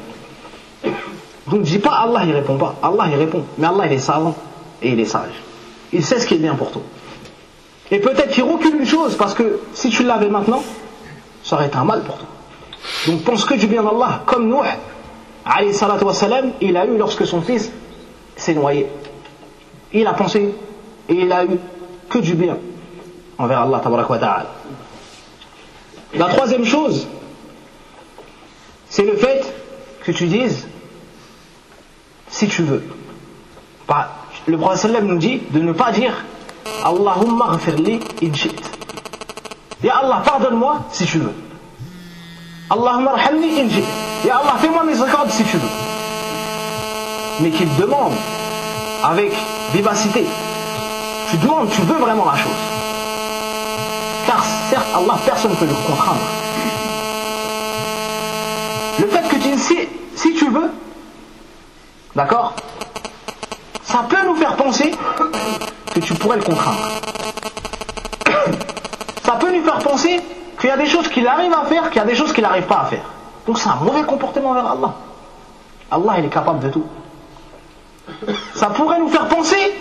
Donc 1.46 1.62
dis 1.62 1.78
pas 1.78 2.00
Allah 2.04 2.22
il 2.26 2.32
répond 2.32 2.56
pas. 2.56 2.74
Allah 2.82 3.04
il 3.10 3.16
répond. 3.16 3.44
Mais 3.58 3.66
Allah 3.68 3.86
il 3.86 3.92
est 3.92 3.98
savant 3.98 4.34
et 4.80 4.90
il 4.90 4.98
est 4.98 5.04
sage. 5.04 5.40
Il 5.92 6.04
sait 6.04 6.18
ce 6.18 6.26
qui 6.26 6.34
est 6.34 6.38
bien 6.38 6.54
pour 6.54 6.72
toi. 6.72 6.82
Et 7.92 8.00
peut-être 8.00 8.30
qu'il 8.30 8.44
recule 8.44 8.76
une 8.76 8.86
chose 8.86 9.16
parce 9.16 9.34
que 9.34 9.60
si 9.74 9.90
tu 9.90 10.02
l'avais 10.02 10.28
maintenant, 10.30 10.62
ça 11.44 11.56
aurait 11.56 11.66
été 11.66 11.76
un 11.76 11.84
mal 11.84 12.02
pour 12.02 12.16
toi. 12.16 12.26
Donc 13.06 13.22
pense 13.24 13.44
que 13.44 13.54
du 13.54 13.66
bien 13.66 13.82
d'Allah, 13.82 14.22
comme 14.26 14.48
Nuh, 14.48 14.68
il 16.60 16.76
a 16.76 16.86
eu 16.86 16.96
lorsque 16.96 17.26
son 17.26 17.42
fils 17.42 17.72
s'est 18.36 18.54
noyé. 18.54 18.86
Il 19.92 20.06
a 20.06 20.14
pensé 20.14 20.54
et 21.08 21.14
il 21.14 21.32
a 21.32 21.44
eu 21.44 21.58
que 22.08 22.18
du 22.18 22.34
bien 22.34 22.56
envers 23.38 23.60
Allah. 23.62 23.80
Ta'ala. 23.80 24.46
La 26.14 26.26
troisième 26.26 26.64
chose, 26.64 27.06
c'est 28.88 29.04
le 29.04 29.16
fait 29.16 29.52
que 30.04 30.12
tu 30.12 30.26
dises 30.26 30.68
si 32.28 32.48
tu 32.48 32.62
veux. 32.62 32.82
Le 34.46 34.58
prophète 34.58 35.02
nous 35.02 35.18
dit 35.18 35.40
de 35.50 35.60
ne 35.60 35.72
pas 35.72 35.92
dire 35.92 36.24
Allahumma 36.84 37.50
ghafirli 37.52 38.00
Allah, 39.90 40.22
pardonne-moi 40.24 40.86
si 40.90 41.04
tu 41.04 41.18
veux. 41.18 41.34
Allahumma 42.72 43.12
rahamni 43.12 43.60
in 43.60 43.68
Ya 44.24 44.38
Allah, 44.38 44.56
fais-moi 44.58 44.82
miséricorde 44.84 45.30
si 45.30 45.44
tu 45.44 45.58
veux. 45.58 45.68
Mais 47.40 47.50
qu'il 47.50 47.68
demande 47.76 48.14
avec 49.04 49.30
vivacité. 49.74 50.24
Tu 51.30 51.36
demandes, 51.36 51.68
tu 51.68 51.82
veux 51.82 51.98
vraiment 51.98 52.24
la 52.24 52.36
chose. 52.38 52.52
Car 54.26 54.42
certes, 54.70 54.86
Allah, 54.94 55.18
personne 55.22 55.50
ne 55.50 55.56
peut 55.56 55.66
le 55.66 55.74
contraindre. 55.86 56.20
Le 59.00 59.06
fait 59.06 59.28
que 59.28 59.34
tu 59.34 59.50
dis 59.50 59.58
si, 59.58 59.76
si 60.14 60.34
tu 60.34 60.48
veux, 60.48 60.70
d'accord, 62.16 62.54
ça 63.84 64.06
peut 64.08 64.24
nous 64.24 64.36
faire 64.36 64.56
penser 64.56 64.92
que 65.94 66.00
tu 66.00 66.14
pourrais 66.14 66.38
le 66.38 66.42
contraindre. 66.42 66.88
Ça 69.24 69.32
peut 69.32 69.54
nous 69.54 69.64
faire 69.64 69.78
penser 69.78 70.20
qu'il 70.62 70.70
y 70.70 70.72
a 70.72 70.76
des 70.76 70.86
choses 70.86 71.08
qu'il 71.08 71.26
arrive 71.26 71.52
à 71.52 71.64
faire, 71.64 71.90
qu'il 71.90 72.00
y 72.00 72.04
a 72.04 72.06
des 72.06 72.14
choses 72.14 72.32
qu'il 72.32 72.44
n'arrive 72.44 72.66
pas 72.66 72.82
à 72.82 72.84
faire. 72.84 73.02
Donc 73.48 73.58
c'est 73.58 73.68
un 73.68 73.74
mauvais 73.82 74.04
comportement 74.04 74.54
vers 74.54 74.64
Allah. 74.64 74.94
Allah, 75.90 76.12
il 76.18 76.26
est 76.26 76.28
capable 76.28 76.60
de 76.60 76.68
tout. 76.68 76.84
Ça 78.54 78.68
pourrait 78.68 79.00
nous 79.00 79.08
faire 79.08 79.26
penser 79.26 79.74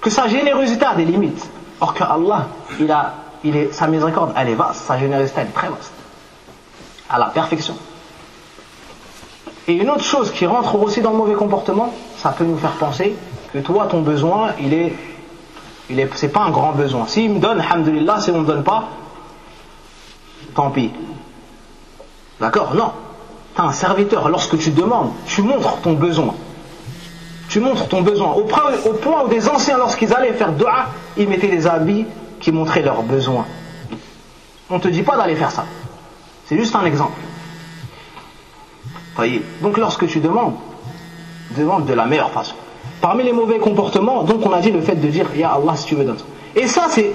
que 0.00 0.08
sa 0.08 0.28
générosité 0.28 0.84
a 0.84 0.94
des 0.94 1.04
limites. 1.04 1.50
Or 1.80 1.94
que 1.94 2.04
Allah, 2.04 2.46
il 3.42 3.56
est, 3.56 3.72
sa 3.72 3.88
miséricorde, 3.88 4.32
elle 4.36 4.50
est 4.50 4.54
vaste, 4.54 4.82
sa 4.82 4.96
générosité, 5.00 5.40
est 5.40 5.46
très 5.46 5.68
vaste. 5.68 5.92
À 7.08 7.18
la 7.18 7.26
perfection. 7.26 7.74
Et 9.66 9.72
une 9.72 9.90
autre 9.90 10.04
chose 10.04 10.30
qui 10.30 10.46
rentre 10.46 10.76
aussi 10.76 11.00
dans 11.00 11.10
le 11.10 11.16
mauvais 11.16 11.34
comportement, 11.34 11.92
ça 12.18 12.30
peut 12.30 12.44
nous 12.44 12.56
faire 12.56 12.74
penser 12.74 13.16
que 13.52 13.58
toi, 13.58 13.88
ton 13.90 14.02
besoin, 14.02 14.50
il 14.60 14.72
est 14.74 14.94
c'est 16.14 16.28
pas 16.28 16.42
un 16.42 16.50
grand 16.50 16.70
besoin. 16.70 17.08
S'il 17.08 17.32
me 17.32 17.40
donne, 17.40 17.60
alhamdulillah, 17.60 18.20
si 18.20 18.30
on 18.30 18.34
ne 18.34 18.40
me 18.42 18.46
donne 18.46 18.62
pas, 18.62 18.84
tant 20.54 20.70
pis. 20.70 20.90
D'accord 22.40 22.74
Non. 22.74 22.92
Tu 23.54 23.60
un 23.60 23.72
serviteur, 23.72 24.28
lorsque 24.28 24.58
tu 24.58 24.70
demandes, 24.70 25.10
tu 25.26 25.42
montres 25.42 25.76
ton 25.80 25.92
besoin. 25.92 26.34
Tu 27.48 27.60
montres 27.60 27.88
ton 27.88 28.02
besoin. 28.02 28.32
Au 28.32 28.44
point, 28.44 29.24
où 29.24 29.28
des 29.28 29.48
anciens, 29.48 29.76
lorsqu'ils 29.76 30.14
allaient 30.14 30.32
faire 30.32 30.52
dua, 30.52 30.86
ils 31.16 31.28
mettaient 31.28 31.48
des 31.48 31.66
habits 31.66 32.06
qui 32.38 32.52
montraient 32.52 32.82
leurs 32.82 33.02
besoins. 33.02 33.46
On 34.70 34.76
ne 34.76 34.80
te 34.80 34.88
dit 34.88 35.02
pas 35.02 35.16
d'aller 35.16 35.34
faire 35.34 35.50
ça. 35.50 35.66
C'est 36.46 36.56
juste 36.56 36.74
un 36.76 36.84
exemple. 36.84 37.18
Voyez. 39.16 39.42
Donc 39.60 39.76
lorsque 39.76 40.06
tu 40.06 40.20
demandes, 40.20 40.54
demande 41.56 41.86
de 41.86 41.92
la 41.92 42.06
meilleure 42.06 42.30
façon. 42.30 42.54
Parmi 43.00 43.24
les 43.24 43.32
mauvais 43.32 43.58
comportements, 43.58 44.22
donc 44.22 44.46
on 44.46 44.52
a 44.52 44.60
dit 44.60 44.70
le 44.70 44.80
fait 44.80 44.94
de 44.94 45.08
dire 45.08 45.26
Ya 45.34 45.50
Allah 45.50 45.76
si 45.76 45.86
tu 45.86 45.94
veux 45.94 46.04
donne. 46.04 46.18
Et 46.54 46.66
ça 46.66 46.86
c'est 46.88 47.14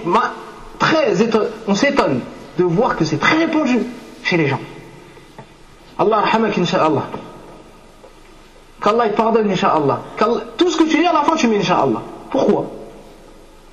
très 0.79 1.15
on 1.67 1.75
s'étonne 1.75 2.21
de 2.57 2.63
voir 2.63 2.95
que 2.95 3.05
c'est 3.05 3.19
très 3.19 3.37
répandu 3.37 3.79
chez 4.23 4.37
les 4.37 4.47
gens. 4.47 4.59
Allah 5.97 6.21
rahmak 6.21 6.57
insha'Allah. 6.57 7.03
Qu'Allah 8.81 9.09
pardonne 9.09 9.49
insha'Allah. 9.51 9.99
Tout 10.57 10.69
ce 10.69 10.77
que 10.77 10.83
tu 10.83 10.97
dis 10.97 11.05
à 11.05 11.13
la 11.13 11.23
fin 11.23 11.35
tu 11.35 11.47
mets 11.47 11.59
insha'Allah. 11.59 12.01
Pourquoi? 12.29 12.65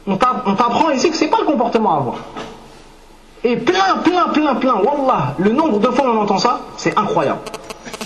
On 0.06 0.16
t'apprend 0.16 0.90
ici 0.90 1.10
que 1.10 1.16
c'est 1.16 1.28
pas 1.28 1.40
le 1.40 1.46
comportement 1.46 1.94
à 1.94 1.96
avoir. 1.98 2.16
Et 3.44 3.56
plein, 3.56 3.98
plein, 4.04 4.28
plein, 4.28 4.54
plein, 4.56 4.74
Wallah, 4.74 5.34
le 5.38 5.50
nombre 5.50 5.80
de 5.80 5.88
fois 5.88 6.06
on 6.08 6.18
entend 6.20 6.38
ça, 6.38 6.60
c'est 6.76 6.96
incroyable. 6.96 7.40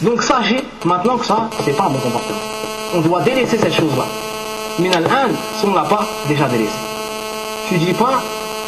Donc 0.02 0.22
sachez 0.22 0.62
maintenant 0.84 1.18
que 1.18 1.26
ça, 1.26 1.48
c'est 1.60 1.76
pas 1.76 1.84
un 1.84 1.90
bon 1.90 1.98
comportement 1.98 2.56
on 2.94 3.00
doit 3.00 3.20
délaisser 3.22 3.58
cette 3.58 3.74
chose-là. 3.74 4.04
Mais 4.78 4.94
al 4.94 5.04
si 5.58 5.66
on 5.66 5.74
l'a 5.74 5.82
pas 5.82 6.04
déjà 6.28 6.48
délaissé. 6.48 6.72
Tu 7.68 7.78
dis 7.78 7.92
pas, 7.92 8.22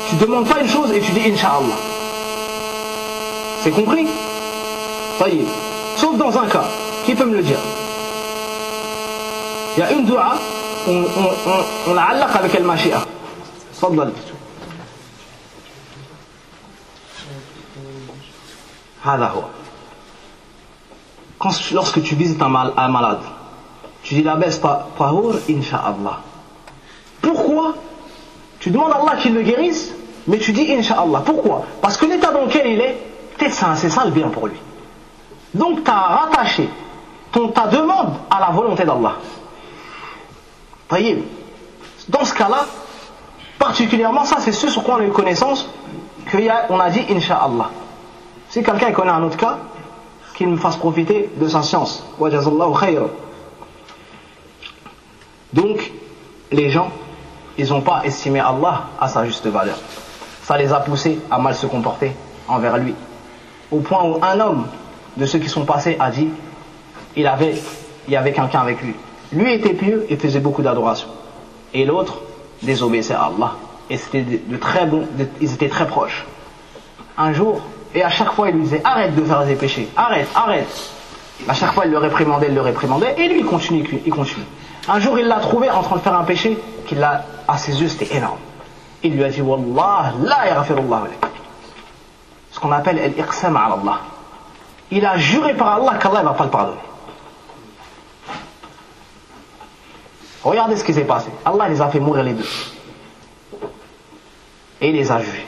tu 0.09 0.17
demandes 0.17 0.49
pas 0.49 0.61
une 0.61 0.69
chose 0.69 0.93
et 0.93 1.01
tu 1.01 1.13
dis 1.13 1.31
Inch'Allah. 1.31 1.77
C'est 3.63 3.71
compris? 3.71 4.07
Ça 5.19 5.29
y 5.29 5.41
est. 5.41 5.47
Sauf 5.97 6.17
dans 6.17 6.37
un 6.39 6.47
cas. 6.47 6.65
Qui 7.05 7.15
peut 7.15 7.25
me 7.25 7.37
le 7.37 7.43
dire? 7.43 7.59
Il 9.77 9.81
y 9.81 9.83
a 9.83 9.93
une 9.93 10.05
dua, 10.05 10.35
on, 10.87 10.93
on, 10.93 11.03
on, 11.03 11.91
on 11.91 11.95
la 11.95 12.03
allaq 12.03 12.37
avec 12.37 12.55
el 12.55 12.65
machia. 12.65 13.01
Fadlal. 13.73 14.13
Quand, 21.39 21.71
lorsque 21.73 22.03
tu 22.03 22.15
visites 22.15 22.43
un, 22.43 22.49
malade, 22.49 23.21
tu 24.03 24.15
dis 24.15 24.23
la 24.23 24.37
baisse 24.37 24.59
par 24.59 24.89
insha'Allah. 24.99 26.21
Pourquoi? 27.23 27.75
Tu 28.61 28.71
demandes 28.71 28.93
à 28.93 28.97
Allah 28.97 29.17
qu'il 29.23 29.35
le 29.35 29.43
guérisse, 29.43 29.95
mais 30.27 30.39
tu 30.39 30.53
dis 30.53 30.71
insha'Allah. 30.73 31.23
Pourquoi? 31.25 31.65
Parce 31.81 31.97
que 31.97 32.07
l'état 32.07 32.33
dans 32.33 32.45
lequel 32.45 32.67
il 32.67 32.81
est, 32.81 32.99
c'est 33.41 33.91
ça 33.91 34.05
le 34.05 34.11
bien 34.11 34.29
pour 34.29 34.47
lui. 34.47 34.59
Donc 35.55 35.85
tu 35.85 35.91
as 35.91 35.95
rattaché 35.95 36.69
ton, 37.33 37.49
ta 37.49 37.67
demande 37.67 38.15
à 38.31 38.41
la 38.41 38.51
volonté 38.51 38.85
d'Allah. 38.85 39.15
Voyez 40.89 41.25
Dans 42.09 42.25
ce 42.25 42.35
cas-là, 42.35 42.67
particulièrement, 43.59 44.25
ça 44.25 44.37
c'est 44.41 44.53
ce 44.53 44.69
sur 44.71 44.83
quoi 44.83 44.97
on 44.97 44.99
a 44.99 45.05
eu 45.05 45.11
connaissance, 45.11 45.69
qu'on 46.31 46.81
a, 46.81 46.91
dit 46.91 47.05
insha'Allah. 47.11 47.71
Si 48.49 48.63
quelqu'un 48.63 48.93
connaît 48.93 49.11
un 49.11 49.23
autre 49.23 49.37
cas, 49.37 49.59
qu'il 50.35 50.49
me 50.49 50.57
fasse 50.57 50.77
profiter 50.77 51.31
de 51.37 51.49
sa 51.49 51.63
science. 51.63 52.05
Donc, 55.53 55.93
les 56.53 56.71
gens, 56.71 56.91
ils 57.59 57.69
n'ont 57.71 57.81
pas 57.81 58.03
estimé 58.05 58.39
Allah 58.39 58.85
à 59.01 59.09
sa 59.09 59.25
juste 59.27 59.47
valeur. 59.49 59.77
Ça 60.45 60.57
les 60.57 60.73
a 60.73 60.81
poussés 60.81 61.19
à 61.31 61.39
mal 61.39 61.55
se 61.55 61.67
comporter 61.67 62.13
envers 62.47 62.79
lui. 62.79 62.95
Au 63.71 63.81
point 63.81 64.03
où 64.05 64.19
un 64.23 64.41
homme 64.41 64.67
de 65.17 65.27
ceux 65.27 65.39
qui 65.39 65.49
sont 65.49 65.65
passés 65.65 65.97
a 66.01 66.11
dit, 66.11 66.29
il 67.17 67.27
avait, 67.27 67.55
il 68.07 68.13
y 68.13 68.17
avait 68.17 68.33
quelqu'un 68.33 68.61
avec 68.61 68.83
lui. 68.83 68.95
Lui 69.33 69.53
était 69.53 69.75
pieux 69.75 70.07
et 70.09 70.17
faisait 70.17 70.41
beaucoup 70.41 70.63
d'adoration. 70.63 71.09
Et 71.75 71.85
l'autre 71.85 72.21
désobéissait 72.63 73.15
à 73.15 73.25
Allah. 73.25 73.53
Et 73.91 73.97
c'était 73.97 74.23
de, 74.23 74.57
très 74.57 74.87
bons, 74.87 75.07
ils 75.41 75.53
étaient 75.53 75.69
très 75.69 75.87
proches. 75.87 76.25
Un 77.17 77.33
jour, 77.33 77.61
et 77.95 78.03
à 78.03 78.11
chaque 78.11 78.33
fois 78.33 78.49
il 78.49 78.55
lui 78.55 78.63
disait 78.63 78.81
arrête 78.85 79.15
de 79.15 79.23
faire 79.23 79.45
des 79.45 79.55
péchés, 79.55 79.89
arrête, 79.97 80.29
arrête. 80.35 80.69
À 81.49 81.55
chaque 81.55 81.73
fois 81.73 81.85
il 81.87 81.91
le 81.91 81.99
réprimandait, 81.99 82.47
il 82.49 82.55
le 82.55 82.61
réprimandait, 82.61 83.15
et 83.19 83.29
lui 83.29 83.41
il 83.41 83.47
continue, 83.47 83.89
il 84.05 84.13
continue. 84.13 84.45
Un 84.89 85.01
jour 85.01 85.19
il 85.19 85.27
l'a 85.27 85.41
trouvé 85.41 85.71
en 85.71 85.83
train 85.83 85.97
de 85.97 86.01
faire 86.01 86.15
un 86.15 86.25
péché 86.25 86.59
qui 86.87 86.95
l'a, 86.95 87.25
à 87.47 87.57
ses 87.57 87.81
yeux 87.81 87.89
c'était 87.89 88.17
énorme. 88.17 88.39
Il 89.03 89.15
lui 89.15 89.25
a 89.25 89.29
dit 89.29 89.41
Wallah, 89.41 90.13
la 90.23 90.65
Qu'on 92.61 92.73
appelle 92.73 92.99
al-iqsam 92.99 93.57
Allah. 93.57 94.01
Il 94.91 95.05
a 95.05 95.17
juré 95.19 95.55
par 95.55 95.75
Allah 95.75 95.99
qu'Allah 95.99 96.21
ne 96.21 96.29
va 96.29 96.35
pas 96.35 96.45
le 96.45 96.51
pardonner. 96.51 96.81
Regardez 100.43 100.77
ce 100.77 100.85
qui 100.85 100.95
s'est 100.95 101.05
passé. 101.05 101.29
Allah 101.45 101.69
les 101.69 101.81
a 101.81 101.89
fait 101.89 102.01
mourir 102.01 102.25
les 102.25 102.33
deux. 102.33 102.49
Et 104.81 104.89
il 104.89 104.95
les 104.95 105.11
a 105.11 105.21
jugés. 105.21 105.47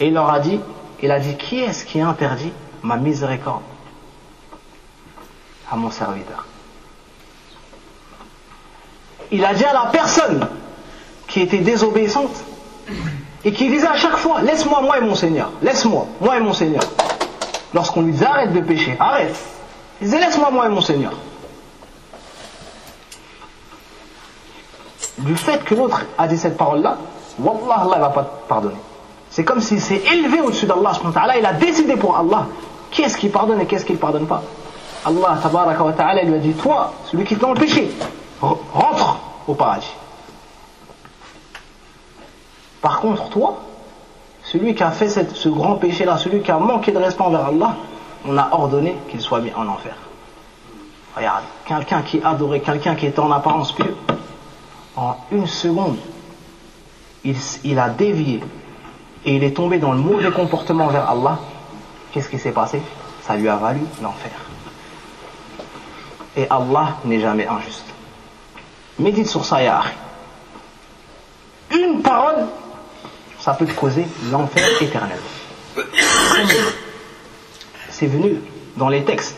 Et 0.00 0.06
il 0.08 0.14
leur 0.14 0.30
a 0.30 0.38
dit 0.38 0.60
il 1.04 1.10
a 1.10 1.20
dit 1.20 1.36
Qui 1.36 1.60
est-ce 1.60 1.84
qui 1.84 2.00
interdit 2.00 2.52
ma 2.82 2.96
miséricorde 2.96 3.62
à 5.70 5.76
mon 5.76 5.90
serviteur? 5.90 6.46
Il 9.30 9.44
a 9.44 9.52
dit 9.52 9.64
à 9.64 9.74
la 9.74 9.86
personne 9.92 10.48
qui 11.26 11.40
était 11.40 11.58
désobéissante 11.58 12.44
et 13.44 13.52
qui 13.52 13.68
disait 13.68 13.86
à 13.86 13.96
chaque 13.96 14.16
fois 14.16 14.42
Laisse-moi, 14.42 14.80
moi 14.80 14.98
et 14.98 15.00
mon 15.00 15.14
Seigneur, 15.14 15.50
laisse-moi, 15.62 16.06
moi 16.20 16.36
et 16.36 16.40
mon 16.40 16.52
Seigneur. 16.52 16.82
Lorsqu'on 17.72 18.02
lui 18.02 18.12
disait 18.12 18.26
Arrête 18.26 18.52
de 18.52 18.60
pécher, 18.60 18.96
arrête. 18.98 19.36
Il 20.00 20.06
disait 20.06 20.20
Laisse-moi, 20.20 20.50
moi 20.50 20.66
et 20.66 20.70
mon 20.70 20.80
Seigneur. 20.80 21.12
Du 25.18 25.36
fait 25.36 25.62
que 25.64 25.74
l'autre 25.74 26.02
a 26.18 26.26
dit 26.26 26.36
cette 26.36 26.56
parole-là, 26.56 26.96
Wallah, 27.38 27.82
Allah 27.82 27.96
ne 27.96 28.00
va 28.00 28.08
pas 28.10 28.22
te 28.22 28.48
pardonner. 28.48 28.74
C'est 29.30 29.44
comme 29.44 29.60
s'il 29.60 29.80
s'est 29.80 30.02
élevé 30.12 30.40
au-dessus 30.40 30.66
d'Allah, 30.66 30.92
il 31.38 31.46
a 31.46 31.52
décidé 31.52 31.96
pour 31.96 32.16
Allah 32.16 32.46
qu'est-ce 32.90 33.16
qu'il 33.16 33.30
pardonne 33.30 33.60
et 33.60 33.66
qu'est-ce 33.66 33.84
qu'il 33.84 33.96
ne 33.96 34.00
pardonne 34.00 34.26
pas? 34.26 34.42
Allah 35.04 36.22
lui 36.24 36.34
a 36.34 36.38
dit 36.38 36.52
Toi, 36.54 36.92
celui 37.10 37.24
qui 37.24 37.34
est 37.34 37.38
dans 37.38 37.52
le 37.52 37.60
péché, 37.60 37.90
rentre 38.40 39.18
au 39.46 39.54
paradis. 39.54 39.92
Par 42.84 43.00
contre, 43.00 43.30
toi, 43.30 43.56
celui 44.42 44.74
qui 44.74 44.82
a 44.82 44.90
fait 44.90 45.08
ce 45.08 45.48
grand 45.48 45.76
péché-là, 45.76 46.18
celui 46.18 46.42
qui 46.42 46.50
a 46.50 46.58
manqué 46.58 46.92
de 46.92 46.98
respect 46.98 47.22
envers 47.22 47.46
Allah, 47.46 47.76
on 48.26 48.36
a 48.36 48.50
ordonné 48.52 48.94
qu'il 49.08 49.22
soit 49.22 49.40
mis 49.40 49.50
en 49.54 49.66
enfer. 49.68 49.96
Regarde, 51.16 51.44
quelqu'un 51.64 52.02
qui 52.02 52.20
adorait, 52.22 52.60
quelqu'un 52.60 52.94
qui 52.94 53.06
était 53.06 53.20
en 53.20 53.32
apparence 53.32 53.72
pieux, 53.72 53.96
en 54.96 55.16
une 55.32 55.46
seconde, 55.46 55.96
il, 57.24 57.78
a 57.78 57.88
dévié 57.88 58.42
et 59.24 59.36
il 59.36 59.42
est 59.44 59.56
tombé 59.56 59.78
dans 59.78 59.92
le 59.92 60.00
mauvais 60.00 60.30
comportement 60.30 60.88
vers 60.88 61.08
Allah, 61.08 61.38
qu'est-ce 62.12 62.28
qui 62.28 62.38
s'est 62.38 62.52
passé? 62.52 62.82
Ça 63.22 63.34
lui 63.34 63.48
a 63.48 63.56
valu 63.56 63.80
l'enfer. 64.02 64.32
Et 66.36 66.46
Allah 66.50 66.98
n'est 67.06 67.20
jamais 67.20 67.46
injuste. 67.46 67.86
Médite 68.98 69.28
sur 69.28 69.42
ça. 69.46 69.56
Une 71.70 72.02
parole, 72.02 72.46
ça 73.44 73.52
peut 73.52 73.66
te 73.66 73.74
causer 73.74 74.06
l'enfer 74.32 74.64
éternel. 74.80 75.18
C'est 77.90 78.06
venu 78.06 78.40
dans 78.78 78.88
les 78.88 79.04
textes. 79.04 79.36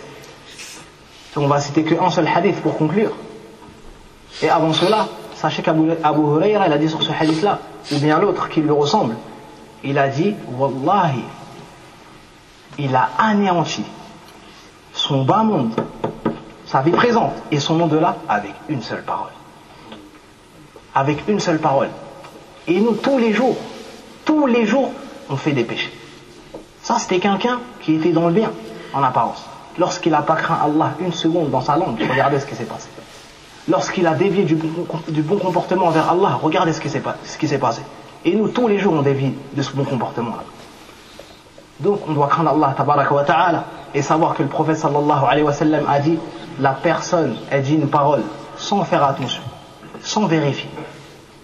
On 1.35 1.49
va 1.49 1.61
citer 1.61 1.83
qu'un 1.83 2.09
seul 2.11 2.29
hadith 2.29 2.63
pour 2.63 2.79
conclure. 2.79 3.11
Et 4.43 4.49
avant 4.49 4.73
cela, 4.73 5.09
sachez 5.35 5.61
qu'Abu 5.61 5.91
Huraira, 5.91 6.69
il 6.69 6.73
a 6.73 6.79
dit 6.79 6.89
sur 6.89 7.03
ce 7.03 7.11
hadith-là, 7.11 7.59
ou 7.91 7.99
bien 7.99 8.21
l'autre 8.21 8.49
qui 8.49 8.61
lui 8.61 8.71
ressemble, 8.71 9.17
il 9.83 9.99
a 9.99 10.07
dit 10.07 10.37
Wallahi, 10.57 11.25
il 12.79 12.95
a 12.95 13.11
anéanti 13.19 13.83
son 14.93 15.25
bas 15.25 15.43
monde, 15.43 15.75
sa 16.65 16.81
vie 16.81 16.93
présente 16.93 17.35
et 17.51 17.59
son 17.59 17.75
monde-là 17.75 18.19
avec 18.29 18.53
une 18.69 18.83
seule 18.83 19.03
parole. 19.03 19.33
Avec 20.95 21.27
une 21.27 21.41
seule 21.41 21.59
parole. 21.59 21.89
Et 22.69 22.79
nous, 22.79 22.95
tous 22.95 23.19
les 23.19 23.33
jours, 23.33 23.57
tous 24.27 24.47
les 24.47 24.67
jours, 24.67 24.91
on 25.31 25.37
fait 25.37 25.53
des 25.53 25.65
péchés. 25.65 25.93
Ça, 26.83 26.99
c'était 26.99 27.19
quelqu'un 27.19 27.61
qui 27.81 27.95
était 27.95 28.13
dans 28.13 28.27
le 28.27 28.35
bien, 28.35 28.51
en 28.93 29.03
apparence. 29.03 29.43
Lorsqu'il 29.79 30.13
n'a 30.13 30.23
pas 30.23 30.37
craint 30.37 30.59
Allah 30.63 30.93
une 31.01 31.13
seconde 31.13 31.51
dans 31.51 31.63
sa 31.63 31.77
langue, 31.77 31.99
regardez 32.11 32.41
ce 32.41 32.47
qui 32.47 32.55
s'est 32.55 32.65
passé. 32.65 32.89
Lorsqu'il 33.69 34.07
a 34.07 34.15
dévié 34.15 34.45
du 34.45 34.55
bon, 34.55 35.39
comportement 35.39 35.91
vers 35.91 36.11
Allah, 36.11 36.39
regardez 36.43 36.73
ce 36.73 36.81
qui 36.81 36.89
s'est 37.49 37.59
passé. 37.59 37.83
Et 38.25 38.35
nous, 38.35 38.49
tous 38.49 38.69
les 38.69 38.79
jours, 38.79 38.95
on 38.95 39.03
dévie 39.03 39.33
de 39.53 39.63
ce 39.63 39.73
bon 39.73 39.85
comportement-là. 39.85 40.45
Donc, 41.81 42.01
on 42.09 42.13
doit 42.13 42.29
craindre 42.29 42.51
Allah, 42.51 42.75
wa 43.11 43.25
ta'ala, 43.25 43.65
et 43.95 44.03
savoir 44.03 44.35
que 44.35 44.43
le 44.43 44.49
prophète 44.49 44.79
sallallahu 44.79 45.87
a 45.89 45.99
dit 46.01 46.19
la 46.59 46.73
personne, 46.73 47.37
elle 47.51 47.63
dit 47.63 47.75
une 47.75 47.89
parole 47.89 48.23
sans 48.57 48.83
faire 48.85 49.05
attention, 49.05 49.43
sans 50.03 50.27
vérifier. 50.27 50.71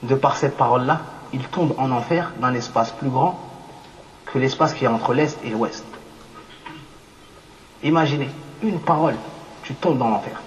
De 0.02 0.14
par 0.14 0.36
cette 0.36 0.56
parole-là, 0.56 1.00
il 1.32 1.42
tombe 1.48 1.74
en 1.78 1.90
enfer 1.90 2.32
dans 2.38 2.48
un 2.48 2.54
espace 2.54 2.90
plus 2.90 3.08
grand 3.08 3.38
que 4.26 4.38
l'espace 4.38 4.74
qui 4.74 4.84
est 4.84 4.88
entre 4.88 5.14
l'Est 5.14 5.38
et 5.44 5.50
l'Ouest. 5.50 5.84
Imaginez, 7.82 8.30
une 8.62 8.78
parole, 8.78 9.14
tu 9.62 9.74
tombes 9.74 9.98
dans 9.98 10.08
l'enfer. 10.08 10.40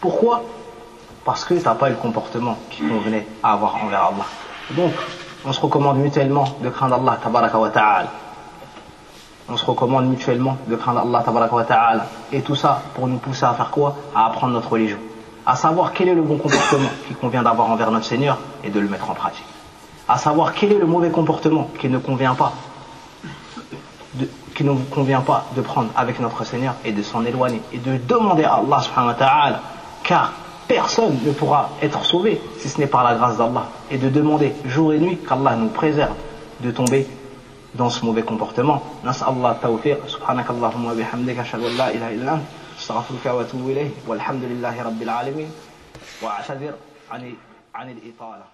Pourquoi? 0.00 0.42
Parce 1.24 1.44
que 1.44 1.54
tu 1.54 1.64
n'as 1.64 1.74
pas 1.74 1.88
eu 1.88 1.92
le 1.92 1.98
comportement 1.98 2.56
qui 2.70 2.82
convenait 2.82 3.26
à 3.42 3.52
avoir 3.52 3.76
envers 3.76 4.04
Allah. 4.04 4.26
Donc, 4.70 4.92
on 5.44 5.52
se 5.52 5.60
recommande 5.60 5.98
mutuellement 5.98 6.44
de 6.62 6.68
craindre 6.70 6.96
Allah 6.96 7.18
tabaraka 7.22 7.58
wa. 7.58 7.70
On 9.48 9.56
se 9.56 9.64
recommande 9.64 10.06
mutuellement 10.06 10.56
de 10.66 10.76
craindre 10.76 11.00
Allah 11.00 11.64
ta'ala. 11.66 12.06
Et 12.32 12.40
tout 12.42 12.56
ça 12.56 12.82
pour 12.94 13.06
nous 13.06 13.18
pousser 13.18 13.44
à 13.44 13.52
faire 13.54 13.70
quoi? 13.70 13.96
À 14.14 14.26
apprendre 14.26 14.54
notre 14.54 14.70
religion. 14.72 14.98
À 15.44 15.56
savoir 15.56 15.92
quel 15.92 16.08
est 16.08 16.14
le 16.14 16.22
bon 16.22 16.36
comportement 16.36 16.88
qui 17.08 17.14
convient 17.14 17.42
d'avoir 17.42 17.70
envers 17.70 17.90
notre 17.90 18.06
Seigneur 18.06 18.38
et 18.62 18.70
de 18.70 18.78
le 18.78 18.88
mettre 18.88 19.10
en 19.10 19.14
pratique. 19.14 19.44
À 20.08 20.18
savoir 20.18 20.54
quel 20.54 20.72
est 20.72 20.78
le 20.78 20.86
mauvais 20.86 21.10
comportement 21.10 21.68
qui 21.80 21.88
ne 21.88 21.98
convient 21.98 22.34
pas 22.34 22.52
de, 24.14 24.28
qui 24.54 24.64
ne 24.64 24.74
convient 24.90 25.20
pas 25.20 25.46
de 25.56 25.60
prendre 25.62 25.88
avec 25.96 26.20
notre 26.20 26.44
Seigneur 26.44 26.74
et 26.84 26.92
de 26.92 27.02
s'en 27.02 27.24
éloigner 27.24 27.60
et 27.72 27.78
de 27.78 27.96
demander 28.06 28.44
à 28.44 28.54
Allah 28.54 28.80
subhanahu 28.80 29.08
wa 29.08 29.14
ta'ala 29.14 29.60
car 30.04 30.32
personne 30.68 31.18
ne 31.24 31.32
pourra 31.32 31.70
être 31.80 32.04
sauvé 32.04 32.40
si 32.58 32.68
ce 32.68 32.78
n'est 32.78 32.86
par 32.86 33.04
la 33.04 33.14
grâce 33.14 33.36
d'Allah. 33.36 33.66
Et 33.90 33.98
de 33.98 34.08
demander 34.08 34.52
jour 34.66 34.92
et 34.92 34.98
nuit 34.98 35.18
qu'Allah 35.28 35.56
nous 35.56 35.68
préserve 35.68 36.14
de 36.60 36.70
tomber 36.70 37.06
dans 37.74 37.90
ce 37.90 38.04
mauvais 38.04 38.22
comportement. 38.22 38.82
Allah 39.04 39.58
tawfiq, 39.60 39.96
subhanakallahumma 40.06 40.94
bihamdika, 40.94 41.42
illa 41.94 42.38
أستغفرك 42.82 43.26
وأتوب 43.26 43.70
اليه 43.70 43.90
والحمد 44.06 44.42
لله 44.44 44.82
رب 44.82 45.02
العالمين 45.02 45.50
وأعتذر 46.22 46.74
عن 47.10 47.34
عن 47.74 47.90
الإطالة. 47.90 48.44